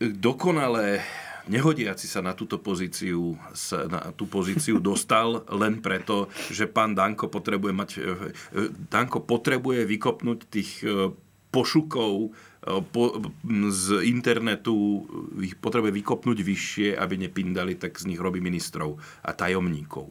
dokonale 0.00 1.04
nehodiaci 1.48 2.06
sa 2.08 2.24
na 2.24 2.32
túto 2.32 2.56
pozíciu, 2.60 3.36
na 3.88 4.12
tú 4.16 4.24
pozíciu 4.24 4.80
dostal 4.92 5.44
len 5.52 5.80
preto, 5.84 6.32
že 6.48 6.68
pán 6.68 6.96
Danko 6.96 7.28
potrebuje 7.28 7.72
mať, 7.72 7.90
e, 7.94 8.00
e, 8.00 8.08
Danko 8.88 9.24
potrebuje 9.24 9.84
vykopnúť 9.84 10.38
tých 10.48 10.70
e, 10.84 11.12
pošukov 11.54 12.34
po, 12.90 13.02
z 13.70 13.84
internetu 14.08 15.04
ich 15.38 15.54
potrebuje 15.54 15.92
vykopnúť 16.00 16.38
vyššie, 16.40 16.88
aby 16.96 17.14
nepindali, 17.20 17.76
tak 17.76 17.94
z 18.00 18.10
nich 18.10 18.20
robí 18.20 18.40
ministrov 18.40 18.96
a 19.22 19.30
tajomníkov. 19.36 20.10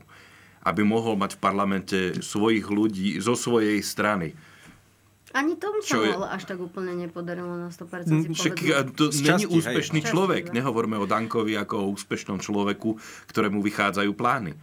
Aby 0.63 0.87
mohol 0.87 1.19
mať 1.19 1.35
v 1.35 1.43
parlamente 1.43 1.99
svojich 2.23 2.69
ľudí 2.71 3.19
zo 3.19 3.35
svojej 3.35 3.83
strany. 3.83 4.31
Ani 5.33 5.57
tomu 5.57 5.81
sa 5.81 5.97
je... 5.97 6.13
až 6.13 6.45
tak 6.45 6.61
úplne 6.61 6.93
nepodarilo 6.93 7.57
na 7.57 7.73
100% 7.73 8.05
si 8.05 8.29
Však, 8.37 8.93
to 8.93 9.09
není 9.09 9.49
úspešný 9.49 10.05
hej. 10.05 10.09
človek. 10.13 10.43
Časti, 10.45 10.57
Nehovorme 10.61 11.01
o 11.01 11.09
Dankovi 11.09 11.57
ako 11.57 11.73
o 11.73 11.85
úspešnom 11.97 12.37
človeku, 12.37 13.01
ktorému 13.33 13.57
vychádzajú 13.65 14.13
plány. 14.13 14.53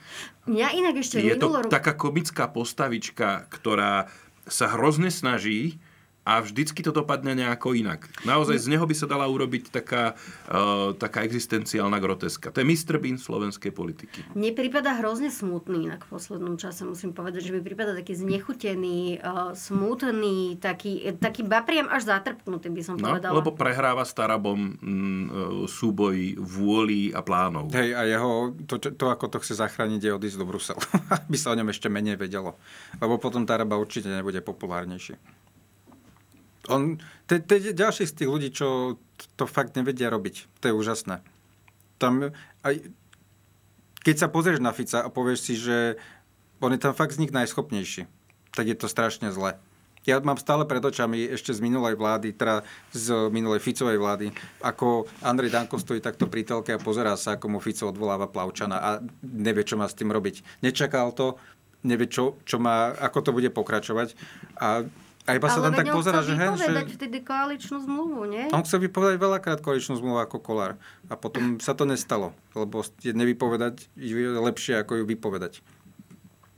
Mňa 0.47 0.69
inak 0.79 0.95
ešte 1.03 1.19
Je 1.27 1.35
to 1.35 1.67
taká 1.67 1.99
komická 1.99 2.47
postavička, 2.47 3.51
ktorá 3.51 4.07
sa 4.47 4.71
hrozne 4.71 5.11
snaží, 5.11 5.83
a 6.21 6.45
vždycky 6.45 6.85
to 6.85 6.93
dopadne 6.93 7.33
nejako 7.33 7.73
inak. 7.73 8.07
Naozaj 8.29 8.61
z 8.61 8.67
neho 8.77 8.85
by 8.85 8.95
sa 8.95 9.09
dala 9.09 9.25
urobiť 9.27 9.73
taká, 9.73 10.15
uh, 10.53 10.93
taká 10.95 11.25
existenciálna 11.25 11.97
groteska. 11.97 12.53
To 12.53 12.61
je 12.61 12.67
Mr. 12.69 13.01
Bean 13.01 13.17
slovenskej 13.17 13.73
politiky. 13.73 14.23
Mne 14.37 14.53
prípada 14.53 14.93
hrozne 15.01 15.33
smutný 15.33 15.89
inak 15.89 16.05
v 16.05 16.21
poslednom 16.21 16.61
čase, 16.61 16.85
musím 16.85 17.17
povedať, 17.17 17.49
že 17.49 17.55
mi 17.57 17.65
prípada 17.65 17.97
taký 17.97 18.15
znechutený, 18.15 19.25
uh, 19.25 19.57
smutný, 19.57 20.61
taký, 20.61 21.09
taký 21.17 21.43
bapriam 21.43 21.89
až 21.89 22.13
zatrpnutý 22.13 22.69
by 22.69 22.83
som 22.85 22.97
no, 23.01 23.17
povedala. 23.17 23.41
Lebo 23.41 23.57
prehráva 23.57 24.05
starabom 24.05 24.77
mm, 24.77 25.25
súboj 25.67 26.37
vôli 26.37 27.17
a 27.17 27.25
plánov. 27.25 27.73
Hej, 27.73 27.97
a 27.97 28.05
jeho, 28.05 28.53
to, 28.69 28.77
to, 28.77 29.05
ako 29.09 29.27
to 29.33 29.41
chce 29.41 29.57
zachrániť, 29.57 30.01
je 30.05 30.13
odísť 30.13 30.37
do 30.37 30.47
Bruselu. 30.47 30.81
aby 31.27 31.37
sa 31.41 31.53
o 31.53 31.59
ňom 31.59 31.73
ešte 31.73 31.89
menej 31.89 32.21
vedelo. 32.21 32.61
Lebo 33.01 33.17
potom 33.17 33.49
Taraba 33.49 33.81
určite 33.81 34.13
nebude 34.13 34.45
populárnejší. 34.45 35.17
On, 36.71 36.97
to, 37.27 37.37
je 37.37 37.75
ďalší 37.75 38.07
z 38.07 38.17
tých 38.23 38.31
ľudí, 38.31 38.49
čo 38.55 38.99
to 39.35 39.45
fakt 39.45 39.75
nevedia 39.75 40.09
robiť. 40.09 40.47
To 40.63 40.71
je 40.71 40.75
úžasné. 40.75 41.21
Tam, 42.01 42.33
aj, 42.65 42.75
keď 44.01 44.17
sa 44.17 44.33
pozrieš 44.33 44.65
na 44.65 44.73
Fica 44.73 45.05
a 45.05 45.13
povieš 45.13 45.41
si, 45.43 45.55
že 45.59 46.01
on 46.63 46.73
je 46.73 46.81
tam 46.81 46.97
fakt 46.97 47.17
z 47.17 47.21
nich 47.27 47.33
najschopnejší, 47.35 48.09
tak 48.57 48.65
je 48.65 48.77
to 48.77 48.89
strašne 48.89 49.29
zle. 49.33 49.59
Ja 50.09 50.17
mám 50.25 50.41
stále 50.41 50.65
pred 50.65 50.81
očami 50.81 51.29
ešte 51.29 51.53
z 51.53 51.61
minulej 51.61 52.01
vlády, 52.01 52.33
teda 52.33 52.65
z 52.97 53.29
minulej 53.29 53.61
Ficovej 53.61 54.01
vlády, 54.01 54.33
ako 54.65 55.05
Andrej 55.21 55.53
Danko 55.53 55.77
stojí 55.77 56.01
takto 56.01 56.25
pri 56.25 56.41
telke 56.49 56.73
a 56.73 56.81
pozerá 56.81 57.21
sa, 57.21 57.37
ako 57.37 57.53
mu 57.53 57.59
Fico 57.61 57.93
odvoláva 57.93 58.25
Plavčana 58.25 58.81
a 58.81 58.91
nevie, 59.21 59.61
čo 59.61 59.77
má 59.77 59.85
s 59.85 59.93
tým 59.93 60.09
robiť. 60.09 60.65
Nečakal 60.65 61.13
to, 61.13 61.37
nevie, 61.85 62.09
čo, 62.09 62.41
čo 62.49 62.57
má, 62.57 62.97
ako 62.97 63.19
to 63.29 63.31
bude 63.37 63.53
pokračovať. 63.53 64.17
A 64.57 64.89
a 65.29 65.37
iba 65.37 65.49
sa 65.53 65.61
tam 65.61 65.77
tak 65.77 65.93
pozera, 65.93 66.25
že... 66.25 66.33
Ale 66.33 66.57
že... 66.57 66.97
vtedy 66.97 67.21
koaličnú 67.21 67.85
zmluvu, 67.85 68.25
nie? 68.25 68.45
On 68.57 68.65
chcel 68.65 68.81
vypovedať 68.89 69.21
veľakrát 69.21 69.61
koaličnú 69.61 70.01
zmluvu 70.01 70.19
ako 70.25 70.41
kolár. 70.41 70.81
A 71.13 71.15
potom 71.15 71.61
sa 71.61 71.77
to 71.77 71.85
nestalo, 71.85 72.33
lebo 72.57 72.81
je 73.05 73.13
nevypovedať 73.13 73.93
je 74.01 74.17
lepšie, 74.41 74.81
ako 74.81 75.03
ju 75.03 75.05
vypovedať. 75.05 75.61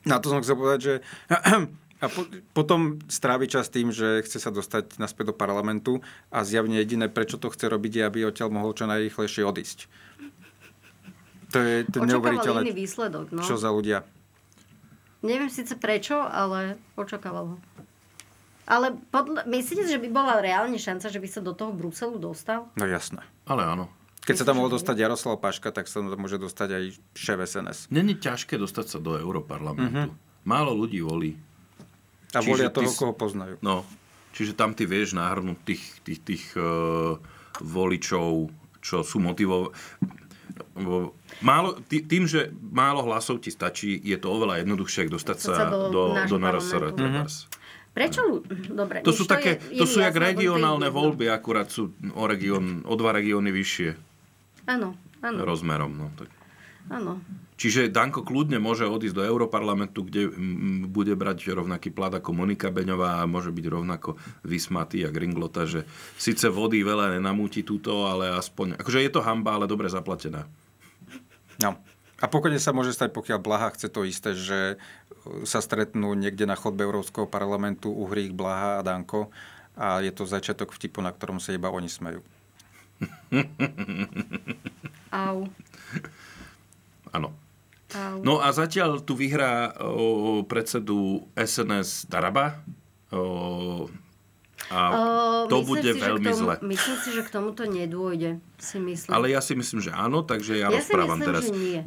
Na 0.06 0.22
to 0.22 0.30
som 0.30 0.40
chcel 0.42 0.54
povedať, 0.58 0.80
že... 0.80 0.94
A 2.02 2.10
po, 2.10 2.26
potom 2.50 2.98
strávi 3.06 3.46
čas 3.46 3.70
tým, 3.70 3.94
že 3.94 4.26
chce 4.26 4.42
sa 4.42 4.50
dostať 4.50 4.98
naspäť 4.98 5.30
do 5.30 5.34
parlamentu 5.38 6.02
a 6.34 6.42
zjavne 6.42 6.82
jediné, 6.82 7.06
prečo 7.06 7.38
to 7.38 7.46
chce 7.46 7.70
robiť, 7.70 7.92
je, 7.94 8.02
aby 8.02 8.18
odtiaľ 8.26 8.50
mohol 8.50 8.74
čo 8.74 8.90
najrýchlejšie 8.90 9.46
odísť. 9.46 9.86
To 11.54 11.62
je 11.62 11.86
to 11.86 12.02
neuveriteľné. 12.02 12.74
výsledok, 12.74 13.30
no. 13.30 13.46
Čo 13.46 13.54
za 13.54 13.70
ľudia. 13.70 14.02
Neviem 15.22 15.46
síce 15.46 15.78
prečo, 15.78 16.18
ale 16.18 16.74
očakával 16.98 17.54
ho. 17.54 17.56
Ale 18.66 18.94
podľa, 19.10 19.42
myslíte, 19.50 19.90
že 19.90 19.98
by 19.98 20.08
bola 20.12 20.38
reálne 20.38 20.78
šanca, 20.78 21.10
že 21.10 21.18
by 21.18 21.28
sa 21.28 21.40
do 21.42 21.50
toho 21.50 21.74
Bruselu 21.74 22.14
dostal? 22.16 22.70
No 22.78 22.86
jasné. 22.86 23.26
Ale 23.46 23.66
áno. 23.66 23.90
Keď 24.22 24.38
sa 24.38 24.46
tam 24.46 24.62
mohol 24.62 24.70
dostať 24.70 25.02
Jaroslav 25.02 25.42
Paška, 25.42 25.74
tak 25.74 25.90
sa 25.90 25.98
tam 25.98 26.14
môže 26.14 26.38
dostať 26.38 26.68
aj 26.78 26.84
šéf 27.18 27.42
SNS. 27.42 27.90
Není 27.90 28.22
ťažké 28.22 28.54
dostať 28.54 28.86
sa 28.86 28.98
do 29.02 29.18
Európarlamentu. 29.18 30.14
Mm-hmm. 30.14 30.46
Málo 30.46 30.78
ľudí 30.78 31.02
volí. 31.02 31.34
A 32.30 32.38
čiže 32.38 32.50
volia 32.54 32.70
toho, 32.70 32.86
ty, 32.86 32.94
koho 32.94 33.14
poznajú. 33.18 33.58
No, 33.66 33.82
čiže 34.30 34.54
tam 34.54 34.78
ty 34.78 34.86
vieš 34.86 35.18
nahrnúť 35.18 35.58
tých, 35.66 35.82
tých, 36.06 36.20
tých 36.22 36.44
uh, 36.54 37.18
voličov, 37.58 38.46
čo 38.78 39.02
sú 39.02 39.18
motivovaní. 39.18 39.74
Málo, 41.42 41.82
tým, 41.90 42.30
že 42.30 42.54
málo 42.62 43.02
hlasov 43.10 43.42
ti 43.42 43.50
stačí, 43.50 43.98
je 43.98 44.14
to 44.22 44.30
oveľa 44.30 44.62
jednoduchšie, 44.62 45.10
dostať 45.10 45.38
sa, 45.42 45.66
do, 45.66 45.90
do, 45.90 46.02
do 46.30 46.36
NRSR. 46.38 46.94
Mm-hmm. 46.94 47.26
Prečo? 47.93 48.40
Dobre. 48.72 49.05
To 49.05 49.12
sú, 49.12 49.28
také, 49.28 49.61
je, 49.68 49.76
to 49.76 49.84
sú 49.84 50.01
jak 50.01 50.16
regionálne 50.16 50.88
voľby, 50.88 51.28
akurát 51.28 51.68
sú 51.68 51.93
o, 52.16 52.24
region, 52.24 52.80
o 52.88 52.95
dva 52.97 53.12
regióny 53.12 53.53
vyššie. 53.53 53.90
Áno, 54.64 54.97
áno. 55.20 55.38
Rozmerom. 55.45 55.93
No, 55.93 56.09
tak. 56.16 56.32
Áno. 56.88 57.20
Čiže 57.61 57.95
Danko 57.95 58.26
kľudne 58.26 58.59
môže 58.59 58.88
odísť 58.88 59.22
do 59.22 59.22
Európarlamentu, 59.22 60.03
kde 60.03 60.34
bude 60.90 61.14
brať 61.14 61.55
rovnaký 61.55 61.95
plat 61.95 62.11
ako 62.11 62.34
Monika 62.34 62.74
Beňová 62.74 63.22
a 63.22 63.30
môže 63.30 63.55
byť 63.55 63.66
rovnako 63.70 64.18
vysmatý 64.43 65.07
a 65.07 65.14
Gringlota, 65.14 65.68
že 65.68 65.86
síce 66.18 66.51
vody 66.51 66.82
veľa 66.82 67.14
nenamúti 67.14 67.62
túto, 67.62 68.09
ale 68.11 68.34
aspoň... 68.34 68.82
Akože 68.82 69.05
je 69.05 69.12
to 69.14 69.22
hamba, 69.22 69.55
ale 69.61 69.70
dobre 69.70 69.86
zaplatená. 69.86 70.49
No. 71.62 71.78
A 72.22 72.30
pokojne 72.30 72.59
sa 72.59 72.74
môže 72.74 72.95
stať, 72.95 73.14
pokiaľ 73.14 73.38
Blaha 73.43 73.74
chce 73.74 73.90
to 73.90 74.07
isté, 74.07 74.34
že 74.34 74.78
sa 75.47 75.62
stretnú 75.62 76.14
niekde 76.18 76.45
na 76.47 76.59
chodbe 76.59 76.83
Európskeho 76.83 77.31
parlamentu 77.31 77.91
Uhrík, 77.91 78.35
Blaha 78.35 78.81
a 78.81 78.85
Danko 78.85 79.31
a 79.77 80.05
je 80.05 80.12
to 80.12 80.29
začiatok 80.29 80.75
vtipu, 80.75 81.01
na 81.01 81.12
ktorom 81.14 81.41
sa 81.41 81.55
iba 81.57 81.73
oni 81.73 81.89
smejú. 81.89 82.20
Au. 85.12 85.49
Áno. 87.12 87.29
No 88.25 88.41
a 88.41 88.49
zatiaľ 88.57 89.05
tu 89.05 89.12
vyhrá 89.12 89.77
o, 89.85 90.41
predsedu 90.49 91.29
SNS 91.37 92.09
Taraba. 92.09 92.64
O, 93.12 93.89
a 94.70 94.80
uh, 94.92 95.50
to 95.50 95.66
bude 95.66 95.82
si, 95.82 95.98
veľmi 95.98 96.30
tomu, 96.30 96.38
zle. 96.38 96.54
Myslím 96.62 96.96
si, 97.02 97.08
že 97.10 97.22
k 97.26 97.30
tomuto 97.34 97.66
nedôjde. 97.66 98.38
Si 98.62 98.78
myslím. 98.78 99.10
Ale 99.10 99.34
ja 99.34 99.42
si 99.42 99.58
myslím, 99.58 99.82
že 99.82 99.90
áno, 99.90 100.22
takže 100.22 100.60
ja, 100.60 100.70
ja 100.70 100.78
rozprávam 100.78 101.18
si 101.18 101.26
myslím, 101.26 101.28
teraz. 101.28 101.44
Že 101.44 101.54
nie. 101.58 101.80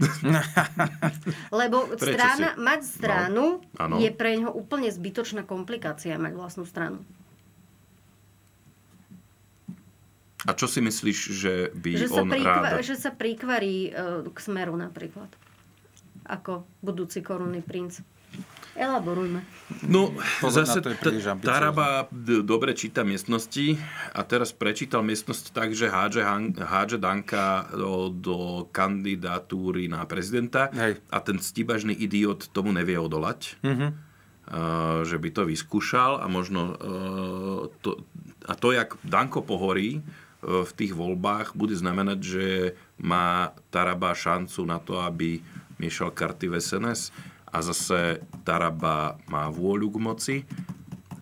Lebo 1.63 1.77
strana, 1.95 2.49
si? 2.51 2.59
mať 2.59 2.81
stranu 2.83 3.45
no, 3.63 3.95
je 3.95 4.09
pre 4.11 4.35
neho 4.35 4.51
úplne 4.51 4.91
zbytočná 4.91 5.47
komplikácia 5.47 6.19
mať 6.19 6.33
vlastnú 6.35 6.67
stranu. 6.67 6.99
A 10.45 10.53
čo 10.53 10.69
si 10.69 10.77
myslíš, 10.77 11.19
že 11.33 11.53
by 11.73 11.89
že 11.97 12.07
on 12.13 12.29
prikva- 12.29 12.77
rád... 12.77 12.85
Že 12.85 12.95
sa 13.01 13.09
prikvarí 13.09 13.89
uh, 13.89 14.21
k 14.29 14.37
smeru 14.37 14.77
napríklad. 14.77 15.31
Ako 16.29 16.69
budúci 16.85 17.25
korunný 17.25 17.65
princ. 17.65 18.05
Elaborujme. 18.75 19.39
No, 19.87 20.11
Pozor 20.43 20.67
zase 20.67 20.83
Taraba 21.39 22.11
dobre 22.43 22.75
číta 22.75 23.07
miestnosti 23.07 23.79
a 24.11 24.19
teraz 24.27 24.51
prečítal 24.51 24.99
miestnosť 24.99 25.55
tak, 25.55 25.71
že 25.71 25.87
hádže, 25.87 26.21
hádže 26.59 26.99
Danka 26.99 27.71
do, 27.71 28.11
do 28.11 28.37
kandidatúry 28.75 29.87
na 29.87 30.03
prezidenta 30.03 30.67
Hej. 30.75 30.99
a 31.07 31.17
ten 31.23 31.39
stibažný 31.39 31.95
idiot 31.95 32.51
tomu 32.51 32.75
nevie 32.75 32.99
odolať. 32.99 33.55
Mm-hmm. 33.63 33.91
Uh, 34.45 35.01
že 35.01 35.17
by 35.17 35.33
to 35.33 35.49
vyskúšal 35.49 36.21
a 36.21 36.29
možno 36.29 36.77
uh, 36.77 37.65
to, 37.81 38.05
a 38.45 38.53
to, 38.53 38.77
jak 38.77 38.93
Danko 39.01 39.41
pohorí 39.41 39.97
uh, 39.97 40.61
v 40.61 40.71
tých 40.77 40.93
voľbách, 40.93 41.57
bude 41.57 41.73
znamenať, 41.73 42.19
že 42.21 42.47
má 43.01 43.57
Taraba 43.73 44.13
šancu 44.13 44.61
na 44.69 44.77
to, 44.77 45.01
aby 45.01 45.41
miešal 45.81 46.13
karty 46.13 46.53
v 46.53 46.61
SNS 46.61 47.09
a 47.55 47.63
zase 47.63 48.19
Taraba 48.43 49.15
má 49.31 49.47
vôľu 49.47 49.87
k 49.95 49.97
moci 50.03 50.37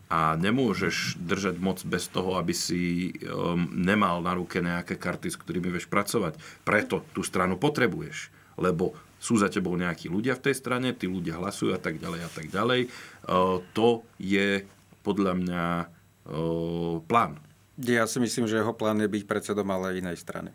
a 0.09 0.33
nemôžeš 0.33 1.21
držať 1.21 1.61
moc 1.61 1.81
bez 1.85 2.09
toho, 2.09 2.41
aby 2.41 2.53
si 2.53 3.13
um, 3.29 3.69
nemal 3.69 4.21
na 4.25 4.33
ruke 4.33 4.57
nejaké 4.57 4.97
karty, 4.97 5.29
s 5.29 5.37
ktorými 5.37 5.69
vieš 5.69 5.85
pracovať. 5.89 6.37
Preto 6.65 7.05
tú 7.13 7.21
stranu 7.21 7.61
potrebuješ, 7.61 8.33
lebo 8.57 8.97
sú 9.21 9.37
za 9.37 9.49
tebou 9.49 9.77
nejakí 9.77 10.09
ľudia 10.09 10.37
v 10.37 10.49
tej 10.49 10.55
strane, 10.57 10.97
tí 10.97 11.05
ľudia 11.05 11.37
hlasujú 11.37 11.77
a 11.77 11.81
tak 11.81 12.01
ďalej 12.01 12.19
a 12.25 12.29
tak 12.33 12.45
ďalej. 12.49 12.81
Uh, 13.29 13.61
to 13.77 14.01
je 14.17 14.65
podľa 15.05 15.33
mňa 15.37 15.65
uh, 15.85 16.97
plán. 17.05 17.37
Ja 17.77 18.05
si 18.05 18.21
myslím, 18.21 18.45
že 18.45 18.61
jeho 18.61 18.73
plán 18.73 19.01
je 19.01 19.09
byť 19.09 19.23
predsedom 19.25 19.65
ale 19.69 19.97
inej 19.97 20.21
strany. 20.21 20.53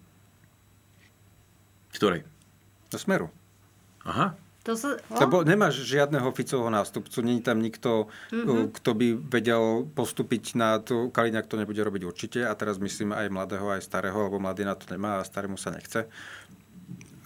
Ktorej? 1.94 2.22
Do 2.94 2.98
Smeru. 2.98 3.26
Aha. 4.06 4.38
To 4.66 4.74
sa, 4.74 4.98
no? 5.08 5.16
Lebo 5.22 5.46
nemáš 5.46 5.80
žiadneho 5.86 6.28
Ficovho 6.34 6.68
nástupcu, 6.68 7.22
není 7.22 7.40
tam 7.40 7.62
nikto, 7.62 8.10
mm-hmm. 8.34 8.74
kto 8.74 8.90
by 8.92 9.06
vedel 9.16 9.86
postúpiť 9.94 10.58
na 10.58 10.82
to. 10.82 11.08
Kaliňák 11.14 11.46
to 11.46 11.56
nebude 11.56 11.78
robiť 11.78 12.02
určite 12.04 12.40
a 12.44 12.52
teraz 12.58 12.76
myslím 12.82 13.14
aj 13.14 13.32
mladého, 13.32 13.70
aj 13.70 13.86
starého, 13.86 14.18
lebo 14.28 14.42
mladý 14.42 14.66
na 14.66 14.74
to 14.74 14.90
nemá 14.90 15.22
a 15.22 15.26
starému 15.26 15.56
sa 15.56 15.70
nechce. 15.70 16.10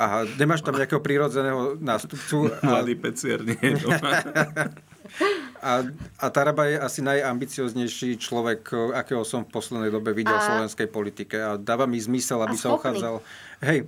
A 0.02 0.26
nemáš 0.38 0.66
tam 0.66 0.74
nejakého 0.74 0.98
prírodzeného 0.98 1.78
nástupcu. 1.78 2.50
Mladý 2.66 2.98
pecier, 2.98 3.38
nie. 3.46 3.54
A, 5.62 5.86
a 6.18 6.26
Taraba 6.34 6.66
je 6.66 6.74
asi 6.74 7.06
najambicioznejší 7.06 8.18
človek, 8.18 8.66
akého 8.98 9.22
som 9.22 9.46
v 9.46 9.54
poslednej 9.54 9.94
dobe 9.94 10.10
videl 10.10 10.34
a... 10.34 10.42
v 10.42 10.46
slovenskej 10.50 10.88
politike. 10.90 11.38
A 11.38 11.54
dáva 11.54 11.86
mi 11.86 12.02
zmysel, 12.02 12.42
aby 12.42 12.58
sa 12.58 12.74
uchádzal... 12.74 13.22
Hej, 13.62 13.86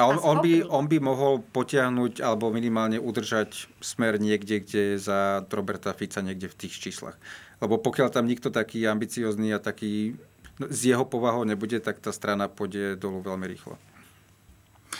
a 0.00 0.08
on, 0.08 0.16
on, 0.24 0.36
by, 0.40 0.64
on 0.64 0.88
by 0.88 0.98
mohol 0.98 1.44
potiahnuť 1.52 2.24
alebo 2.24 2.48
minimálne 2.48 2.96
udržať 2.96 3.68
smer 3.84 4.16
niekde, 4.16 4.64
kde 4.64 4.80
je 4.94 4.96
za 4.96 5.44
Roberta 5.52 5.92
Fica 5.92 6.24
niekde 6.24 6.48
v 6.48 6.58
tých 6.66 6.80
číslach. 6.80 7.20
Lebo 7.60 7.76
pokiaľ 7.76 8.08
tam 8.08 8.24
nikto 8.24 8.48
taký 8.48 8.88
ambiciozný 8.88 9.52
a 9.52 9.60
taký 9.60 10.16
no, 10.56 10.72
z 10.72 10.96
jeho 10.96 11.04
povahou 11.04 11.44
nebude, 11.44 11.76
tak 11.84 12.00
tá 12.00 12.10
strana 12.10 12.48
pôjde 12.48 12.96
dolu 12.96 13.20
veľmi 13.20 13.44
rýchlo. 13.44 13.76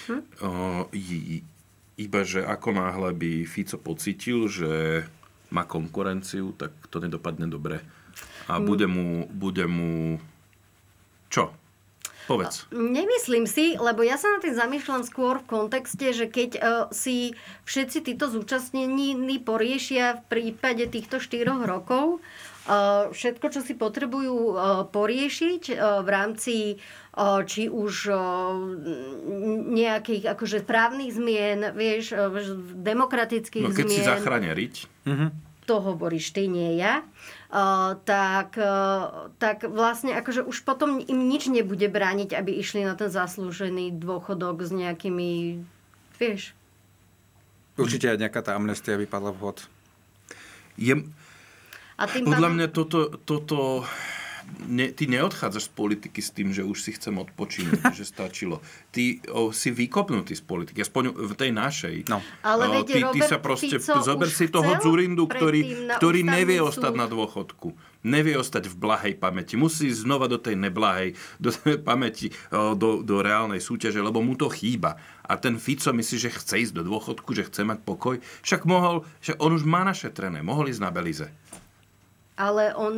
Hm? 0.06 0.22
O, 0.44 0.50
iba, 1.96 2.20
že 2.22 2.44
ako 2.44 2.68
náhle 2.76 3.10
by 3.16 3.48
Fico 3.48 3.80
pocítil, 3.80 4.46
že 4.46 5.02
má 5.50 5.64
konkurenciu, 5.64 6.52
tak 6.54 6.70
to 6.92 7.02
nedopadne 7.02 7.48
dobre 7.48 7.80
a 8.50 8.58
bude 8.58 8.86
mu, 8.90 9.30
bude 9.30 9.66
mu... 9.70 10.18
Čo? 11.30 11.54
Povedz. 12.30 12.70
Nemyslím 12.70 13.50
si, 13.50 13.74
lebo 13.74 14.06
ja 14.06 14.14
sa 14.14 14.30
na 14.30 14.38
tým 14.38 14.54
zamýšľam 14.54 15.02
skôr 15.02 15.42
v 15.42 15.50
kontexte, 15.50 16.14
že 16.14 16.30
keď 16.30 16.50
uh, 16.56 16.62
si 16.94 17.34
všetci 17.66 18.06
títo 18.06 18.30
zúčastnení 18.30 19.18
poriešia 19.42 20.22
v 20.22 20.22
prípade 20.30 20.86
týchto 20.86 21.18
štyroch 21.18 21.66
rokov, 21.66 22.22
uh, 22.70 23.10
všetko, 23.10 23.46
čo 23.50 23.60
si 23.66 23.74
potrebujú 23.74 24.54
uh, 24.54 24.86
poriešiť 24.86 25.62
uh, 25.74 26.06
v 26.06 26.08
rámci 26.08 26.56
či 27.20 27.66
už 27.66 28.06
nejakých 29.66 30.30
akože 30.30 30.62
právnych 30.62 31.10
zmien, 31.10 31.74
vieš, 31.74 32.14
demokratických 32.86 33.66
no, 33.66 33.74
keď 33.74 33.86
zmien. 33.90 33.98
si 33.98 34.06
zachráneriť. 34.06 34.74
Mhm. 35.10 35.26
To 35.66 35.74
hovoríš 35.82 36.30
ty, 36.30 36.46
nie 36.46 36.78
ja. 36.78 37.02
Uh, 37.50 37.98
tak, 38.06 38.54
uh, 38.54 39.26
tak 39.42 39.66
vlastne 39.66 40.14
akože 40.14 40.46
už 40.46 40.62
potom 40.62 41.02
im 41.02 41.18
nič 41.26 41.50
nebude 41.50 41.82
brániť, 41.90 42.38
aby 42.38 42.54
išli 42.54 42.86
na 42.86 42.94
ten 42.94 43.10
zaslúžený 43.10 43.98
dôchodok 43.98 44.62
s 44.62 44.70
nejakými, 44.70 45.58
vieš... 46.14 46.54
Určite 47.74 48.06
aj 48.14 48.22
nejaká 48.22 48.46
tá 48.46 48.54
amnestia 48.54 48.94
vypadla 48.94 49.34
vhod. 49.34 49.66
Je, 50.78 50.94
A 51.98 52.04
tým 52.06 52.22
podľa 52.22 52.38
pádom- 52.38 52.54
mňa 52.54 52.66
toto, 52.70 52.98
toto 53.26 53.82
ne, 54.66 54.90
ty 54.92 55.06
neodchádzaš 55.06 55.68
z 55.68 55.72
politiky 55.72 56.20
s 56.20 56.30
tým, 56.30 56.50
že 56.50 56.66
už 56.66 56.78
si 56.82 56.90
chcem 56.96 57.14
odpočinúť, 57.16 57.90
že 57.98 58.04
stačilo. 58.04 58.58
Ty 58.90 59.22
o, 59.30 59.50
si 59.54 59.70
vykopnutý 59.70 60.34
z 60.34 60.42
politiky, 60.44 60.82
aspoň 60.82 61.14
v 61.14 61.32
tej 61.34 61.50
našej. 61.54 61.96
No. 62.10 62.18
Ale 62.42 62.70
O, 62.70 62.86
ty, 62.86 63.02
ty 63.02 63.20
sa 63.20 63.38
proste, 63.42 63.78
Fico 63.78 64.00
zober 64.00 64.30
si 64.30 64.46
toho 64.48 64.78
Zurindu, 64.80 65.26
ktorý, 65.26 65.90
ktorý 65.98 66.20
nevie 66.22 66.58
súd. 66.62 66.68
ostať 66.74 66.92
na 66.94 67.06
dôchodku. 67.10 67.74
Nevie 68.00 68.32
ostať 68.32 68.72
v 68.72 68.76
blahej 68.80 69.14
pamäti. 69.20 69.60
Musí 69.60 69.92
znova 69.92 70.24
do 70.24 70.40
tej 70.40 70.56
neblahej 70.56 71.12
do 71.36 71.52
tej 71.52 71.84
pamäti, 71.84 72.32
o, 72.48 72.72
do, 72.72 73.04
do 73.04 73.20
reálnej 73.20 73.60
súťaže, 73.60 74.00
lebo 74.00 74.24
mu 74.24 74.38
to 74.38 74.48
chýba. 74.48 74.96
A 75.26 75.36
ten 75.36 75.60
Fico 75.60 75.92
myslí, 75.92 76.16
že 76.16 76.30
chce 76.32 76.54
ísť 76.66 76.74
do 76.80 76.82
dôchodku, 76.88 77.36
že 77.36 77.46
chce 77.46 77.62
mať 77.62 77.84
pokoj. 77.84 78.16
Však 78.42 78.64
mohol, 78.66 79.04
že 79.20 79.36
on 79.38 79.52
už 79.54 79.62
má 79.68 79.84
našetrené, 79.86 80.40
mohol 80.40 80.72
ísť 80.72 80.82
na 80.82 80.90
Belize. 80.90 81.28
Ale 82.40 82.72
on 82.72 82.94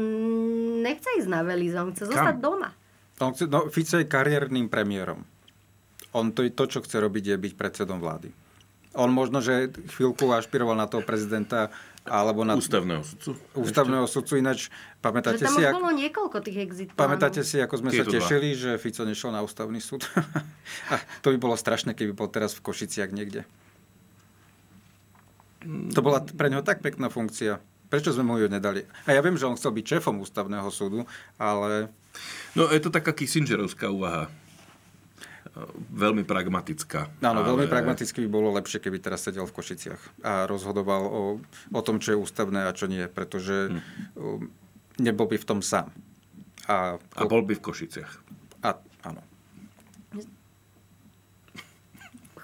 nechce 0.87 1.11
ísť 1.19 1.27
na 1.27 1.43
Belize, 1.43 1.75
on 1.75 1.91
chce 1.91 2.07
zostať 2.07 2.39
Kam? 2.39 2.45
doma. 2.47 2.71
On 3.19 3.35
chce, 3.35 3.51
no, 3.51 3.67
Fico 3.67 3.99
je 3.99 4.07
kariérnym 4.07 4.71
premiérom. 4.71 5.27
On 6.15 6.31
to, 6.31 6.47
to, 6.47 6.65
čo 6.71 6.79
chce 6.79 7.03
robiť, 7.03 7.35
je 7.35 7.37
byť 7.43 7.53
predsedom 7.59 7.99
vlády. 7.99 8.31
On 8.95 9.09
možno, 9.09 9.41
že 9.41 9.73
chvíľku 9.97 10.29
ašpiroval 10.31 10.77
na 10.77 10.85
toho 10.87 11.01
prezidenta 11.03 11.73
alebo 12.05 12.43
na 12.43 12.59
Ústavného 12.59 13.01
sudcu. 13.01 13.39
ústavného 13.57 14.07
sudcu. 14.11 14.37
Ináč, 14.37 14.69
Že 14.69 15.01
pamätáte 15.01 15.45
tam 15.47 15.55
si, 15.55 15.63
ak, 15.63 15.73
bolo 15.73 15.91
niekoľko 15.95 16.37
tých 16.43 16.59
exit 16.61 16.87
pamätáte 16.93 17.41
si, 17.47 17.63
ako 17.63 17.79
sme 17.79 17.89
sa 17.89 18.03
Tieto 18.03 18.11
dva. 18.11 18.19
tešili, 18.21 18.49
že 18.53 18.71
Fico 18.77 19.07
nešiel 19.07 19.31
na 19.31 19.41
ústavný 19.41 19.79
súd? 19.79 20.05
A 20.93 20.99
to 21.23 21.31
by 21.33 21.39
bolo 21.39 21.55
strašné, 21.55 21.95
keby 21.95 22.13
bol 22.13 22.27
teraz 22.27 22.53
v 22.59 22.63
Košiciach 22.63 23.15
niekde. 23.15 23.47
To 25.95 26.01
bola 26.03 26.21
pre 26.27 26.51
neho 26.51 26.61
tak 26.61 26.83
pekná 26.83 27.07
funkcia. 27.07 27.63
Prečo 27.93 28.09
sme 28.09 28.25
mu 28.25 28.41
ju 28.41 28.49
nedali? 28.49 28.81
A 29.05 29.13
ja 29.13 29.21
viem, 29.21 29.37
že 29.37 29.45
on 29.45 29.53
chcel 29.53 29.69
byť 29.71 30.01
šéfom 30.01 30.17
ústavného 30.19 30.65
súdu, 30.73 31.05
ale 31.37 31.93
No 32.53 32.69
je 32.69 32.81
to 32.81 32.89
taká 32.89 33.13
Kissingerovská 33.13 33.89
úvaha. 33.89 34.33
Veľmi 35.93 36.25
pragmatická. 36.25 37.13
Áno, 37.21 37.45
veľmi 37.45 37.69
Ale- 37.69 37.73
pragmaticky 37.73 38.25
by 38.25 38.29
bolo 38.31 38.49
lepšie, 38.57 38.81
keby 38.81 38.97
teraz 38.97 39.21
sedel 39.21 39.45
v 39.45 39.53
Košiciach 39.53 40.25
a 40.25 40.49
rozhodoval 40.49 41.03
o, 41.05 41.23
o 41.69 41.81
tom, 41.85 42.01
čo 42.01 42.17
je 42.17 42.19
ústavné 42.19 42.65
a 42.65 42.73
čo 42.73 42.89
nie, 42.89 43.05
pretože 43.05 43.69
um, 44.17 44.49
nebol 44.97 45.29
by 45.29 45.37
v 45.37 45.45
tom 45.45 45.61
sám. 45.61 45.93
A, 46.65 46.97
A 46.97 47.23
bol 47.29 47.45
by 47.45 47.53
v 47.53 47.63
Košiciach. 47.63 48.13
a 48.65 48.81
áno. 49.05 49.21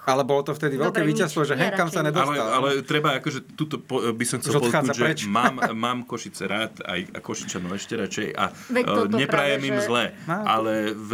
Ale 0.09 0.25
bolo 0.25 0.41
to 0.41 0.51
vtedy 0.51 0.73
veľké 0.73 0.99
Dobre, 0.99 1.11
víťazstvo, 1.13 1.45
že 1.45 1.53
ja 1.53 1.69
Henkam 1.69 1.93
sa 1.93 2.01
nedostal. 2.01 2.33
Ale, 2.33 2.49
ale 2.49 2.69
treba 2.81 3.21
akože 3.21 3.53
tuto 3.53 3.77
po, 3.77 4.01
by 4.09 4.25
som 4.25 4.41
chcel 4.41 4.57
podotknúť, 4.57 4.97
preč. 4.97 5.23
že 5.23 5.29
mám, 5.37 5.61
mám 5.77 6.01
Košice 6.03 6.49
rád, 6.49 6.81
aj 6.81 7.13
a 7.13 7.19
Košičanov 7.21 7.77
ešte 7.77 7.93
radšej 7.93 8.27
a 8.33 8.49
toto 8.81 9.13
neprajem 9.13 9.61
práve, 9.61 9.69
im 9.69 9.77
že- 9.77 9.85
zle, 9.85 10.03
Má. 10.25 10.37
ale 10.49 10.73
v, 10.97 11.11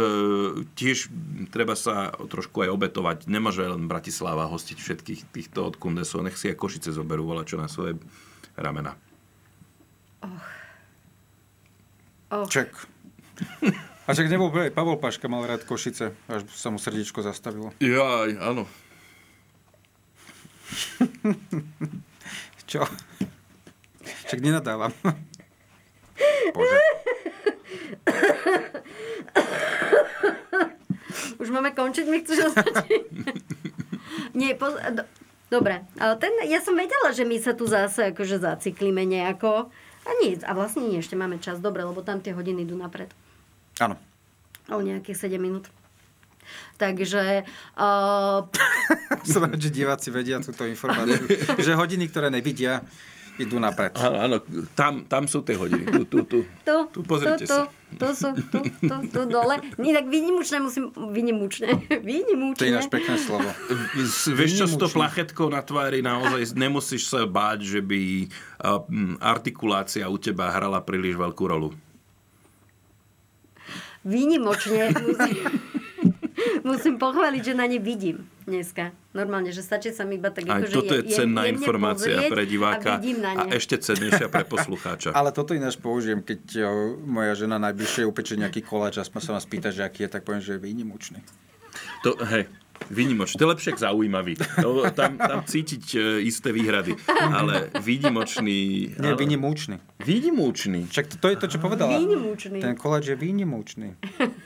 tiež 0.72 1.12
treba 1.52 1.76
sa 1.76 2.08
trošku 2.16 2.64
aj 2.64 2.72
obetovať. 2.72 3.18
Nemôže 3.28 3.60
len 3.60 3.84
Bratislava 3.84 4.48
hostiť 4.48 4.78
všetkých 4.80 5.20
týchto 5.28 5.68
od 5.68 5.76
Kundesov, 5.76 6.24
nech 6.24 6.40
si 6.40 6.48
aj 6.48 6.56
Košice 6.56 6.88
zoberú 6.88 7.28
voľa 7.28 7.44
čo 7.44 7.60
na 7.60 7.68
svoje 7.68 8.00
ramena. 8.56 8.96
Oh, 12.26 12.48
Ček. 12.48 12.72
A 14.06 14.14
čak 14.14 14.26
nebol 14.26 14.50
aj 14.50 14.70
Pavol 14.70 14.98
Paška, 14.98 15.26
mal 15.26 15.42
rád 15.42 15.66
Košice, 15.66 16.14
až 16.26 16.46
sa 16.50 16.70
mu 16.70 16.78
srdiečko 16.78 17.22
zastavilo. 17.22 17.74
Jaj, 17.78 18.38
áno. 18.38 18.66
Čo? 22.70 22.82
Však 24.26 24.42
nenadávam. 24.42 24.90
Bože. 26.54 26.80
Už 31.38 31.48
máme 31.54 31.70
končiť, 31.70 32.06
mi 32.10 32.18
chceš 32.24 32.50
označiť? 32.52 33.02
Nie, 34.38 34.58
poz... 34.58 34.74
do... 34.92 35.02
Dobre, 35.46 35.86
ale 36.02 36.18
ten, 36.18 36.34
ja 36.50 36.58
som 36.58 36.74
vedela, 36.74 37.14
že 37.14 37.22
my 37.22 37.38
sa 37.38 37.54
tu 37.54 37.70
zase 37.70 38.10
akože 38.10 38.42
zaciklíme 38.42 39.06
nejako. 39.06 39.70
A 40.02 40.10
nie, 40.18 40.34
a 40.42 40.50
vlastne 40.58 40.82
nie, 40.82 40.98
ešte 40.98 41.14
máme 41.14 41.38
čas, 41.38 41.62
dobre, 41.62 41.86
lebo 41.86 42.02
tam 42.02 42.18
tie 42.18 42.34
hodiny 42.34 42.66
idú 42.66 42.74
napred. 42.74 43.14
Áno. 43.78 43.94
O 44.66 44.82
nejakých 44.82 45.30
7 45.30 45.38
minút. 45.38 45.70
Takže 46.76 47.44
uh, 47.76 48.44
Som 49.32 49.48
rád, 49.48 49.60
že 49.60 49.70
diváci 49.72 50.08
vedia 50.12 50.38
túto 50.40 50.68
informáciu. 50.68 51.26
že 51.64 51.72
hodiny, 51.72 52.06
ktoré 52.10 52.28
nevidia, 52.28 52.84
idú 53.36 53.60
napred. 53.60 53.92
Áno, 54.00 54.16
áno 54.16 54.36
tam, 54.72 55.04
tam 55.04 55.28
sú 55.28 55.44
tie 55.44 55.56
hodiny. 55.56 55.84
Tu, 55.84 56.00
tu, 56.08 56.18
tu. 56.24 56.38
tu, 56.64 56.76
Tu 56.92 57.00
pozrite 57.04 57.44
tu, 57.44 57.48
sa. 57.48 57.68
Tu, 57.68 58.00
tu 58.00 58.08
sú, 58.16 58.28
tu, 58.48 58.58
tu, 58.64 58.96
tu 59.12 59.20
dole. 59.28 59.60
Nie, 59.76 59.92
tak 59.92 60.08
výnimočné 60.08 60.56
musím... 60.60 60.90
Výnimočné. 60.92 61.68
To 62.56 62.64
je 62.64 62.72
ináč 62.72 62.88
pekné 62.88 63.20
slovo. 63.20 63.48
Vieš 64.32 64.64
čo, 64.64 64.66
s 64.66 64.76
to 64.80 64.88
plachetkou 64.88 65.52
na 65.52 65.60
tvári 65.60 66.00
naozaj 66.00 66.56
nemusíš 66.56 67.12
sa 67.12 67.28
báť, 67.28 67.76
že 67.76 67.80
by 67.84 68.00
a, 68.64 68.80
mm, 68.80 69.20
artikulácia 69.20 70.08
u 70.08 70.16
teba 70.16 70.48
hrala 70.48 70.80
príliš 70.80 71.20
veľkú 71.20 71.44
rolu. 71.44 71.76
Výnimočne 74.06 74.94
musím, 75.02 75.36
musím 76.62 76.96
pochváliť, 76.96 77.42
že 77.42 77.54
na 77.56 77.66
ne 77.66 77.78
vidím 77.78 78.26
dneska. 78.46 78.94
Normálne, 79.16 79.50
že 79.50 79.64
stačí 79.64 79.90
sa 79.90 80.06
mi 80.06 80.20
iba 80.20 80.30
tak 80.30 80.46
Aj 80.46 80.62
akože 80.62 80.74
toto 80.76 80.92
je 80.94 81.02
je- 81.02 81.16
cenná 81.18 81.48
jemne 81.48 81.58
informácia 81.58 82.16
pre 82.30 82.44
diváka 82.46 82.96
A 82.96 83.00
vidím 83.02 83.18
na 83.24 83.30
a 83.34 83.42
ešte 83.50 83.80
cennejšia 83.80 84.28
pre 84.30 84.44
poslucháča. 84.54 85.10
Ale 85.16 85.34
toto 85.34 85.56
ináč 85.56 85.80
použijem, 85.80 86.22
keď 86.22 86.40
o, 86.62 86.70
moja 87.02 87.34
žena 87.34 87.58
najbližšie 87.58 88.06
upečie 88.06 88.38
nejaký 88.38 88.62
koláč 88.62 89.00
a 89.00 89.04
sa 89.04 89.32
ma 89.32 89.40
spýta, 89.42 89.74
že 89.74 89.82
aký 89.82 90.06
je, 90.06 90.08
tak 90.12 90.22
poviem, 90.22 90.44
že 90.44 90.56
je 90.56 90.60
výnimočný. 90.62 91.18
To, 92.04 92.14
hej, 92.28 92.46
výnimočný. 92.88 93.36
To 93.40 93.44
je 93.44 93.52
lepšie 93.56 93.70
ako 93.74 93.82
zaujímavý. 93.82 94.32
To, 94.62 94.84
tam, 94.92 95.18
tam 95.18 95.40
cítiť 95.44 95.84
e, 95.96 95.98
isté 96.28 96.52
výhrady. 96.52 96.94
Ale 97.10 97.72
výnimočný... 97.82 98.58
Nie, 98.96 99.12
ale- 99.12 99.20
výnimočný. 99.20 99.76
Výnimočný. 100.04 100.86
Však 100.92 101.04
to, 101.08 101.14
to 101.18 101.26
je 101.32 101.36
to, 101.36 101.46
čo 101.56 101.58
povedala. 101.58 101.98
Výnimočný. 101.98 102.58
Ten 102.62 102.76
koláč 102.78 103.10
je 103.10 103.16
výnimočný. 103.18 103.96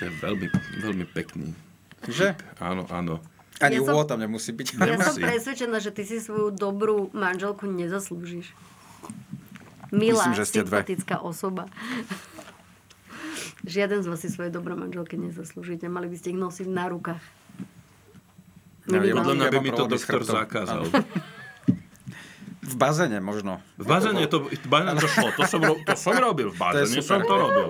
To 0.00 0.08
je 0.08 0.12
veľmi, 0.16 0.46
veľmi 0.80 1.04
pekný. 1.06 1.52
Že? 2.02 2.32
Áno, 2.56 2.88
áno. 2.88 3.20
Ani 3.60 3.76
Ja 3.76 3.84
som- 3.84 4.00
som... 4.00 4.08
tam 4.08 4.18
nemusí 4.18 4.50
byť. 4.50 4.68
Ja 4.72 4.96
som 4.96 5.12
Nemusí. 5.12 5.20
presvedčená, 5.20 5.76
že 5.78 5.92
ty 5.92 6.08
si 6.08 6.16
svoju 6.16 6.48
dobrú 6.50 7.12
manželku 7.12 7.68
nezaslúžiš. 7.68 8.48
Milá, 9.92 10.24
Myslím, 10.24 10.32
že 10.32 10.44
ste 10.46 10.60
dve. 10.62 10.80
sympatická 10.80 11.20
osoba. 11.20 11.68
Žiaden 13.60 14.00
z 14.00 14.06
vás 14.08 14.16
si 14.16 14.32
svoje 14.32 14.48
dobré 14.48 14.72
manželky 14.72 15.20
nezaslúžite. 15.20 15.84
Mali 15.84 16.08
by 16.08 16.16
ste 16.16 16.32
ich 16.32 16.40
nosiť 16.40 16.64
na 16.64 16.88
rukách. 16.88 17.20
Podľa 18.88 19.34
mňa 19.36 19.48
by 19.52 19.58
mi 19.60 19.70
to 19.70 19.84
doktor 19.84 20.24
zakázal. 20.24 20.88
V 22.62 22.74
bazéne 22.78 23.20
možno. 23.20 23.60
V 23.76 23.84
bazéne 23.84 24.24
to, 24.24 24.46
v 24.46 24.68
bazéne 24.70 24.96
to 24.96 25.04
šlo. 25.04 25.28
To 25.36 25.42
som, 25.44 25.60
to 25.60 25.94
som 25.94 26.14
robil 26.16 26.48
v 26.48 26.56
super. 26.88 27.02
som 27.02 27.20
to 27.20 27.34
robil. 27.34 27.68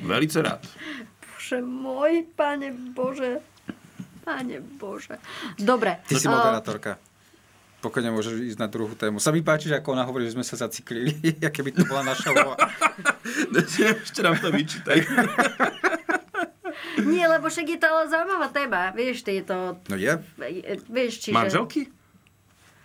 Velice 0.00 0.40
rád. 0.40 0.64
Bože 1.20 1.60
môj, 1.60 2.24
pane 2.32 2.72
Bože. 2.96 3.44
Pane 4.24 4.64
Bože. 4.80 5.20
Dobre. 5.60 6.00
Ty 6.08 6.16
si 6.16 6.24
a- 6.24 6.32
moderátorka. 6.32 6.96
Pokojne 7.82 8.14
môžeš 8.14 8.54
ísť 8.54 8.62
na 8.62 8.70
druhú 8.70 8.94
tému. 8.94 9.18
Sa 9.18 9.34
mi 9.34 9.42
páči, 9.42 9.66
že 9.66 9.82
ako 9.82 9.98
ona 9.98 10.06
hovorí, 10.06 10.30
že 10.30 10.38
sme 10.38 10.46
sa 10.46 10.54
zaciklili, 10.54 11.18
aké 11.48 11.66
by 11.66 11.74
to 11.74 11.82
bola 11.82 12.06
naša 12.06 12.30
úloha. 12.30 12.54
Ešte 14.06 14.22
nám 14.22 14.38
to 14.38 14.54
vyčítaj. 14.54 15.02
Nie, 17.02 17.26
lebo 17.26 17.50
však 17.50 17.66
je 17.66 17.78
to 17.82 17.86
ale 17.90 18.06
zaujímavá 18.06 18.48
téma. 18.54 18.94
Vieš, 18.94 19.26
ty 19.26 19.42
je 19.42 19.44
to... 19.50 19.74
No 19.90 19.98
je. 19.98 20.14
Vieš, 20.86 21.26
čiže... 21.26 21.34
Manželky? 21.34 21.90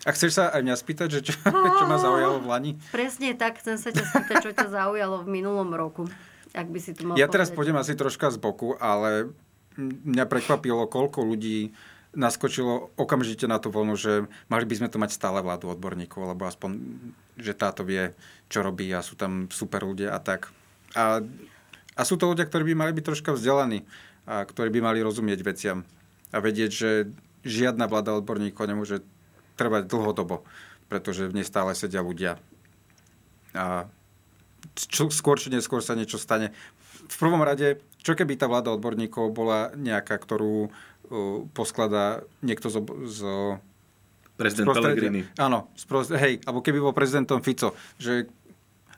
A 0.07 0.15
chceš 0.15 0.39
sa 0.39 0.49
aj 0.49 0.63
mňa 0.63 0.75
spýtať, 0.79 1.07
že 1.09 1.19
čo, 1.29 1.33
čo 1.53 1.85
ma 1.85 1.97
zaujalo 1.99 2.39
v 2.39 2.47
Lani? 2.47 2.71
Presne 2.89 3.35
tak, 3.35 3.59
chcem 3.59 3.75
sa 3.75 3.91
ťa 3.91 4.01
spýtať, 4.01 4.35
čo 4.39 4.51
ťa 4.55 4.67
zaujalo 4.71 5.25
v 5.25 5.27
minulom 5.29 5.67
roku. 5.75 6.07
Ak 6.55 6.67
by 6.71 6.79
si 6.79 6.91
tu 6.95 7.07
mal 7.07 7.19
Ja 7.19 7.27
teraz 7.27 7.51
povedať. 7.51 7.57
pôjdem 7.57 7.77
asi 7.79 7.93
troška 7.97 8.31
z 8.31 8.37
boku, 8.39 8.77
ale 8.79 9.31
mňa 9.79 10.25
prekvapilo, 10.25 10.87
koľko 10.87 11.23
ľudí 11.25 11.75
naskočilo 12.17 12.95
okamžite 12.97 13.45
na 13.45 13.61
tú 13.61 13.69
vlnu, 13.69 13.93
že 13.93 14.25
mali 14.49 14.65
by 14.65 14.75
sme 14.79 14.89
tu 14.89 14.97
mať 14.97 15.13
stále 15.13 15.43
vládu 15.43 15.69
odborníkov, 15.69 16.33
lebo 16.33 16.49
aspoň, 16.49 16.73
že 17.37 17.53
táto 17.53 17.85
vie, 17.85 18.15
čo 18.49 18.65
robí 18.65 18.89
a 18.89 19.05
sú 19.05 19.13
tam 19.13 19.51
super 19.53 19.85
ľudia 19.85 20.15
a 20.15 20.19
tak. 20.23 20.49
A, 20.97 21.21
a 21.93 22.01
sú 22.01 22.17
to 22.17 22.31
ľudia, 22.31 22.47
ktorí 22.49 22.73
by 22.73 22.75
mali 22.79 22.91
byť 22.95 23.05
troška 23.05 23.35
vzdelaní 23.37 23.85
a 24.25 24.41
ktorí 24.47 24.73
by 24.73 24.79
mali 24.81 24.99
rozumieť 25.05 25.39
veciam 25.45 25.85
a 26.33 26.41
vedieť, 26.41 26.71
že 26.73 26.89
žiadna 27.45 27.85
vláda 27.85 28.17
odborníkov 28.17 28.65
nemôže 28.65 29.05
trvať 29.59 29.85
dlhodobo, 29.85 30.41
pretože 30.89 31.29
v 31.29 31.41
nej 31.41 31.45
stále 31.45 31.77
sedia 31.77 32.01
ľudia. 32.01 32.41
A 33.53 33.89
čo, 34.77 35.09
skôr 35.09 35.41
či 35.41 35.49
neskôr 35.49 35.81
sa 35.81 35.97
niečo 35.97 36.21
stane. 36.21 36.53
V 37.09 37.15
prvom 37.17 37.41
rade, 37.41 37.81
čo 38.05 38.13
keby 38.13 38.37
tá 38.37 38.45
vláda 38.45 38.69
odborníkov 38.69 39.33
bola 39.33 39.73
nejaká, 39.73 40.13
ktorú 40.21 40.69
uh, 40.69 40.69
poskladá 41.57 42.21
niekto 42.45 42.69
zo, 42.69 42.85
zo 43.09 43.57
Prezident 44.37 44.69
Pellegrini. 44.69 45.25
Áno, 45.41 45.73
spros- 45.73 46.13
hej, 46.13 46.45
alebo 46.45 46.61
keby 46.61 46.77
bol 46.77 46.93
prezidentom 46.93 47.41
Fico, 47.41 47.73
že 47.97 48.29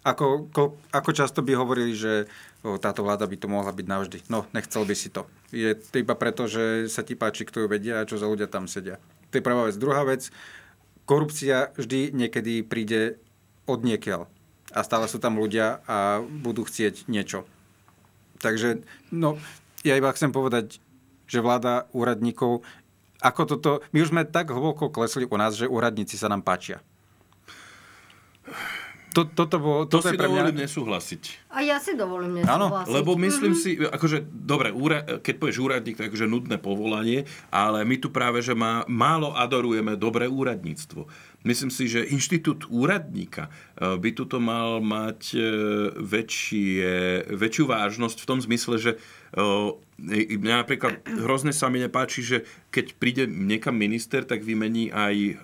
ako, 0.04 0.52
ko, 0.52 0.64
ako 0.92 1.12
často 1.16 1.40
by 1.40 1.56
hovorili, 1.56 1.96
že 1.96 2.28
o, 2.64 2.76
táto 2.80 3.04
vláda 3.04 3.28
by 3.28 3.36
to 3.40 3.48
mohla 3.52 3.72
byť 3.72 3.86
navždy. 3.88 4.20
No, 4.32 4.48
nechcel 4.52 4.84
by 4.84 4.96
si 4.96 5.12
to. 5.12 5.28
Je 5.52 5.76
to 5.76 6.00
iba 6.00 6.16
preto, 6.16 6.48
že 6.48 6.88
sa 6.92 7.04
ti 7.04 7.16
páči, 7.20 7.48
kto 7.48 7.64
ju 7.64 7.68
vedia 7.72 8.04
a 8.04 8.08
čo 8.08 8.20
za 8.20 8.28
ľudia 8.28 8.52
tam 8.52 8.68
sedia. 8.68 9.00
To 9.32 9.40
je 9.40 9.44
prvá 9.44 9.68
vec. 9.68 9.76
Druhá 9.80 10.04
vec, 10.08 10.32
korupcia 11.04 11.72
vždy 11.76 12.16
niekedy 12.16 12.64
príde 12.64 13.20
od 13.68 13.84
niekiaľ. 13.84 14.28
A 14.70 14.86
stále 14.86 15.06
sú 15.06 15.18
tam 15.18 15.36
ľudia 15.36 15.82
a 15.86 16.22
budú 16.22 16.62
chcieť 16.62 17.10
niečo. 17.10 17.46
Takže, 18.38 18.86
no, 19.10 19.36
ja 19.82 19.98
iba 19.98 20.14
chcem 20.14 20.30
povedať, 20.30 20.78
že 21.26 21.42
vláda 21.42 21.90
úradníkov, 21.92 22.62
ako 23.20 23.42
toto, 23.44 23.70
my 23.92 24.00
už 24.00 24.10
sme 24.10 24.24
tak 24.24 24.48
hlboko 24.48 24.88
klesli 24.88 25.28
u 25.28 25.36
nás, 25.36 25.54
že 25.54 25.68
úradníci 25.68 26.16
sa 26.16 26.32
nám 26.32 26.40
páčia. 26.40 26.80
To, 29.10 29.26
toto 29.26 29.58
bolo, 29.58 29.80
To 29.90 29.98
toto 29.98 30.06
si 30.06 30.14
je 30.14 30.22
pre 30.22 30.30
dovolím 30.30 30.54
mňa... 30.54 30.64
nesúhlasiť. 30.70 31.24
A 31.50 31.66
ja 31.66 31.82
si 31.82 31.98
dovolím 31.98 32.46
Áno, 32.46 32.70
nesúhlasiť. 32.70 32.94
Lebo 32.94 33.12
myslím 33.18 33.54
Mhm. 33.58 33.60
si, 33.60 33.70
akože, 33.82 34.18
dobre, 34.30 34.70
úra, 34.70 35.02
keď 35.02 35.34
povieš 35.36 35.58
úradník, 35.60 35.98
to 35.98 36.06
je 36.06 36.10
akože 36.14 36.28
nudné 36.30 36.62
povolanie, 36.62 37.26
ale 37.50 37.82
my 37.84 37.98
tu 37.98 38.14
práve, 38.14 38.46
že 38.46 38.54
má, 38.54 38.86
málo 38.86 39.34
adorujeme 39.34 39.98
dobré 39.98 40.30
úradníctvo. 40.30 41.10
Myslím 41.48 41.72
si, 41.72 41.88
že 41.88 42.04
inštitút 42.04 42.68
úradníka 42.68 43.48
e, 43.80 43.96
by 43.96 44.10
tuto 44.12 44.44
mal 44.44 44.84
mať 44.84 45.40
e, 45.40 45.42
väčšie, 45.96 46.92
väčšiu 47.32 47.64
vážnosť 47.64 48.18
v 48.20 48.28
tom 48.28 48.40
zmysle, 48.44 48.76
že 48.76 48.92
e, 49.32 49.40
mňa 50.36 50.68
napríklad 50.68 51.00
hrozne 51.08 51.56
sa 51.56 51.72
mi 51.72 51.80
nepáči, 51.80 52.20
že 52.28 52.38
keď 52.76 52.86
príde 53.00 53.24
niekam 53.24 53.72
minister, 53.72 54.28
tak 54.28 54.44
vymení 54.44 54.92
aj 54.92 55.44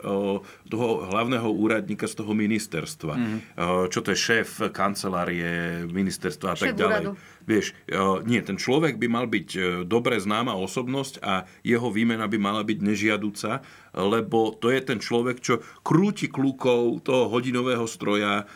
toho 0.67 0.87
hlavného 1.11 1.47
úradníka 1.51 2.07
z 2.07 2.23
toho 2.23 2.31
ministerstva. 2.31 3.13
Mhm. 3.15 3.23
Mm-hmm. 3.23 3.87
Čo 3.91 3.99
to 3.99 4.15
je 4.15 4.19
šéf 4.19 4.49
kancelárie 4.71 5.83
ministerstva 5.91 6.47
a 6.53 6.55
Šéf 6.55 6.71
tak 6.71 6.79
ďalej. 6.79 7.03
úradu. 7.03 7.11
Vieš, 7.45 7.77
e, 7.85 7.97
nie, 8.25 8.41
ten 8.41 8.57
človek 8.57 8.97
by 8.97 9.07
mal 9.07 9.25
byť 9.29 9.49
e, 9.53 9.59
dobre 9.85 10.17
známa 10.17 10.57
osobnosť 10.57 11.21
a 11.21 11.45
jeho 11.61 11.93
výmena 11.93 12.25
by 12.25 12.37
mala 12.41 12.65
byť 12.65 12.79
nežiaduca, 12.81 13.61
lebo 13.95 14.57
to 14.57 14.73
je 14.73 14.81
ten 14.81 14.99
človek, 14.99 15.37
čo 15.39 15.61
krúti 15.85 16.27
kľúkov 16.27 17.05
toho 17.05 17.29
hodinového 17.29 17.85
stroja 17.85 18.49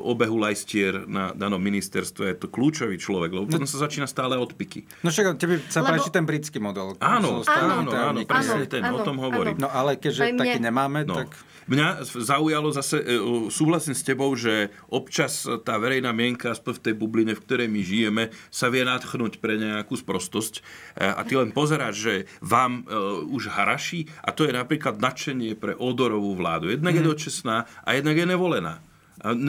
obehu 0.00 0.36
lajstier 0.36 1.04
na 1.04 1.30
danom 1.30 1.58
ministerstve. 1.58 2.22
Je 2.26 2.36
to 2.36 2.48
kľúčový 2.48 2.96
človek, 2.96 3.30
lebo 3.30 3.44
potom 3.46 3.64
sa 3.64 3.80
začína 3.80 4.04
stále 4.04 4.34
odpiky. 4.34 4.84
No 5.00 5.08
však 5.08 5.36
tebe 5.36 5.60
sa 5.68 5.80
Lebo- 5.80 5.96
páči 5.96 6.08
ten 6.08 6.24
britský 6.24 6.58
model. 6.58 6.96
Áno, 6.98 7.40
áno, 7.40 7.84
áno, 7.84 7.90
tajomníkom. 7.90 8.30
presne 8.30 8.56
Áno, 8.60 8.72
ten, 8.72 8.82
o 8.82 8.96
áno, 8.96 9.04
tom 9.04 9.16
hovorím. 9.18 9.56
No 9.56 9.68
ale 9.68 9.94
keďže 9.94 10.32
mne. 10.32 10.40
taký 10.40 10.58
nemáme, 10.58 11.04
No. 11.04 11.20
tak... 11.20 11.32
Mňa 11.64 12.04
zaujalo 12.04 12.68
zase, 12.76 13.00
e, 13.00 13.16
súhlasím 13.48 13.96
s 13.96 14.04
tebou, 14.04 14.28
že 14.36 14.68
občas 14.86 15.48
tá 15.64 15.80
verejná 15.80 16.12
mienka, 16.12 16.52
aspoň 16.52 16.72
v 16.76 16.82
tej 16.82 16.94
bubline, 16.94 17.32
v 17.32 17.40
ktorej 17.40 17.72
my 17.72 17.80
žijeme, 17.80 18.22
sa 18.52 18.68
vie 18.68 18.84
nadchnúť 18.84 19.40
pre 19.40 19.56
nejakú 19.56 19.96
sprostosť 19.96 20.60
E, 20.94 21.08
a 21.08 21.24
ty 21.24 21.34
len 21.34 21.50
pozeráš, 21.50 21.96
že 21.96 22.14
vám 22.44 22.84
už 23.26 23.48
haraší 23.48 24.06
a 24.20 24.30
to 24.30 24.44
je 24.44 24.52
napríklad 24.52 25.00
nadšenie 25.00 25.56
pre 25.56 25.72
odorovú 25.74 26.36
vládu. 26.36 26.68
Jednak 26.68 26.94
je 26.94 27.02
dočasná 27.02 27.64
a 27.80 27.88
jednak 27.96 28.14
je 28.14 28.26
nevolená. 28.28 28.84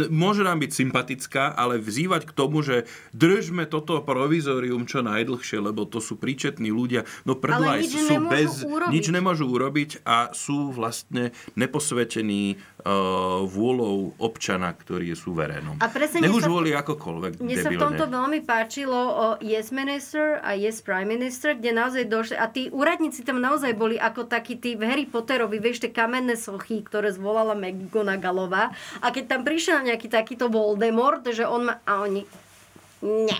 Môže 0.07 0.47
nám 0.47 0.63
byť 0.63 0.71
sympatická, 0.71 1.51
ale 1.51 1.83
vzývať 1.83 2.31
k 2.31 2.31
tomu, 2.31 2.63
že 2.63 2.87
držme 3.11 3.67
toto 3.67 3.99
provizorium 3.99 4.87
čo 4.87 5.03
najdlhšie, 5.03 5.59
lebo 5.59 5.83
to 5.83 5.99
sú 5.99 6.15
príčetní 6.15 6.71
ľudia. 6.71 7.03
No 7.27 7.35
predlaj, 7.35 7.83
nič 7.83 7.91
sú 7.91 8.15
bez... 8.31 8.63
urobiť. 8.63 8.93
Nič 8.95 9.05
nemôžu 9.11 9.45
urobiť 9.51 10.07
a 10.07 10.31
sú 10.31 10.71
vlastne 10.71 11.35
neposvetení 11.59 12.55
uh, 12.55 13.43
vôľou 13.43 14.15
občana, 14.15 14.71
ktorý 14.71 15.11
je 15.11 15.17
suverénom. 15.19 15.75
A 15.83 15.91
presne 15.91 16.23
Nech 16.23 16.31
už 16.31 16.47
volí 16.47 16.71
akokoľvek 16.71 17.43
Mne 17.43 17.55
sa 17.59 17.69
v 17.73 17.81
tomto 17.81 18.07
veľmi 18.07 18.39
páčilo 18.47 18.95
o 18.95 19.25
Yes 19.43 19.75
Minister 19.75 20.39
a 20.39 20.55
Yes 20.55 20.79
Prime 20.79 21.09
Minister, 21.11 21.51
kde 21.51 21.75
naozaj 21.75 22.03
došli, 22.07 22.35
a 22.39 22.47
tí 22.47 22.71
úradníci 22.71 23.27
tam 23.27 23.43
naozaj 23.43 23.75
boli 23.75 23.99
ako 23.99 24.29
takí 24.29 24.55
tí 24.55 24.79
v 24.79 24.87
Harry 24.87 25.05
Potterovi, 25.09 25.59
vieš, 25.59 25.83
tie 25.83 25.91
kamenné 25.91 26.39
sochy, 26.39 26.79
ktoré 26.85 27.11
zvolala 27.11 27.57
McGonagallová. 27.57 28.71
A 29.03 29.07
keď 29.11 29.35
tam 29.35 29.41
prišiel 29.65 29.81
nejaký 29.81 30.13
takýto 30.13 30.45
Voldemort, 30.45 31.25
že 31.25 31.41
on 31.41 31.73
ma... 31.73 31.81
A 31.89 32.05
oni... 32.05 32.21
Ne. 33.01 33.33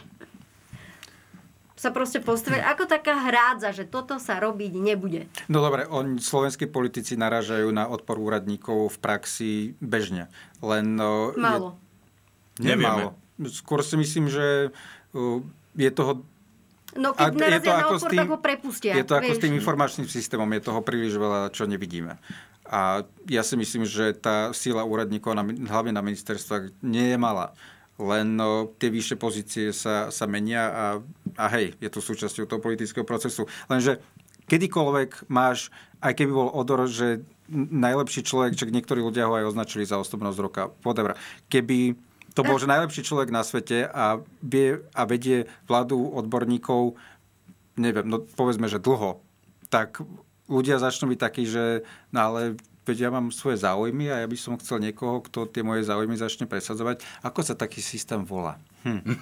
Sa 1.78 1.94
proste 1.94 2.18
postavili 2.18 2.66
ako 2.66 2.90
taká 2.90 3.30
hrádza, 3.30 3.70
že 3.70 3.86
toto 3.86 4.18
sa 4.18 4.42
robiť 4.42 4.74
nebude. 4.74 5.30
No 5.46 5.62
dobre, 5.62 5.86
on, 5.86 6.18
slovenskí 6.18 6.66
politici 6.66 7.14
narážajú 7.14 7.70
na 7.70 7.86
odpor 7.86 8.18
úradníkov 8.18 8.90
v 8.90 8.98
praxi 8.98 9.52
bežne. 9.78 10.26
Len... 10.66 10.98
Málo. 11.38 11.78
Je, 12.58 12.66
nie 12.66 12.74
Nevieme. 12.74 12.90
málo. 12.90 13.10
Skôr 13.46 13.86
si 13.86 13.94
myslím, 13.94 14.26
že 14.26 14.74
uh, 15.14 15.46
je 15.78 15.92
toho 15.94 16.26
No 16.96 17.12
keď 17.12 17.28
je 17.36 17.38
narazia 17.38 17.60
to 17.60 17.70
na 17.70 17.84
ako 17.84 17.96
odpor, 18.00 18.10
tým- 18.10 18.22
tak 18.24 18.32
ho 18.32 18.40
prepustia. 18.40 18.92
Je 18.96 19.06
to 19.06 19.14
ako 19.20 19.30
vieš. 19.30 19.38
s 19.38 19.44
tým 19.44 19.54
informačným 19.60 20.08
systémom, 20.08 20.50
je 20.56 20.62
toho 20.64 20.80
príliš 20.80 21.14
veľa, 21.20 21.52
čo 21.52 21.68
nevidíme. 21.68 22.18
A 22.76 23.08
ja 23.32 23.40
si 23.40 23.56
myslím, 23.56 23.88
že 23.88 24.12
tá 24.12 24.52
sila 24.52 24.84
úradníkov, 24.84 25.32
na, 25.32 25.48
hlavne 25.48 25.96
na 25.96 26.04
ministerstvách, 26.04 26.76
nie 26.84 27.16
je 27.16 27.18
malá. 27.18 27.56
Len 27.96 28.36
no, 28.36 28.68
tie 28.76 28.92
vyššie 28.92 29.16
pozície 29.16 29.72
sa, 29.72 30.12
sa 30.12 30.28
menia 30.28 30.68
a, 30.68 30.86
a 31.40 31.46
hej, 31.56 31.80
je 31.80 31.88
to 31.88 32.04
súčasťou 32.04 32.44
toho 32.44 32.60
politického 32.60 33.08
procesu. 33.08 33.48
Lenže 33.72 34.04
kedykoľvek 34.52 35.32
máš, 35.32 35.72
aj 36.04 36.20
keby 36.20 36.32
bol 36.36 36.52
odor, 36.52 36.84
že 36.92 37.24
najlepší 37.56 38.28
človek, 38.28 38.60
čak 38.60 38.76
niektorí 38.76 39.00
ľudia 39.00 39.32
ho 39.32 39.40
aj 39.40 39.56
označili 39.56 39.88
za 39.88 39.96
osobnosť 39.96 40.38
roka, 40.44 40.64
whatever. 40.84 41.16
Keby 41.48 41.96
to 42.36 42.44
bol, 42.44 42.60
že 42.60 42.68
najlepší 42.68 43.08
človek 43.08 43.32
na 43.32 43.48
svete 43.48 43.88
a, 43.88 44.20
vie, 44.44 44.84
a 44.92 45.08
vedie 45.08 45.48
vládu 45.72 46.12
odborníkov, 46.12 47.00
neviem, 47.80 48.04
no 48.04 48.20
povedzme, 48.20 48.68
že 48.68 48.84
dlho, 48.84 49.24
tak 49.72 50.04
ľudia 50.50 50.82
začnú 50.82 51.10
byť 51.14 51.20
takí, 51.20 51.44
že 51.50 51.86
no 52.14 52.20
ale 52.22 52.42
veď 52.86 53.10
ja 53.10 53.10
mám 53.10 53.34
svoje 53.34 53.58
záujmy 53.58 54.14
a 54.14 54.22
ja 54.22 54.28
by 54.30 54.38
som 54.38 54.62
chcel 54.62 54.78
niekoho, 54.78 55.26
kto 55.26 55.50
tie 55.50 55.66
moje 55.66 55.82
záujmy 55.90 56.14
začne 56.16 56.46
presadzovať. 56.46 57.02
Ako 57.26 57.42
sa 57.42 57.58
taký 57.58 57.82
systém 57.82 58.22
volá? 58.22 58.62
Hm. 58.86 59.02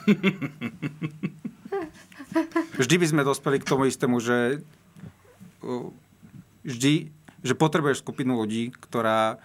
Vždy 2.81 2.95
by 2.99 3.05
sme 3.07 3.21
dospeli 3.23 3.61
k 3.61 3.69
tomu 3.69 3.85
istému, 3.85 4.17
že 4.19 4.65
vždy, 6.65 6.93
že 7.45 7.53
potrebuješ 7.55 8.03
skupinu 8.03 8.35
ľudí, 8.41 8.73
ktorá 8.73 9.39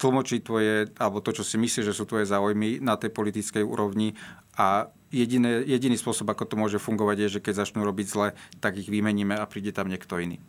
tlmočí 0.00 0.40
tvoje, 0.40 0.88
alebo 0.96 1.20
to, 1.20 1.36
čo 1.36 1.44
si 1.44 1.60
myslíš, 1.60 1.92
že 1.92 1.96
sú 1.96 2.08
tvoje 2.08 2.24
záujmy 2.24 2.80
na 2.80 2.96
tej 2.96 3.12
politickej 3.12 3.60
úrovni 3.60 4.16
a 4.56 4.88
jediné, 5.12 5.60
jediný 5.68 6.00
spôsob, 6.00 6.32
ako 6.32 6.48
to 6.48 6.56
môže 6.56 6.78
fungovať, 6.80 7.16
je, 7.28 7.28
že 7.38 7.44
keď 7.44 7.68
začnú 7.68 7.84
robiť 7.84 8.06
zle, 8.08 8.28
tak 8.64 8.80
ich 8.80 8.88
vymeníme 8.88 9.36
a 9.36 9.44
príde 9.44 9.76
tam 9.76 9.92
niekto 9.92 10.16
iný. 10.16 10.40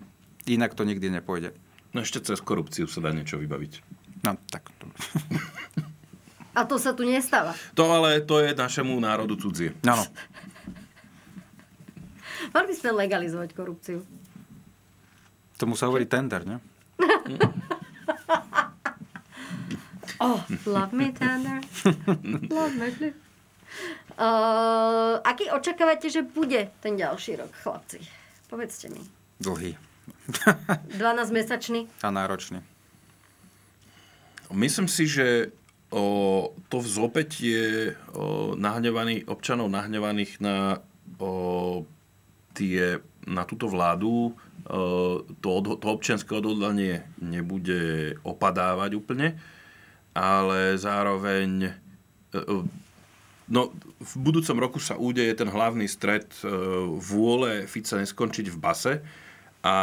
Inak 0.50 0.74
to 0.74 0.88
nikdy 0.88 1.14
nepôjde. 1.14 1.54
No 1.92 2.02
ešte 2.02 2.24
cez 2.24 2.40
korupciu 2.40 2.88
sa 2.88 3.04
dá 3.04 3.12
niečo 3.12 3.38
vybaviť. 3.38 3.74
No, 4.24 4.38
tak. 4.50 4.72
A 6.58 6.68
to 6.68 6.76
sa 6.76 6.92
tu 6.92 7.08
nestáva. 7.08 7.56
To 7.80 7.88
ale 7.88 8.20
to 8.28 8.44
je 8.44 8.52
našemu 8.52 8.92
národu 9.00 9.40
cudzie. 9.40 9.72
Áno. 9.88 10.04
Mali 12.52 12.66
by 12.68 12.76
sme 12.76 12.92
legalizovať 12.92 13.56
korupciu. 13.56 14.04
Tomu 15.56 15.80
sa 15.80 15.88
hovorí 15.88 16.04
tender, 16.08 16.44
ne? 16.44 16.58
Oh, 20.22 20.38
love 20.70 20.94
me 20.94 21.10
tender. 21.18 21.66
love 22.54 22.78
me. 22.78 23.10
Uh, 24.14 25.18
aký 25.26 25.50
očakávate, 25.50 26.14
že 26.14 26.22
bude 26.22 26.70
ten 26.78 26.94
ďalší 26.94 27.42
rok, 27.42 27.50
chlapci? 27.58 28.06
Povedzte 28.46 28.94
mi. 28.94 29.02
Dlhý 29.42 29.74
12-mesačný? 30.30 31.88
a 32.04 32.10
náročný. 32.12 32.62
Myslím 34.52 34.92
si, 34.92 35.08
že 35.08 35.56
o, 35.90 36.52
to 36.68 36.84
vzopetie 36.84 37.96
o, 38.12 38.54
nahnevaný, 38.60 39.24
občanov 39.26 39.72
nahnevaných 39.72 40.44
na, 40.44 40.84
o, 41.18 41.88
tie, 42.54 43.00
na 43.26 43.48
túto 43.48 43.72
vládu 43.72 44.36
to, 45.42 45.50
to 45.62 45.86
občianske 45.86 46.32
odhodlanie 46.32 47.04
nebude 47.18 48.16
opadávať 48.22 48.92
úplne, 48.94 49.36
ale 50.14 50.78
zároveň 50.78 51.74
no, 53.50 53.62
v 54.00 54.14
budúcom 54.16 54.58
roku 54.60 54.80
sa 54.80 55.00
údeje 55.00 55.34
ten 55.36 55.50
hlavný 55.50 55.88
stred 55.90 56.30
vôle 57.00 57.66
Fica 57.66 58.00
neskončiť 58.00 58.48
v 58.52 58.58
base 58.58 58.94
a 59.62 59.76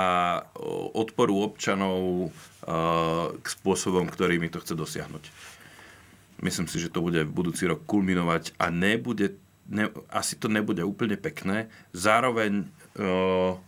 odporu 0.94 1.46
občanov 1.46 2.30
k 3.38 3.46
spôsobom, 3.46 4.10
ktorými 4.10 4.50
to 4.50 4.60
chce 4.60 4.74
dosiahnuť. 4.74 5.24
Myslím 6.38 6.70
si, 6.70 6.78
že 6.78 6.92
to 6.92 7.02
bude 7.02 7.18
v 7.26 7.32
budúci 7.32 7.66
rok 7.66 7.82
kulminovať 7.86 8.54
a 8.62 8.70
nebude, 8.70 9.34
ne, 9.66 9.90
asi 10.10 10.38
to 10.38 10.46
nebude 10.46 10.82
úplne 10.86 11.18
pekné. 11.18 11.66
Zároveň... 11.90 12.62
Uh, 12.94 13.58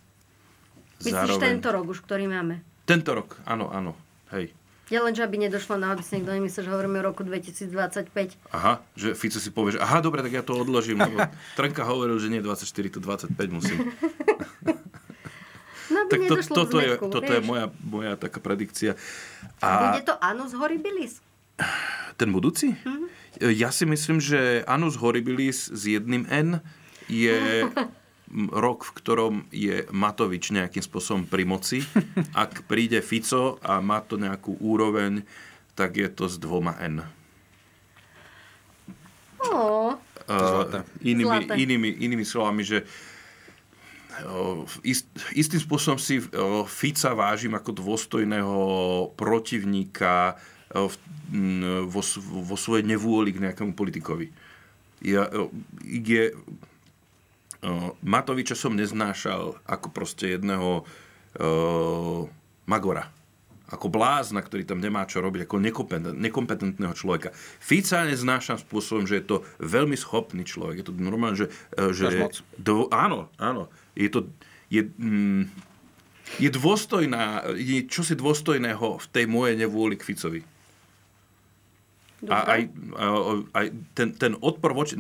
Myslíš 1.02 1.14
zároveň, 1.16 1.42
tento 1.42 1.68
rok 1.74 1.86
už, 1.90 1.98
ktorý 2.06 2.30
máme? 2.30 2.62
Tento 2.86 3.11
rok, 3.11 3.42
áno, 3.42 3.72
áno. 3.74 3.98
Hej. 4.30 4.54
Ja 4.90 5.06
len, 5.06 5.14
že 5.14 5.22
aby 5.22 5.38
nedošlo 5.38 5.78
na 5.78 5.94
aby 5.94 6.02
si 6.02 6.18
niekto 6.18 6.34
nemyslel, 6.34 6.66
že 6.66 6.70
hovoríme 6.70 6.98
o 6.98 7.14
roku 7.14 7.22
2025. 7.22 8.11
Aha, 8.50 8.82
že 8.98 9.14
Fico 9.14 9.38
si 9.38 9.50
povie, 9.54 9.78
že 9.78 9.82
aha, 9.82 10.02
dobre, 10.02 10.22
tak 10.22 10.34
ja 10.34 10.42
to 10.42 10.54
odložím, 10.58 10.98
Trnka 11.58 11.86
hovoril, 11.86 12.18
že 12.18 12.30
nie 12.30 12.42
24, 12.42 12.66
to 12.66 13.00
25 13.02 13.34
musím. 13.50 13.78
No, 15.91 16.07
tak 16.07 16.20
to, 16.30 16.34
toto, 16.47 16.78
je, 16.78 16.95
toto 16.97 17.30
je 17.30 17.43
moja, 17.43 17.66
moja 17.82 18.14
taká 18.14 18.38
predikcia. 18.38 18.95
A... 19.59 19.95
Bude 19.95 20.07
to 20.07 20.14
Anus 20.22 20.55
Horribilis? 20.55 21.18
Ten 22.14 22.30
budúci? 22.30 22.72
Mm-hmm. 22.72 23.09
Ja 23.59 23.74
si 23.74 23.84
myslím, 23.86 24.22
že 24.22 24.62
Anus 24.70 24.95
Horribilis 24.99 25.70
s 25.70 25.82
jedným 25.91 26.30
N 26.30 26.62
je 27.11 27.66
rok, 28.64 28.86
v 28.86 28.93
ktorom 28.95 29.34
je 29.51 29.86
Matovič 29.91 30.55
nejakým 30.55 30.82
spôsobom 30.82 31.26
pri 31.26 31.43
moci. 31.43 31.82
Ak 32.34 32.62
príde 32.70 33.03
Fico 33.03 33.59
a 33.61 33.82
má 33.82 33.99
to 34.03 34.14
nejakú 34.14 34.55
úroveň, 34.62 35.26
tak 35.74 35.99
je 35.99 36.07
to 36.07 36.30
s 36.30 36.38
dvoma 36.38 36.78
N. 36.78 37.03
Oh. 39.43 39.97
Uh, 40.30 40.86
inými, 41.03 41.51
inými, 41.59 41.91
inými 42.07 42.22
slovami, 42.22 42.62
že 42.62 42.86
ist, 44.84 45.06
istým 45.32 45.61
spôsobom 45.62 45.98
si 45.98 46.20
Fica 46.68 47.11
vážim 47.14 47.54
ako 47.56 47.70
dôstojného 47.76 48.58
protivníka 49.14 50.38
vo, 50.70 52.02
vo 52.22 52.56
svojej 52.56 52.86
nevôli 52.86 53.34
k 53.34 53.42
nejakému 53.50 53.74
politikovi. 53.74 54.30
Ja, 55.00 55.26
je, 55.84 56.36
Matoviča 58.00 58.56
som 58.56 58.76
neznášal 58.76 59.56
ako 59.64 59.88
proste 59.92 60.36
jedného 60.36 60.84
uh, 60.84 62.24
magora. 62.64 63.08
Ako 63.70 63.86
blázna, 63.86 64.42
ktorý 64.42 64.66
tam 64.66 64.82
nemá 64.82 65.06
čo 65.06 65.22
robiť, 65.22 65.46
ako 65.46 65.62
nekompetentného 66.18 66.90
človeka. 66.90 67.30
Fica 67.62 68.02
neznášam 68.02 68.58
spôsobom, 68.58 69.06
že 69.06 69.22
je 69.22 69.26
to 69.30 69.36
veľmi 69.62 69.94
schopný 69.94 70.42
človek. 70.42 70.82
Je 70.82 70.86
to 70.90 70.94
normálne, 70.98 71.38
že... 71.38 71.46
že 71.94 72.11
do, 72.58 72.90
áno, 72.90 73.30
áno. 73.38 73.70
Je 73.95 74.09
to... 74.11 74.28
Je, 74.70 74.86
mm, 74.86 75.51
je 76.38 76.47
dôstojná, 76.47 77.43
je 77.59 77.91
čosi 77.91 78.14
dôstojného 78.14 79.03
v 79.03 79.07
tej 79.11 79.26
mojej 79.26 79.59
nevôli 79.59 79.99
k 79.99 80.07
Ficovi. 80.07 80.41
A 82.28 82.61
aj, 82.61 82.62
aj 83.57 83.66
ten, 83.97 84.12
ten 84.12 84.36
odpor 84.38 84.76
voči... 84.76 84.95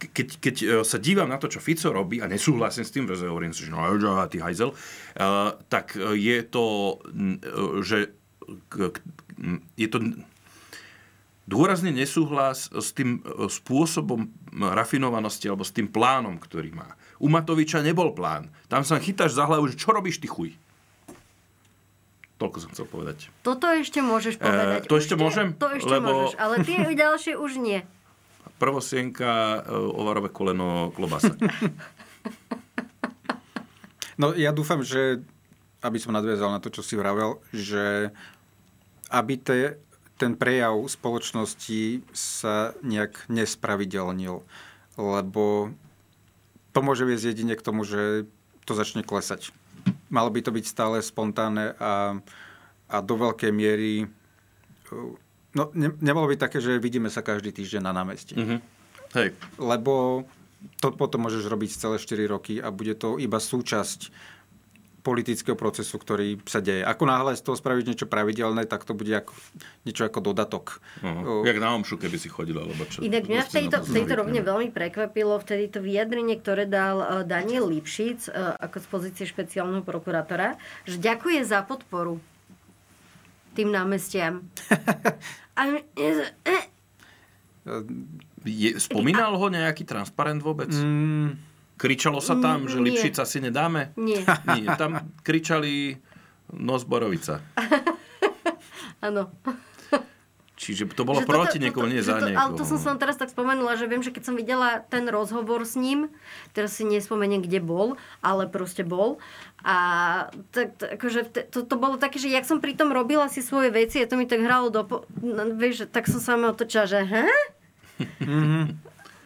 Keď, 0.00 0.28
keď 0.40 0.54
e, 0.56 0.66
sa 0.88 0.96
dívam 0.96 1.28
na 1.28 1.36
to, 1.36 1.52
čo 1.52 1.60
Fico 1.60 1.92
robí 1.92 2.24
a 2.24 2.26
nesúhlasím 2.26 2.88
s 2.88 2.94
tým, 2.96 3.04
že 3.12 3.28
hovorím 3.28 3.52
si, 3.52 3.68
že 3.68 3.76
no, 3.76 3.84
ty 4.32 4.40
hajzel, 4.40 4.72
uh, 4.72 5.52
tak 5.68 6.00
je 6.16 6.40
to, 6.48 6.96
že 7.84 8.16
je 9.76 9.88
to 9.92 9.98
dôrazne 11.44 11.92
nesúhlas 11.92 12.72
s 12.72 12.96
tým 12.96 13.20
e, 13.20 13.50
spôsobom 13.52 14.30
rafinovanosti 14.56 15.52
alebo 15.52 15.66
s 15.66 15.74
tým 15.74 15.90
plánom, 15.90 16.40
ktorý 16.40 16.72
má. 16.72 16.96
U 17.22 17.30
Matoviča 17.30 17.78
nebol 17.86 18.10
plán. 18.10 18.50
Tam 18.66 18.82
sa 18.82 18.98
chytáš 18.98 19.38
za 19.38 19.46
hlavu, 19.46 19.70
že 19.70 19.78
čo 19.78 19.94
robíš 19.94 20.18
ty 20.18 20.26
chuj? 20.26 20.58
Toľko 22.42 22.58
som 22.58 22.70
chcel 22.74 22.86
povedať. 22.90 23.30
Toto 23.46 23.70
ešte 23.70 24.02
môžeš 24.02 24.34
eh, 24.36 24.42
povedať. 24.42 24.82
E, 24.82 24.88
to 24.90 24.94
ešte 24.98 25.14
môžem? 25.14 25.54
To 25.62 25.70
ešte 25.70 25.94
lebo... 25.94 26.10
môžeš, 26.10 26.34
ale 26.42 26.54
tie 26.66 26.82
ďalšie 27.06 27.38
už 27.38 27.62
nie. 27.62 27.86
Prvosienka, 28.58 29.62
eh, 29.62 29.70
ovarové 29.70 30.34
koleno, 30.34 30.90
klobasa. 30.90 31.30
No 34.20 34.36
ja 34.36 34.52
dúfam, 34.52 34.84
že 34.84 35.24
aby 35.82 35.98
som 35.98 36.14
nadviazal 36.14 36.52
na 36.54 36.62
to, 36.62 36.70
čo 36.70 36.84
si 36.84 36.94
vravel, 36.94 37.42
že 37.50 38.14
aby 39.10 39.34
te, 39.34 39.82
ten 40.14 40.38
prejav 40.38 40.78
spoločnosti 40.86 42.06
sa 42.14 42.70
nejak 42.86 43.26
nespravidelnil, 43.26 44.46
lebo 44.94 45.74
to 46.72 46.80
môže 46.80 47.04
viesť 47.04 47.36
jedine 47.36 47.54
k 47.54 47.64
tomu, 47.64 47.84
že 47.84 48.26
to 48.64 48.72
začne 48.72 49.04
klesať 49.04 49.52
malo 50.12 50.28
by 50.28 50.40
to 50.44 50.52
byť 50.52 50.64
stále 50.68 51.00
spontánne 51.00 51.72
a, 51.80 52.20
a 52.92 52.96
do 53.00 53.14
veľkej 53.16 53.50
miery... 53.50 54.06
No, 55.56 55.72
ne, 55.72 55.88
nemalo 56.04 56.28
by 56.28 56.36
také, 56.36 56.60
že 56.60 56.76
vidíme 56.76 57.08
sa 57.08 57.24
každý 57.24 57.52
týždeň 57.52 57.80
na 57.80 57.92
námestí. 57.96 58.36
Mm-hmm. 58.36 58.58
Hej. 59.16 59.28
Lebo 59.56 60.24
to 60.80 60.92
potom 60.92 61.24
môžeš 61.24 61.48
robiť 61.48 61.80
celé 61.80 61.96
4 61.96 62.28
roky 62.28 62.60
a 62.60 62.68
bude 62.68 62.92
to 62.96 63.16
iba 63.16 63.40
súčasť 63.40 64.12
politického 65.02 65.58
procesu, 65.58 65.98
ktorý 65.98 66.38
sa 66.46 66.62
deje. 66.62 66.86
Ako 66.86 67.04
náhle 67.10 67.34
z 67.34 67.42
toho 67.42 67.58
spravíš 67.58 67.90
niečo 67.90 68.06
pravidelné, 68.06 68.70
tak 68.70 68.86
to 68.86 68.94
bude 68.94 69.10
ako, 69.10 69.34
niečo 69.82 70.06
ako 70.06 70.32
dodatok. 70.32 70.78
Uh-huh. 71.02 71.42
Jak 71.42 71.58
na 71.58 71.74
omšu, 71.74 71.98
keby 71.98 72.16
si 72.22 72.30
chodila. 72.30 72.62
Alebo 72.62 72.86
čo, 72.86 73.02
Inak 73.02 73.26
mňa 73.26 73.42
v 73.42 73.50
tejto, 73.50 73.76
v 73.82 73.90
tejto 73.90 74.14
rovne 74.22 74.40
veľmi 74.40 74.70
prekvapilo 74.70 75.42
vtedy 75.42 75.74
to 75.74 75.82
vyjadrenie, 75.82 76.38
ktoré 76.38 76.70
dal 76.70 77.02
uh, 77.02 77.08
Daniel 77.26 77.66
Lipšic 77.66 78.30
uh, 78.30 78.54
ako 78.62 78.76
z 78.78 78.86
pozície 78.86 79.24
špeciálneho 79.26 79.82
prokurátora, 79.82 80.54
že 80.86 81.02
ďakuje 81.02 81.42
za 81.42 81.66
podporu 81.66 82.22
tým 83.58 83.68
námestiam. 83.74 84.46
A, 85.60 85.68
e, 85.76 86.08
je, 88.48 88.70
spomínal 88.80 89.36
ho 89.36 89.46
nejaký 89.52 89.84
transparent 89.84 90.40
vôbec? 90.40 90.72
Mm, 90.72 91.36
Kričalo 91.82 92.22
sa 92.22 92.38
tam, 92.38 92.70
že 92.70 92.78
Lipšica 92.78 93.26
si 93.26 93.42
nedáme? 93.42 93.90
Nie. 93.98 94.22
Nie. 94.54 94.70
Tam 94.78 95.02
kričali 95.26 95.98
Nozborovica. 96.54 97.42
Áno. 99.06 99.34
Čiže 100.54 100.86
to 100.94 101.02
bolo 101.02 101.18
že 101.18 101.26
proti 101.26 101.58
toto, 101.58 101.64
niekomu, 101.66 101.90
nie 101.90 102.06
za 102.06 102.22
niekoho. 102.22 102.38
Ale 102.38 102.50
to 102.54 102.62
som 102.62 102.78
sa 102.78 102.94
teraz 102.94 103.18
tak 103.18 103.34
spomenula, 103.34 103.74
že 103.74 103.90
viem, 103.90 103.98
že 103.98 104.14
keď 104.14 104.22
som 104.30 104.38
videla 104.38 104.78
ten 104.86 105.10
rozhovor 105.10 105.66
s 105.66 105.74
ním, 105.74 106.06
teraz 106.54 106.78
si 106.78 106.86
nespomeniem, 106.86 107.42
kde 107.42 107.58
bol, 107.58 107.98
ale 108.22 108.46
proste 108.46 108.86
bol. 108.86 109.18
A 109.66 109.74
tak, 110.54 110.78
akože, 110.78 111.50
to, 111.50 111.66
to 111.66 111.74
bolo 111.74 111.98
také, 111.98 112.22
že 112.22 112.30
jak 112.30 112.46
som 112.46 112.62
pri 112.62 112.78
tom 112.78 112.94
robila 112.94 113.26
si 113.26 113.42
svoje 113.42 113.74
veci 113.74 113.98
a 113.98 114.06
to 114.06 114.14
mi 114.14 114.30
tak 114.30 114.38
hralo 114.38 114.70
do... 114.70 114.86
No, 115.18 115.50
vieš, 115.58 115.90
tak 115.90 116.06
som 116.06 116.22
sa 116.22 116.38
mi 116.38 116.46
otočila, 116.46 116.86
že 116.86 117.02
he? 117.10 117.26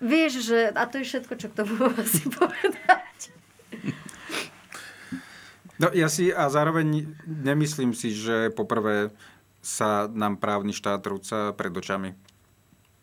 Vieš, 0.01 0.33
že... 0.45 0.59
A 0.77 0.85
to 0.85 1.01
je 1.01 1.09
všetko, 1.09 1.35
čo 1.41 1.49
k 1.49 1.57
tomu 1.65 1.75
asi 2.03 2.23
povedať. 2.29 3.33
No 5.77 5.93
ja 5.93 6.09
si 6.09 6.33
a 6.33 6.49
zároveň 6.49 7.05
nemyslím 7.29 7.93
si, 7.93 8.17
že 8.17 8.49
poprvé 8.49 9.13
sa 9.61 10.09
nám 10.09 10.41
právny 10.41 10.73
štát 10.73 11.05
rúca 11.05 11.53
pred 11.53 11.73
očami. 11.73 12.17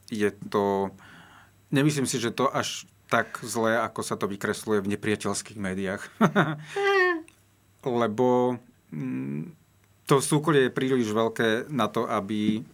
Je 0.10 0.34
to... 0.50 0.90
Nemyslím 1.70 2.06
si, 2.06 2.18
že 2.18 2.34
to 2.34 2.50
až 2.50 2.86
tak 3.10 3.42
zlé, 3.46 3.78
ako 3.78 4.02
sa 4.02 4.18
to 4.18 4.26
vykresluje 4.26 4.82
v 4.82 4.98
nepriateľských 4.98 5.60
médiách. 5.60 6.02
Lebo 7.86 8.58
mm, 8.90 9.54
to 10.10 10.18
súkolie 10.18 10.70
je 10.70 10.76
príliš 10.76 11.14
veľké 11.14 11.70
na 11.70 11.86
to, 11.92 12.10
aby 12.10 12.66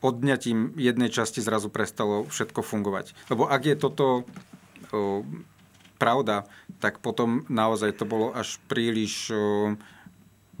odňatím 0.00 0.76
jednej 0.80 1.12
časti 1.12 1.44
zrazu 1.44 1.68
prestalo 1.68 2.24
všetko 2.28 2.64
fungovať. 2.64 3.12
Lebo 3.28 3.48
ak 3.48 3.62
je 3.68 3.76
toto 3.76 4.06
o, 4.16 5.24
pravda, 6.00 6.48
tak 6.80 7.04
potom 7.04 7.44
naozaj 7.52 8.00
to 8.00 8.08
bolo 8.08 8.32
až 8.32 8.56
príliš 8.68 9.32
o, 9.32 9.76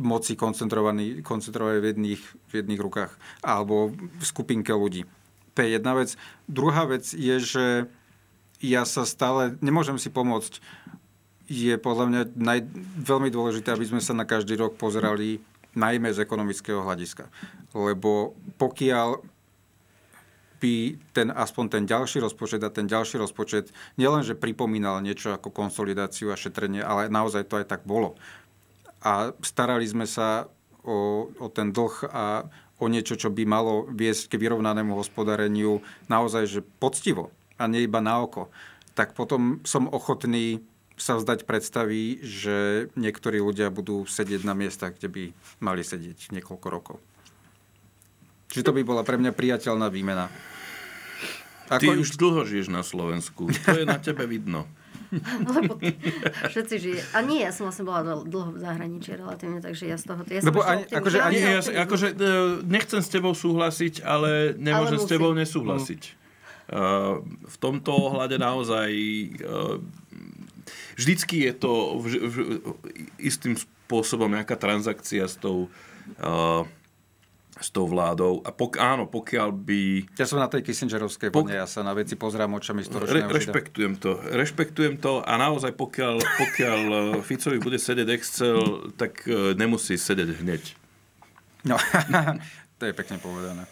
moci 0.00 0.32
koncentrované, 0.36 1.20
koncentrované 1.20 1.80
v, 1.80 1.92
jedných, 1.92 2.22
v 2.48 2.52
jedných 2.52 2.80
rukách 2.80 3.12
alebo 3.44 3.92
v 3.92 4.22
skupinke 4.24 4.72
ľudí. 4.72 5.04
To 5.56 5.58
je 5.60 5.76
jedna 5.76 5.92
vec. 5.92 6.16
Druhá 6.48 6.88
vec 6.88 7.04
je, 7.12 7.36
že 7.40 7.66
ja 8.60 8.84
sa 8.84 9.08
stále, 9.08 9.56
nemôžem 9.64 9.96
si 9.96 10.12
pomôcť, 10.12 10.60
je 11.50 11.74
podľa 11.82 12.04
mňa 12.06 12.22
naj, 12.38 12.60
veľmi 13.02 13.28
dôležité, 13.32 13.74
aby 13.74 13.82
sme 13.82 13.98
sa 13.98 14.14
na 14.14 14.22
každý 14.22 14.54
rok 14.54 14.78
pozerali 14.78 15.42
najmä 15.74 16.10
z 16.10 16.22
ekonomického 16.22 16.82
hľadiska. 16.82 17.30
Lebo 17.74 18.34
pokiaľ 18.58 19.22
by 20.60 20.74
ten, 21.16 21.32
aspoň 21.32 21.64
ten 21.72 21.84
ďalší 21.88 22.20
rozpočet 22.20 22.60
a 22.60 22.68
ten 22.68 22.84
ďalší 22.84 23.16
rozpočet 23.16 23.72
nielenže 23.96 24.36
pripomínal 24.36 25.00
niečo 25.00 25.32
ako 25.32 25.48
konsolidáciu 25.48 26.28
a 26.28 26.36
šetrenie, 26.36 26.84
ale 26.84 27.08
naozaj 27.08 27.48
to 27.48 27.56
aj 27.56 27.66
tak 27.66 27.82
bolo. 27.88 28.20
A 29.00 29.32
starali 29.40 29.88
sme 29.88 30.04
sa 30.04 30.52
o, 30.84 31.32
o 31.32 31.46
ten 31.48 31.72
dlh 31.72 31.96
a 32.12 32.44
o 32.80 32.84
niečo, 32.88 33.16
čo 33.16 33.32
by 33.32 33.48
malo 33.48 33.88
viesť 33.88 34.36
k 34.36 34.40
vyrovnanému 34.40 34.92
hospodáreniu 34.96 35.80
naozaj 36.12 36.44
že 36.48 36.60
poctivo 36.60 37.32
a 37.56 37.64
nie 37.68 37.84
iba 37.84 38.00
na 38.04 38.20
oko, 38.20 38.48
tak 38.92 39.12
potom 39.16 39.64
som 39.64 39.88
ochotný 39.88 40.64
sa 41.00 41.16
vzdať 41.16 41.48
predstavy, 41.48 42.20
že 42.20 42.86
niektorí 42.92 43.40
ľudia 43.40 43.72
budú 43.72 44.04
sedieť 44.04 44.44
na 44.44 44.52
miestach, 44.52 45.00
kde 45.00 45.08
by 45.08 45.24
mali 45.64 45.80
sedieť 45.80 46.36
niekoľko 46.36 46.66
rokov. 46.68 46.96
Čiže 48.52 48.66
to 48.68 48.76
by 48.76 48.82
bola 48.84 49.00
pre 49.00 49.16
mňa 49.16 49.32
priateľná 49.32 49.88
výmena. 49.88 50.28
Ako 51.70 51.80
Ty 51.80 52.02
už 52.02 52.18
dlho 52.18 52.42
žiješ 52.44 52.68
na 52.68 52.82
Slovensku. 52.82 53.48
To 53.48 53.78
je 53.78 53.86
na 53.86 53.96
tebe 53.96 54.26
vidno. 54.26 54.66
Lebo 55.54 55.78
všetci 56.50 56.74
žije. 56.78 57.00
A 57.14 57.22
nie, 57.22 57.42
ja 57.42 57.50
som 57.50 57.66
vlastne 57.66 57.86
bola 57.86 58.22
dlho 58.22 58.54
v 58.54 58.58
zahraničí 58.62 59.18
relatívne, 59.18 59.58
takže 59.58 59.90
ja 59.90 59.98
z 59.98 60.04
toho... 60.06 60.22
Ja 60.26 60.42
Lebo 60.42 60.62
ani, 60.62 60.86
akože, 60.86 61.18
ani, 61.18 61.38
ja, 61.38 61.62
akože, 61.62 62.08
e, 62.14 62.28
nechcem 62.66 63.02
s 63.02 63.10
tebou 63.10 63.34
súhlasiť, 63.34 64.06
ale 64.06 64.54
nemôžem 64.54 64.98
ale 64.98 65.06
s 65.06 65.10
tebou 65.10 65.30
nesúhlasiť. 65.34 66.20
Uh, 66.70 67.26
v 67.26 67.56
tomto 67.58 67.90
ohľade 67.90 68.38
naozaj 68.38 68.90
uh, 69.42 69.82
vždycky 71.00 71.48
je 71.48 71.52
to 71.56 71.72
v, 71.96 72.04
v, 72.20 72.36
istým 73.16 73.56
spôsobom 73.56 74.28
nejaká 74.28 74.60
transakcia 74.60 75.24
s 75.24 75.40
tou 75.40 75.72
uh, 76.20 76.68
s 77.60 77.68
tou 77.68 77.84
vládou. 77.84 78.40
A 78.48 78.50
pok, 78.50 78.80
áno, 78.80 79.04
pokiaľ 79.04 79.52
by... 79.52 79.80
Ja 80.16 80.24
som 80.24 80.40
na 80.40 80.48
tej 80.48 80.64
Kissingerovskej 80.64 81.28
pok... 81.28 81.52
ja 81.52 81.68
sa 81.68 81.84
na 81.84 81.92
veci 81.92 82.16
pozrám 82.16 82.56
očami 82.56 82.80
storočného 82.80 83.28
Re, 83.28 83.36
Rešpektujem 83.36 84.00
to. 84.00 84.16
Rešpektujem 84.16 84.94
to 84.96 85.20
a 85.20 85.32
naozaj 85.36 85.76
pokiaľ, 85.76 86.16
pokiaľ 86.24 86.80
e, 86.80 86.98
Ficovi 87.20 87.60
bude 87.60 87.76
sedieť 87.76 88.08
Excel, 88.16 88.88
tak 88.96 89.28
e, 89.28 89.52
nemusí 89.60 90.00
sedieť 90.00 90.40
hneď. 90.40 90.62
No, 91.68 91.76
to 92.80 92.82
je 92.88 92.92
pekne 92.96 93.20
povedané. 93.20 93.68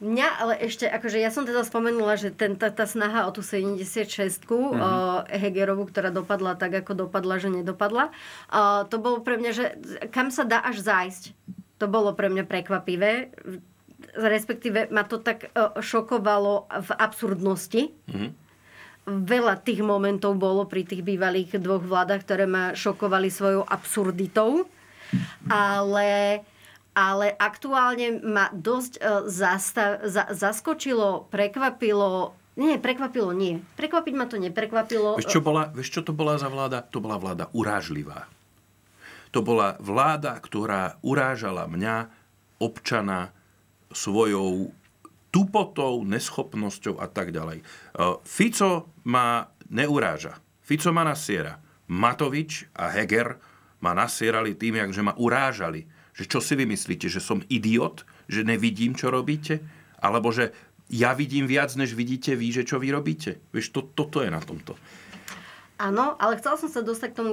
Mňa 0.00 0.28
ale 0.40 0.54
ešte, 0.64 0.88
akože 0.88 1.20
ja 1.20 1.28
som 1.28 1.44
teda 1.44 1.60
spomenula, 1.60 2.16
že 2.16 2.32
ten, 2.32 2.56
tá, 2.56 2.72
tá 2.72 2.88
snaha 2.88 3.28
o 3.28 3.30
tú 3.36 3.44
76 3.44 4.48
mm-hmm. 4.48 4.80
uh, 4.80 5.28
Hegerovu, 5.28 5.84
ktorá 5.92 6.08
dopadla 6.08 6.56
tak, 6.56 6.72
ako 6.72 7.04
dopadla, 7.04 7.36
že 7.36 7.52
nedopadla, 7.52 8.08
uh, 8.48 8.88
to 8.88 8.96
bolo 8.96 9.20
pre 9.20 9.36
mňa, 9.36 9.52
že 9.52 9.76
kam 10.08 10.32
sa 10.32 10.48
dá 10.48 10.64
až 10.64 10.80
zájsť. 10.80 11.36
To 11.84 11.84
bolo 11.84 12.16
pre 12.16 12.32
mňa 12.32 12.48
prekvapivé. 12.48 13.28
Respektíve 14.16 14.88
ma 14.88 15.04
to 15.04 15.20
tak 15.20 15.52
uh, 15.52 15.76
šokovalo 15.76 16.64
v 16.80 16.90
absurdnosti. 16.96 17.92
Mm-hmm. 17.92 18.30
Veľa 19.04 19.60
tých 19.60 19.84
momentov 19.84 20.40
bolo 20.40 20.64
pri 20.64 20.88
tých 20.88 21.04
bývalých 21.04 21.60
dvoch 21.60 21.84
vládach, 21.84 22.24
ktoré 22.24 22.48
ma 22.48 22.72
šokovali 22.72 23.28
svojou 23.28 23.68
absurditou. 23.68 24.64
Ale 25.50 26.40
ale 26.94 27.32
aktuálne 27.34 28.22
ma 28.22 28.50
dosť 28.50 28.92
uh, 28.98 29.24
zastav, 29.30 30.04
za, 30.08 30.30
zaskočilo, 30.30 31.30
prekvapilo, 31.30 32.34
nie, 32.60 32.76
prekvapilo 32.76 33.32
nie. 33.32 33.62
Prekvapiť 33.78 34.14
ma 34.18 34.26
to 34.28 34.36
neprekvapilo. 34.36 35.16
Vieš 35.16 35.38
čo, 35.38 35.40
bola, 35.40 35.70
vieš, 35.72 35.96
čo 35.96 36.02
to 36.04 36.12
bola 36.12 36.36
za 36.36 36.50
vláda? 36.50 36.84
To 36.92 37.00
bola 37.00 37.16
vláda 37.16 37.48
urážlivá. 37.56 38.28
To 39.30 39.40
bola 39.40 39.78
vláda, 39.78 40.34
ktorá 40.42 40.98
urážala 41.06 41.70
mňa, 41.70 42.10
občana, 42.58 43.30
svojou 43.94 44.74
tupotou, 45.30 46.02
neschopnosťou 46.02 46.98
a 46.98 47.06
tak 47.06 47.30
ďalej. 47.30 47.62
Fico 48.26 48.90
ma 49.06 49.46
neuráža. 49.70 50.42
Fico 50.60 50.90
ma 50.90 51.06
nasiera. 51.06 51.62
Matovič 51.86 52.66
a 52.74 52.90
Heger 52.90 53.38
ma 53.78 53.94
nasierali 53.94 54.58
tým, 54.58 54.90
že 54.90 55.02
ma 55.02 55.14
urážali 55.14 55.86
že 56.20 56.28
čo 56.28 56.44
si 56.44 56.52
vymyslíte, 56.52 57.08
že 57.08 57.24
som 57.24 57.40
idiot, 57.48 58.04
že 58.28 58.44
nevidím, 58.44 58.92
čo 58.92 59.08
robíte? 59.08 59.64
Alebo 60.04 60.28
že 60.28 60.52
ja 60.92 61.16
vidím 61.16 61.48
viac, 61.48 61.72
než 61.80 61.96
vidíte 61.96 62.36
vy, 62.36 62.52
že 62.52 62.68
čo 62.68 62.76
vy 62.76 62.92
robíte? 62.92 63.40
Vieš, 63.56 63.72
to, 63.72 63.80
toto 63.96 64.20
je 64.20 64.28
na 64.28 64.44
tomto. 64.44 64.76
Áno, 65.80 66.12
ale 66.20 66.36
chcela 66.36 66.60
som 66.60 66.68
sa 66.68 66.84
dostať 66.84 67.16
k 67.16 67.18
tomu 67.24 67.32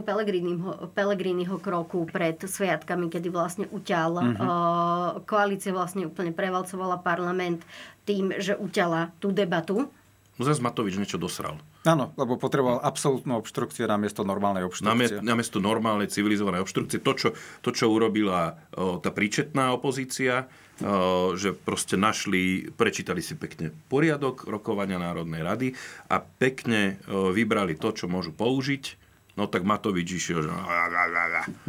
Pelegriniho 0.95 1.59
kroku 1.59 2.07
pred 2.07 2.39
sviatkami, 2.39 3.11
kedy 3.11 3.27
vlastne 3.27 3.67
uťal. 3.67 4.23
Mm-hmm. 4.23 4.39
Uh, 4.39 5.19
koalícia 5.27 5.75
vlastne 5.75 6.07
úplne 6.07 6.31
prevalcovala 6.31 7.03
parlament 7.03 7.59
tým, 8.07 8.31
že 8.39 8.55
uťala 8.55 9.11
tú 9.19 9.35
debatu. 9.35 9.91
No 10.37 10.45
zase 10.45 10.61
Matovič 10.61 11.01
niečo 11.01 11.17
dosral. 11.17 11.57
Áno, 11.81 12.13
lebo 12.13 12.37
potreboval 12.37 12.77
absolútnu 12.85 13.41
obštrukciu 13.41 13.89
namiesto 13.89 14.21
normálnej 14.21 14.69
obštrukcie. 14.69 15.25
Namiesto 15.25 15.57
normálnej 15.57 16.13
civilizovanej 16.13 16.61
obštrukcie. 16.61 17.01
To, 17.01 17.13
čo, 17.17 17.29
to, 17.65 17.73
čo 17.73 17.89
urobila 17.89 18.53
o, 18.77 19.01
tá 19.01 19.09
príčetná 19.09 19.73
opozícia, 19.73 20.45
o, 20.45 21.33
že 21.33 21.57
proste 21.57 21.97
našli, 21.97 22.69
prečítali 22.69 23.25
si 23.25 23.33
pekne 23.33 23.73
poriadok 23.89 24.45
rokovania 24.45 25.01
Národnej 25.01 25.41
rady 25.41 25.67
a 26.13 26.21
pekne 26.21 27.01
o, 27.09 27.33
vybrali 27.33 27.73
to, 27.73 27.89
čo 27.97 28.05
môžu 28.05 28.29
použiť 28.29 29.06
No 29.37 29.45
tak 29.45 29.61
Matovič 29.61 30.17
išiel, 30.17 30.49
že... 30.49 30.51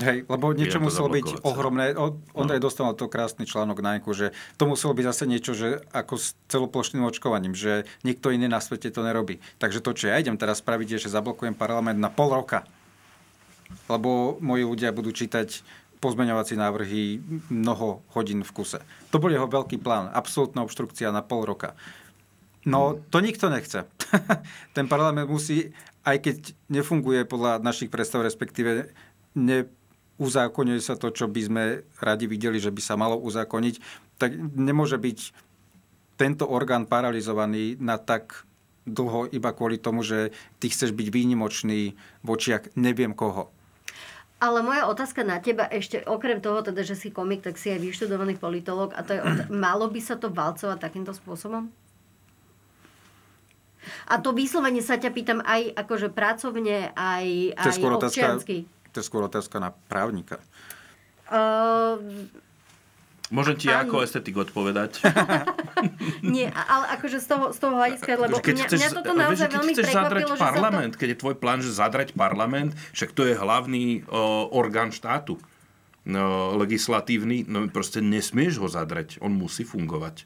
Hej, 0.00 0.18
lebo 0.24 0.56
niečo 0.56 0.80
muselo 0.80 1.12
byť 1.12 1.44
ohromné. 1.44 1.92
On 2.00 2.48
no. 2.48 2.56
dostal 2.56 2.88
to 2.96 3.12
krásny 3.12 3.44
článok 3.44 3.84
na 3.84 4.00
že 4.00 4.32
to 4.56 4.64
muselo 4.64 4.96
byť 4.96 5.04
zase 5.04 5.24
niečo, 5.28 5.52
že 5.52 5.84
ako 5.92 6.16
s 6.16 6.32
celoplošným 6.48 7.04
očkovaním, 7.04 7.52
že 7.52 7.84
nikto 8.08 8.32
iný 8.32 8.48
na 8.48 8.64
svete 8.64 8.88
to 8.88 9.04
nerobí. 9.04 9.36
Takže 9.60 9.84
to, 9.84 9.92
čo 9.92 10.08
ja 10.08 10.16
idem 10.16 10.40
teraz 10.40 10.64
spraviť, 10.64 10.96
je, 10.96 10.98
že 11.04 11.12
zablokujem 11.12 11.52
parlament 11.52 12.00
na 12.00 12.08
pol 12.08 12.32
roka. 12.32 12.64
Lebo 13.84 14.40
moji 14.40 14.64
ľudia 14.64 14.88
budú 14.96 15.12
čítať 15.12 15.60
pozmeňovací 16.00 16.56
návrhy 16.56 17.20
mnoho 17.52 18.00
hodín 18.16 18.40
v 18.46 18.54
kuse. 18.54 18.80
To 19.12 19.20
bol 19.20 19.28
jeho 19.28 19.44
veľký 19.44 19.76
plán. 19.82 20.08
Absolutná 20.08 20.64
obštrukcia 20.64 21.12
na 21.12 21.20
pol 21.20 21.44
roka. 21.44 21.76
No, 22.64 23.00
to 23.12 23.20
nikto 23.20 23.48
nechce. 23.52 23.84
Ten 24.76 24.88
parlament 24.88 25.28
musí 25.28 25.72
aj 26.04 26.16
keď 26.22 26.36
nefunguje 26.70 27.26
podľa 27.26 27.62
našich 27.62 27.90
predstav, 27.90 28.22
respektíve 28.22 28.90
neuzákonuje 29.34 30.80
sa 30.82 30.94
to, 30.94 31.10
čo 31.10 31.26
by 31.26 31.40
sme 31.40 31.62
radi 31.98 32.26
videli, 32.30 32.58
že 32.58 32.74
by 32.74 32.82
sa 32.82 32.94
malo 32.94 33.18
uzákoniť, 33.18 33.74
tak 34.18 34.34
nemôže 34.36 34.98
byť 34.98 35.18
tento 36.18 36.44
orgán 36.50 36.90
paralizovaný 36.90 37.78
na 37.78 37.96
tak 37.96 38.48
dlho 38.88 39.28
iba 39.30 39.52
kvôli 39.52 39.78
tomu, 39.78 40.02
že 40.02 40.34
ty 40.58 40.72
chceš 40.72 40.96
byť 40.96 41.08
výnimočný 41.12 41.94
v 42.24 42.28
očiach 42.28 42.74
neviem 42.74 43.12
koho. 43.14 43.52
Ale 44.38 44.62
moja 44.62 44.86
otázka 44.86 45.26
na 45.26 45.42
teba 45.42 45.66
ešte, 45.66 45.98
okrem 46.06 46.38
toho, 46.38 46.62
teda, 46.62 46.86
že 46.86 46.94
si 46.94 47.10
komik, 47.10 47.42
tak 47.42 47.58
si 47.58 47.74
aj 47.74 47.82
vyštudovaný 47.82 48.38
politolog 48.38 48.94
a 48.94 49.02
to 49.02 49.18
je, 49.18 49.20
malo 49.66 49.90
by 49.90 49.98
sa 49.98 50.14
to 50.14 50.30
valcovať 50.30 50.78
takýmto 50.78 51.10
spôsobom? 51.10 51.70
A 54.08 54.20
to 54.20 54.34
vyslovene 54.36 54.80
sa 54.84 54.96
ťa 54.96 55.10
pýtam 55.12 55.40
aj 55.44 55.74
akože 55.74 56.08
pracovne, 56.12 56.92
aj, 56.96 57.26
aj 57.56 57.76
občiansky. 57.78 58.66
To 58.92 58.96
je 59.00 59.04
skôr 59.04 59.22
otázka 59.24 59.60
na 59.60 59.70
právnika. 59.70 60.40
Uh, 61.28 62.00
Môžem 63.28 63.60
ti 63.60 63.68
ako 63.68 64.00
estetik 64.00 64.40
odpovedať? 64.40 65.04
Nie, 66.24 66.48
ale 66.48 66.96
akože 66.96 67.20
z 67.20 67.26
toho, 67.28 67.44
z 67.52 67.58
toho 67.60 67.74
hľadiska, 67.76 68.10
lebo 68.16 68.40
keď 68.40 68.54
mňa, 68.56 68.66
chceš, 68.72 68.80
mňa 68.80 68.90
toto 68.96 69.12
naozaj 69.12 69.48
vieš, 69.52 69.56
veľmi 69.60 69.72
chceš 69.76 69.88
zadrať 69.92 70.28
parlament, 70.40 70.92
to... 70.96 70.98
keď 71.04 71.08
je 71.12 71.18
tvoj 71.20 71.36
plán, 71.36 71.60
že 71.60 71.70
zadrať 71.76 72.16
parlament, 72.16 72.72
však 72.96 73.12
to 73.12 73.28
je 73.28 73.36
hlavný 73.36 74.08
o, 74.08 74.48
orgán 74.56 74.88
štátu. 74.96 75.36
No, 76.08 76.56
legislatívny, 76.56 77.44
no 77.44 77.68
proste 77.68 78.00
nesmieš 78.00 78.64
ho 78.64 78.68
zadrať, 78.72 79.20
on 79.20 79.36
musí 79.36 79.60
fungovať 79.60 80.24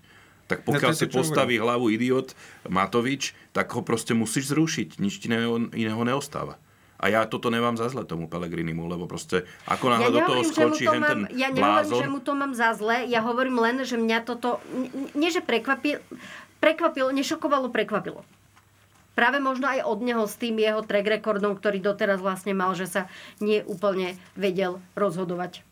tak 0.53 0.69
pokiaľ 0.69 0.93
si 0.93 1.07
postaví 1.09 1.57
hovorím. 1.57 1.65
hlavu 1.65 1.87
idiot 1.89 2.29
Matovič, 2.69 3.33
tak 3.57 3.73
ho 3.73 3.81
proste 3.81 4.13
musíš 4.13 4.53
zrušiť. 4.53 5.01
Nič 5.01 5.25
iného, 5.25 5.73
iného 5.73 6.03
neostáva. 6.05 6.61
A 7.03 7.11
ja 7.11 7.27
toto 7.27 7.51
nemám 7.51 7.75
za 7.75 7.91
zle 7.91 8.07
tomu 8.07 8.31
Pelegrinimu, 8.31 8.87
lebo 8.87 9.11
proste 9.11 9.43
ako 9.67 9.91
náhle 9.91 10.07
ja 10.07 10.15
do 10.15 10.21
toho 10.23 10.43
skočí 10.47 10.87
hen 10.87 11.03
ten 11.03 11.21
Ja 11.35 11.51
nehovorím, 11.51 11.99
že 11.99 12.07
mu 12.15 12.21
to 12.23 12.33
mám 12.39 12.55
za 12.55 12.71
zle, 12.79 13.11
ja 13.11 13.19
hovorím 13.27 13.59
len, 13.59 13.83
že 13.83 13.99
mňa 13.99 14.19
toto, 14.23 14.63
nie 15.19 15.35
že 15.35 15.43
prekvapilo, 15.43 15.99
prekvapilo, 16.63 17.11
nešokovalo, 17.11 17.75
prekvapilo. 17.75 18.23
Práve 19.19 19.43
možno 19.43 19.67
aj 19.67 19.83
od 19.83 19.99
neho 19.99 20.25
s 20.31 20.39
tým 20.39 20.63
jeho 20.63 20.81
track 20.87 21.21
rekordom, 21.21 21.59
ktorý 21.59 21.83
doteraz 21.83 22.23
vlastne 22.23 22.55
mal, 22.55 22.73
že 22.79 22.87
sa 22.87 23.11
nie 23.43 23.67
úplne 23.67 24.15
vedel 24.39 24.79
rozhodovať. 24.95 25.67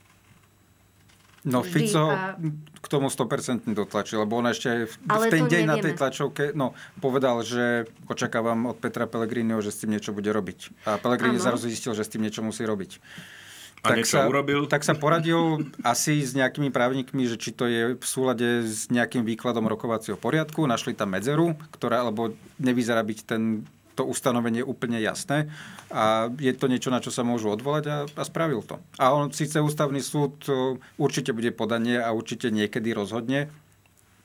No 1.41 1.65
vždy 1.65 1.89
Fico 1.89 2.13
a- 2.13 2.37
k 2.81 2.87
tomu 2.89 3.09
100% 3.09 3.65
dotlačil, 3.73 4.21
lebo 4.21 4.37
on 4.37 4.53
ešte 4.53 4.69
aj 4.69 4.81
v, 4.85 4.95
v 5.01 5.25
ten 5.33 5.45
deň 5.49 5.63
na 5.65 5.77
nevieme. 5.77 5.85
tej 5.89 5.95
tlačovke 5.97 6.45
no, 6.53 6.77
povedal, 7.01 7.41
že 7.41 7.89
očakávam 8.13 8.69
od 8.69 8.77
Petra 8.77 9.09
Pellegriniho, 9.09 9.65
že 9.65 9.73
s 9.73 9.81
tým 9.81 9.97
niečo 9.97 10.13
bude 10.13 10.29
robiť. 10.29 10.85
A 10.85 11.01
Pellegrini 11.01 11.41
Áno. 11.41 11.47
zrazu 11.49 11.73
zistil, 11.73 11.97
že 11.97 12.05
s 12.05 12.13
tým 12.13 12.25
niečo 12.29 12.45
musí 12.45 12.65
robiť. 12.69 13.01
A 13.81 13.97
niečo 13.97 14.21
sa, 14.21 14.29
urobil? 14.29 14.69
Tak 14.69 14.85
sa 14.85 14.93
poradil 14.93 15.73
asi 15.81 16.21
s 16.21 16.37
nejakými 16.37 16.69
právnikmi, 16.69 17.25
že 17.25 17.41
či 17.41 17.57
to 17.57 17.65
je 17.65 17.97
v 17.97 18.05
súlade 18.05 18.69
s 18.69 18.93
nejakým 18.93 19.25
výkladom 19.25 19.65
rokovacieho 19.65 20.21
poriadku. 20.21 20.69
Našli 20.69 20.93
tam 20.93 21.17
medzeru, 21.17 21.57
ktorá, 21.73 22.05
alebo 22.05 22.37
nevyzerá 22.61 23.01
byť 23.01 23.19
ten, 23.25 23.65
to 24.01 24.09
ustanovenie 24.09 24.65
úplne 24.65 24.97
jasné. 24.97 25.53
A 25.93 26.33
je 26.41 26.57
to 26.57 26.73
niečo, 26.73 26.89
na 26.89 27.05
čo 27.05 27.13
sa 27.13 27.21
môžu 27.21 27.53
odvolať 27.53 27.85
a, 27.93 27.97
a 28.09 28.23
spravil 28.25 28.65
to. 28.65 28.81
A 28.97 29.13
on 29.13 29.29
síce 29.29 29.61
ústavný 29.61 30.01
súd 30.01 30.41
o, 30.49 30.81
určite 30.97 31.37
bude 31.37 31.53
podanie 31.53 32.01
a 32.01 32.17
určite 32.17 32.49
niekedy 32.49 32.97
rozhodne. 32.97 33.53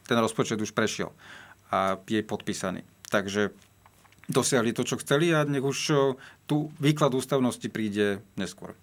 Ten 0.08 0.16
rozpočet 0.16 0.56
už 0.64 0.72
prešiel 0.72 1.12
a 1.76 2.00
je 2.08 2.24
podpísaný. 2.24 2.88
Takže 3.12 3.52
dosiahli 4.32 4.72
to, 4.72 4.88
čo 4.88 4.96
chceli 5.04 5.36
a 5.36 5.44
nech 5.44 5.66
už 5.66 5.80
o, 5.92 6.02
tu 6.48 6.72
výklad 6.80 7.12
ústavnosti 7.12 7.68
príde 7.68 8.24
neskôr. 8.40 8.80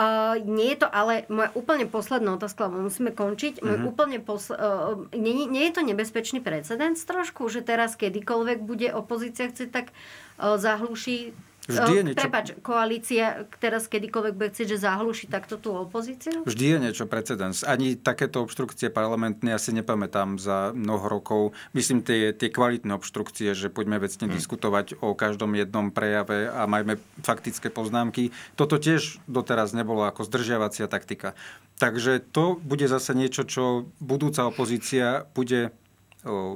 Uh, 0.00 0.40
nie 0.48 0.72
je 0.72 0.80
to 0.80 0.88
ale 0.88 1.28
moja 1.28 1.52
úplne 1.52 1.84
posledná 1.84 2.32
otázka, 2.32 2.72
lebo 2.72 2.88
musíme 2.88 3.12
končiť. 3.12 3.60
Môj 3.60 3.84
Mhm. 3.84 3.84
úplne 3.84 4.18
posl- 4.24 4.56
uh, 4.56 4.96
nie, 5.12 5.44
nie 5.44 5.68
je 5.68 5.76
to 5.76 5.82
nebezpečný 5.84 6.40
precedens 6.40 7.04
trošku, 7.04 7.52
že 7.52 7.60
teraz 7.60 8.00
kedykoľvek 8.00 8.64
bude 8.64 8.88
opozícia 8.96 9.52
chcieť, 9.52 9.68
tak 9.68 9.92
uh, 10.40 10.56
zahlúši... 10.56 11.36
Vždy 11.70 11.92
je 11.94 12.02
uh, 12.02 12.06
niečo- 12.10 12.22
Prepač, 12.26 12.46
koalícia 12.60 13.46
teraz 13.62 13.86
kedykoľvek 13.86 14.34
bude 14.34 14.50
chcieť, 14.50 14.68
že 14.74 14.78
zahlúši 14.82 15.26
takto 15.30 15.56
tú 15.56 15.72
opozíciu? 15.72 16.42
Vždy 16.42 16.64
je 16.66 16.78
niečo 16.82 17.04
precedens. 17.06 17.62
Ani 17.62 17.94
takéto 17.94 18.42
obštrukcie 18.42 18.90
parlamentné 18.90 19.54
ja 19.54 19.60
si 19.62 19.70
nepamätám 19.70 20.42
za 20.42 20.74
mnoho 20.74 21.06
rokov. 21.06 21.56
Myslím 21.72 22.02
tie, 22.02 22.34
tie 22.34 22.50
kvalitné 22.50 22.90
obštrukcie, 22.98 23.54
že 23.54 23.70
poďme 23.70 24.02
vecne 24.02 24.26
hmm. 24.26 24.34
diskutovať 24.34 24.86
o 25.00 25.14
každom 25.14 25.54
jednom 25.54 25.94
prejave 25.94 26.50
a 26.50 26.66
majme 26.66 26.98
faktické 27.22 27.70
poznámky. 27.70 28.34
Toto 28.58 28.76
tiež 28.76 29.22
doteraz 29.30 29.70
nebolo 29.72 30.04
ako 30.04 30.26
zdržiavacia 30.26 30.90
taktika. 30.90 31.38
Takže 31.80 32.20
to 32.20 32.60
bude 32.60 32.84
zase 32.84 33.16
niečo, 33.16 33.48
čo 33.48 33.88
budúca 34.02 34.44
opozícia 34.44 35.24
bude 35.32 35.72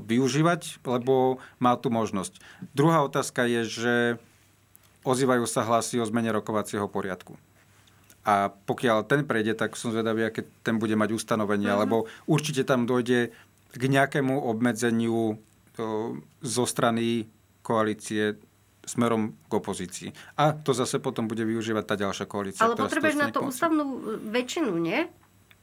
využívať, 0.04 0.84
lebo 0.84 1.40
má 1.56 1.72
tu 1.80 1.88
možnosť. 1.88 2.36
Druhá 2.76 3.00
otázka 3.00 3.48
je, 3.48 3.62
že 3.64 3.94
ozývajú 5.04 5.44
sa 5.44 5.62
hlasy 5.62 6.00
o 6.00 6.08
zmene 6.08 6.32
rokovacieho 6.32 6.88
poriadku. 6.88 7.36
A 8.24 8.48
pokiaľ 8.48 9.04
ten 9.04 9.28
prejde, 9.28 9.52
tak 9.52 9.76
som 9.76 9.92
zvedavý, 9.92 10.24
aké 10.24 10.48
ten 10.64 10.80
bude 10.80 10.96
mať 10.96 11.12
ustanovenie, 11.12 11.68
uh-huh. 11.68 11.84
lebo 11.84 11.96
určite 12.24 12.64
tam 12.64 12.88
dojde 12.88 13.36
k 13.74 13.82
nejakému 13.84 14.32
obmedzeniu 14.32 15.36
zo 16.40 16.64
strany 16.64 17.28
koalície 17.60 18.38
smerom 18.84 19.36
k 19.48 19.52
opozícii. 19.52 20.08
A 20.36 20.52
to 20.52 20.76
zase 20.76 21.00
potom 21.00 21.24
bude 21.24 21.44
využívať 21.44 21.84
tá 21.84 21.94
ďalšia 21.96 22.26
koalícia. 22.28 22.62
Ale 22.64 22.76
potrebuješ 22.76 23.16
na 23.16 23.28
to 23.32 23.44
ústavnú 23.44 23.84
väčšinu, 24.28 24.72
nie? 24.76 25.08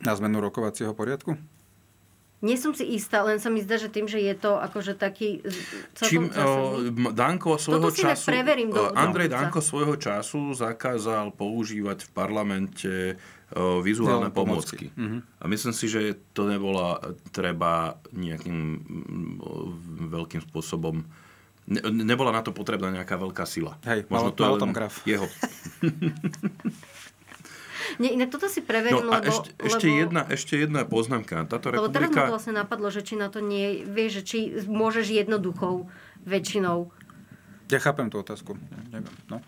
Na 0.02 0.18
zmenu 0.18 0.42
rokovacieho 0.42 0.92
poriadku? 0.98 1.38
Nie 2.42 2.56
som 2.56 2.72
si 2.72 2.90
istá, 2.90 3.22
len 3.22 3.38
sa 3.38 3.48
mi 3.48 3.60
zdá, 3.60 3.76
že 3.76 3.86
tým, 3.86 4.06
že 4.06 4.18
je 4.18 4.34
to 4.34 4.58
akože 4.58 4.94
taký 4.96 5.40
z- 5.40 5.62
Čím 5.96 6.28
celkom 6.28 6.34
zásadný. 6.34 7.14
Danko 7.14 7.50
svojho 7.56 7.82
Toto 7.84 8.02
času, 8.02 8.28
preverím 8.28 8.70
do- 8.70 8.82
o, 8.84 8.92
Andrej 8.92 9.28
do 9.28 9.34
Danko 9.36 9.60
svojho 9.60 9.94
času 9.96 10.50
zakázal 10.52 11.30
používať 11.32 12.02
v 12.02 12.10
parlamente 12.12 12.94
vizuálne 13.52 13.84
Vizuálne 13.84 14.30
pomôcky. 14.32 14.90
pomôcky. 14.90 15.22
A 15.38 15.46
myslím 15.46 15.72
si, 15.72 15.86
že 15.86 16.02
to 16.32 16.46
nebola 16.46 16.98
treba 17.30 17.94
nejakým 18.10 18.58
veľkým 20.08 20.42
spôsobom 20.44 21.06
Ne, 21.64 21.78
nebola 21.86 22.34
na 22.34 22.42
to 22.42 22.50
potrebná 22.50 22.90
nejaká 22.92 23.16
veľká 23.16 23.46
sila. 23.46 23.78
Hej, 23.84 24.10
malo- 24.10 24.34
to 24.34 24.42
je 24.42 24.44
malo 24.44 24.58
len 24.58 24.62
tam 24.62 24.74
graf. 24.74 25.06
Jeho. 25.06 25.30
Nie, 27.98 28.16
inak 28.16 28.30
toto 28.32 28.48
si 28.48 28.62
preverím, 28.64 29.04
No 29.04 29.12
a 29.12 29.20
lebo... 29.20 29.28
ešte, 29.28 29.50
ešte, 29.58 29.88
lebo... 29.90 30.00
jedna, 30.06 30.22
ešte 30.30 30.54
jedna 30.56 30.82
poznámka. 30.86 31.44
Táto 31.50 31.74
Lebo 31.74 31.90
teraz 31.90 32.08
ma 32.12 32.16
to 32.16 32.22
republika... 32.22 32.22
vlastne 32.32 32.54
napadlo, 32.56 32.88
že 32.94 33.02
či 33.04 33.18
na 33.18 33.28
to 33.28 33.44
nie, 33.44 33.84
vieš, 33.84 34.22
že 34.22 34.24
či 34.24 34.38
môžeš 34.70 35.12
jednoduchou 35.12 35.90
väčšinou. 36.24 36.94
Ja 37.72 37.80
chápem 37.80 38.12
tú 38.12 38.20
otázku. 38.22 38.60
Neviem. 38.92 39.16
No. 39.32 39.40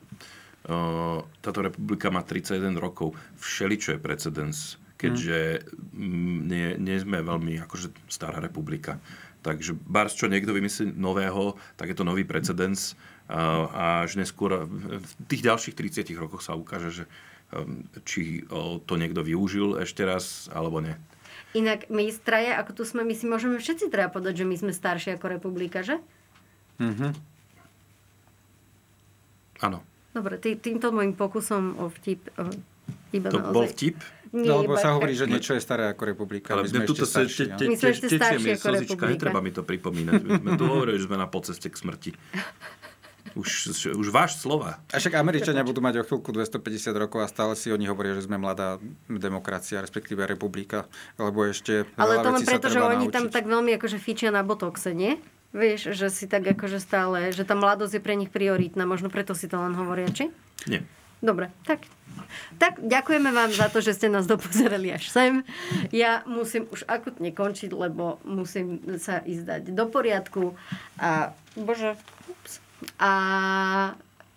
Táto 1.43 1.59
republika 1.59 2.07
má 2.07 2.23
31 2.23 2.79
rokov. 2.79 3.19
Všeličo 3.35 3.95
je 3.95 3.99
precedens, 3.99 4.79
keďže 4.95 5.67
mm, 5.91 6.37
nie, 6.47 6.67
nie 6.79 6.97
sme 7.03 7.19
veľmi 7.19 7.59
akože 7.67 7.91
stará 8.07 8.39
republika. 8.39 9.03
Takže 9.43 9.75
bars, 9.75 10.15
čo 10.15 10.31
niekto 10.31 10.55
vymyslí 10.55 10.95
nového, 10.95 11.59
tak 11.75 11.91
je 11.91 11.97
to 11.99 12.07
nový 12.07 12.23
precedens 12.23 12.95
a, 13.27 14.07
až 14.07 14.15
neskôr 14.15 14.63
v 14.63 15.11
tých 15.27 15.43
ďalších 15.43 15.75
30 15.75 16.15
rokoch 16.15 16.39
sa 16.39 16.55
ukáže, 16.55 17.03
že 17.03 17.05
či 18.03 18.43
o, 18.47 18.79
to 18.79 18.95
niekto 18.95 19.21
využil 19.21 19.77
ešte 19.77 20.01
raz, 20.01 20.49
alebo 20.49 20.79
nie. 20.79 20.95
Inak 21.53 21.85
my 21.87 22.09
straja, 22.09 22.57
ako 22.57 22.71
tu 22.73 22.83
sme, 22.83 23.01
my 23.01 23.13
si 23.13 23.25
môžeme 23.25 23.57
všetci 23.57 23.87
treba 23.87 24.09
povedať, 24.09 24.41
že 24.41 24.45
my 24.45 24.55
sme 24.57 24.71
starší 24.73 25.15
ako 25.15 25.25
republika, 25.31 25.85
že? 25.85 26.01
Áno. 29.59 29.79
Dobre, 30.11 30.37
tý, 30.37 30.53
týmto 30.55 30.89
môjim 30.89 31.13
pokusom 31.13 31.77
o 31.77 31.89
vtip... 31.89 32.29
O, 32.35 32.49
iba 33.11 33.29
To 33.29 33.39
naozaj. 33.39 33.53
bol 33.53 33.65
vtip? 33.65 33.97
Nie, 34.33 34.49
No, 34.49 34.65
lebo 34.65 34.73
sa 34.75 34.97
hovorí, 34.97 35.13
že 35.13 35.29
niečo 35.29 35.53
je 35.53 35.61
staré 35.61 35.93
ako 35.93 36.09
republika. 36.09 36.57
Ale 36.57 36.65
my 36.65 36.69
sme 36.73 36.85
ešte 36.85 37.05
starší. 37.05 37.43
te, 37.45 37.53
no. 37.53 37.55
te, 37.55 37.65
My 37.69 37.75
sme 37.77 37.85
te, 37.85 37.93
ešte 37.93 38.07
starší 38.11 38.41
mi 38.41 38.51
ako 38.51 38.67
republika. 38.73 39.05
netreba 39.07 39.39
mi 39.39 39.51
to 39.53 39.61
pripomínať. 39.61 40.19
My 40.19 40.31
sme 40.35 40.51
tu 40.57 40.65
hovorili, 40.65 40.97
že 40.97 41.05
sme 41.05 41.17
na 41.21 41.29
poceste 41.29 41.69
k 41.69 41.75
smrti. 41.75 42.11
Už, 43.33 43.73
už 43.97 44.07
váš 44.13 44.37
slova. 44.37 44.77
A 44.93 45.01
však 45.01 45.17
Američania 45.17 45.65
budú 45.65 45.81
mať 45.81 46.01
o 46.01 46.05
chvíľku 46.05 46.29
250 46.29 46.93
rokov 46.93 47.23
a 47.23 47.27
stále 47.31 47.57
si 47.57 47.73
oni 47.73 47.89
hovoria, 47.89 48.13
že 48.13 48.29
sme 48.29 48.37
mladá 48.37 48.77
demokracia, 49.09 49.81
respektíve 49.81 50.21
republika, 50.27 50.85
lebo 51.17 51.47
ešte 51.47 51.87
Ale 51.97 52.21
to 52.21 52.29
len 52.29 52.45
preto, 52.45 52.69
že 52.69 52.77
oni 52.77 53.09
naučiť. 53.09 53.15
tam 53.15 53.25
tak 53.33 53.49
veľmi 53.49 53.73
akože 53.79 53.97
fičia 53.97 54.29
na 54.29 54.45
botoxe, 54.45 54.93
nie? 54.93 55.17
Vieš, 55.53 55.97
že 55.97 56.09
si 56.09 56.25
tak 56.25 56.45
akože 56.45 56.81
stále, 56.81 57.29
že 57.33 57.45
tá 57.45 57.53
mladosť 57.53 57.97
je 57.97 58.01
pre 58.01 58.17
nich 58.17 58.29
prioritná, 58.29 58.85
možno 58.85 59.09
preto 59.09 59.33
si 59.33 59.45
to 59.49 59.57
len 59.57 59.73
hovoria, 59.77 60.09
či? 60.09 60.29
Nie. 60.69 60.85
Dobre, 61.23 61.55
tak. 61.63 61.87
Tak 62.59 62.83
ďakujeme 62.83 63.31
vám 63.31 63.55
za 63.55 63.71
to, 63.71 63.79
že 63.79 63.95
ste 63.95 64.11
nás 64.11 64.27
dopozerali 64.27 64.91
až 64.91 65.07
sem. 65.07 65.47
Ja 65.95 66.19
musím 66.27 66.67
už 66.67 66.83
akutne 66.83 67.31
končiť, 67.31 67.71
lebo 67.71 68.19
musím 68.27 68.83
sa 68.99 69.23
ísť 69.23 69.43
dať 69.47 69.63
do 69.71 69.87
poriadku. 69.87 70.51
A, 70.99 71.31
bože. 71.55 71.95
A 72.99 73.11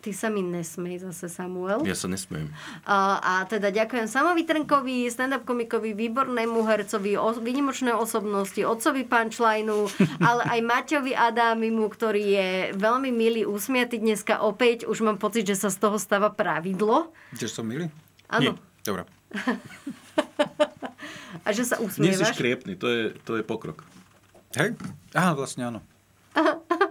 ty 0.00 0.14
sa 0.14 0.30
mi 0.30 0.38
nesmej 0.38 1.02
zase, 1.02 1.26
Samuel. 1.26 1.82
Ja 1.82 1.98
sa 1.98 2.06
nesmiem. 2.06 2.46
A, 2.86 3.18
a 3.18 3.32
teda 3.50 3.74
ďakujem 3.74 4.06
Samovi 4.06 4.46
Trnkovi, 4.46 5.10
stand-up 5.10 5.42
komikovi, 5.42 5.98
výbornému 5.98 6.62
hercovi, 6.62 7.18
o, 7.18 7.34
výnimočné 7.34 7.90
osobnosti, 7.90 8.62
otcovi 8.62 9.02
punchlineu, 9.02 9.90
ale 10.22 10.42
aj 10.46 10.60
Maťovi 10.62 11.10
Adámimu, 11.10 11.90
ktorý 11.90 12.22
je 12.22 12.48
veľmi 12.78 13.10
milý, 13.10 13.42
usmiatý 13.50 13.98
dneska 13.98 14.46
opäť. 14.46 14.86
Už 14.86 15.02
mám 15.02 15.18
pocit, 15.18 15.42
že 15.42 15.58
sa 15.58 15.74
z 15.74 15.82
toho 15.82 15.98
stáva 15.98 16.30
pravidlo. 16.30 17.10
Tiež 17.34 17.50
som 17.50 17.66
milý? 17.66 17.90
Áno. 18.30 18.54
Dobre. 18.86 19.02
A 21.46 21.50
že 21.50 21.66
sa 21.66 21.78
Nie 21.82 22.14
si 22.14 22.22
usmievaš. 22.22 22.34
škriepný, 22.34 22.78
to 22.78 22.86
je, 22.86 23.02
to 23.26 23.38
je 23.38 23.42
pokrok. 23.42 23.82
Hej? 24.54 24.78
Aha, 25.14 25.34
vlastne 25.34 25.66
áno. 25.66 25.80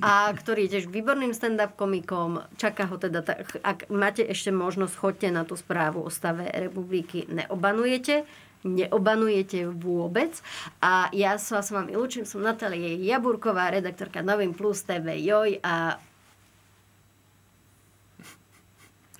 a 0.00 0.32
ktorý 0.32 0.66
je 0.66 0.72
tiež 0.76 0.86
výborným 0.88 1.36
stand-up 1.36 1.76
komikom. 1.76 2.40
Čaká 2.56 2.88
ho 2.88 2.96
teda, 2.96 3.20
tak, 3.20 3.60
ak 3.60 3.92
máte 3.92 4.24
ešte 4.24 4.48
možnosť, 4.48 4.94
chodte 4.96 5.28
na 5.28 5.44
tú 5.44 5.54
správu 5.60 6.00
o 6.04 6.10
stave 6.10 6.48
republiky. 6.48 7.28
Neobanujete, 7.28 8.24
neobanujete 8.64 9.68
vôbec. 9.68 10.40
A 10.80 11.12
ja 11.12 11.36
sa 11.36 11.60
s 11.60 11.68
vami 11.68 11.92
lúčim, 11.92 12.24
som 12.24 12.40
Natália 12.40 12.96
Jaburková, 12.96 13.68
redaktorka 13.68 14.24
Novin 14.24 14.56
Plus 14.56 14.80
TV 14.84 15.20
Joj 15.20 15.60
a... 15.60 16.00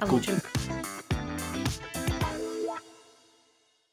A 0.00 0.04
lúčim. 0.08 0.40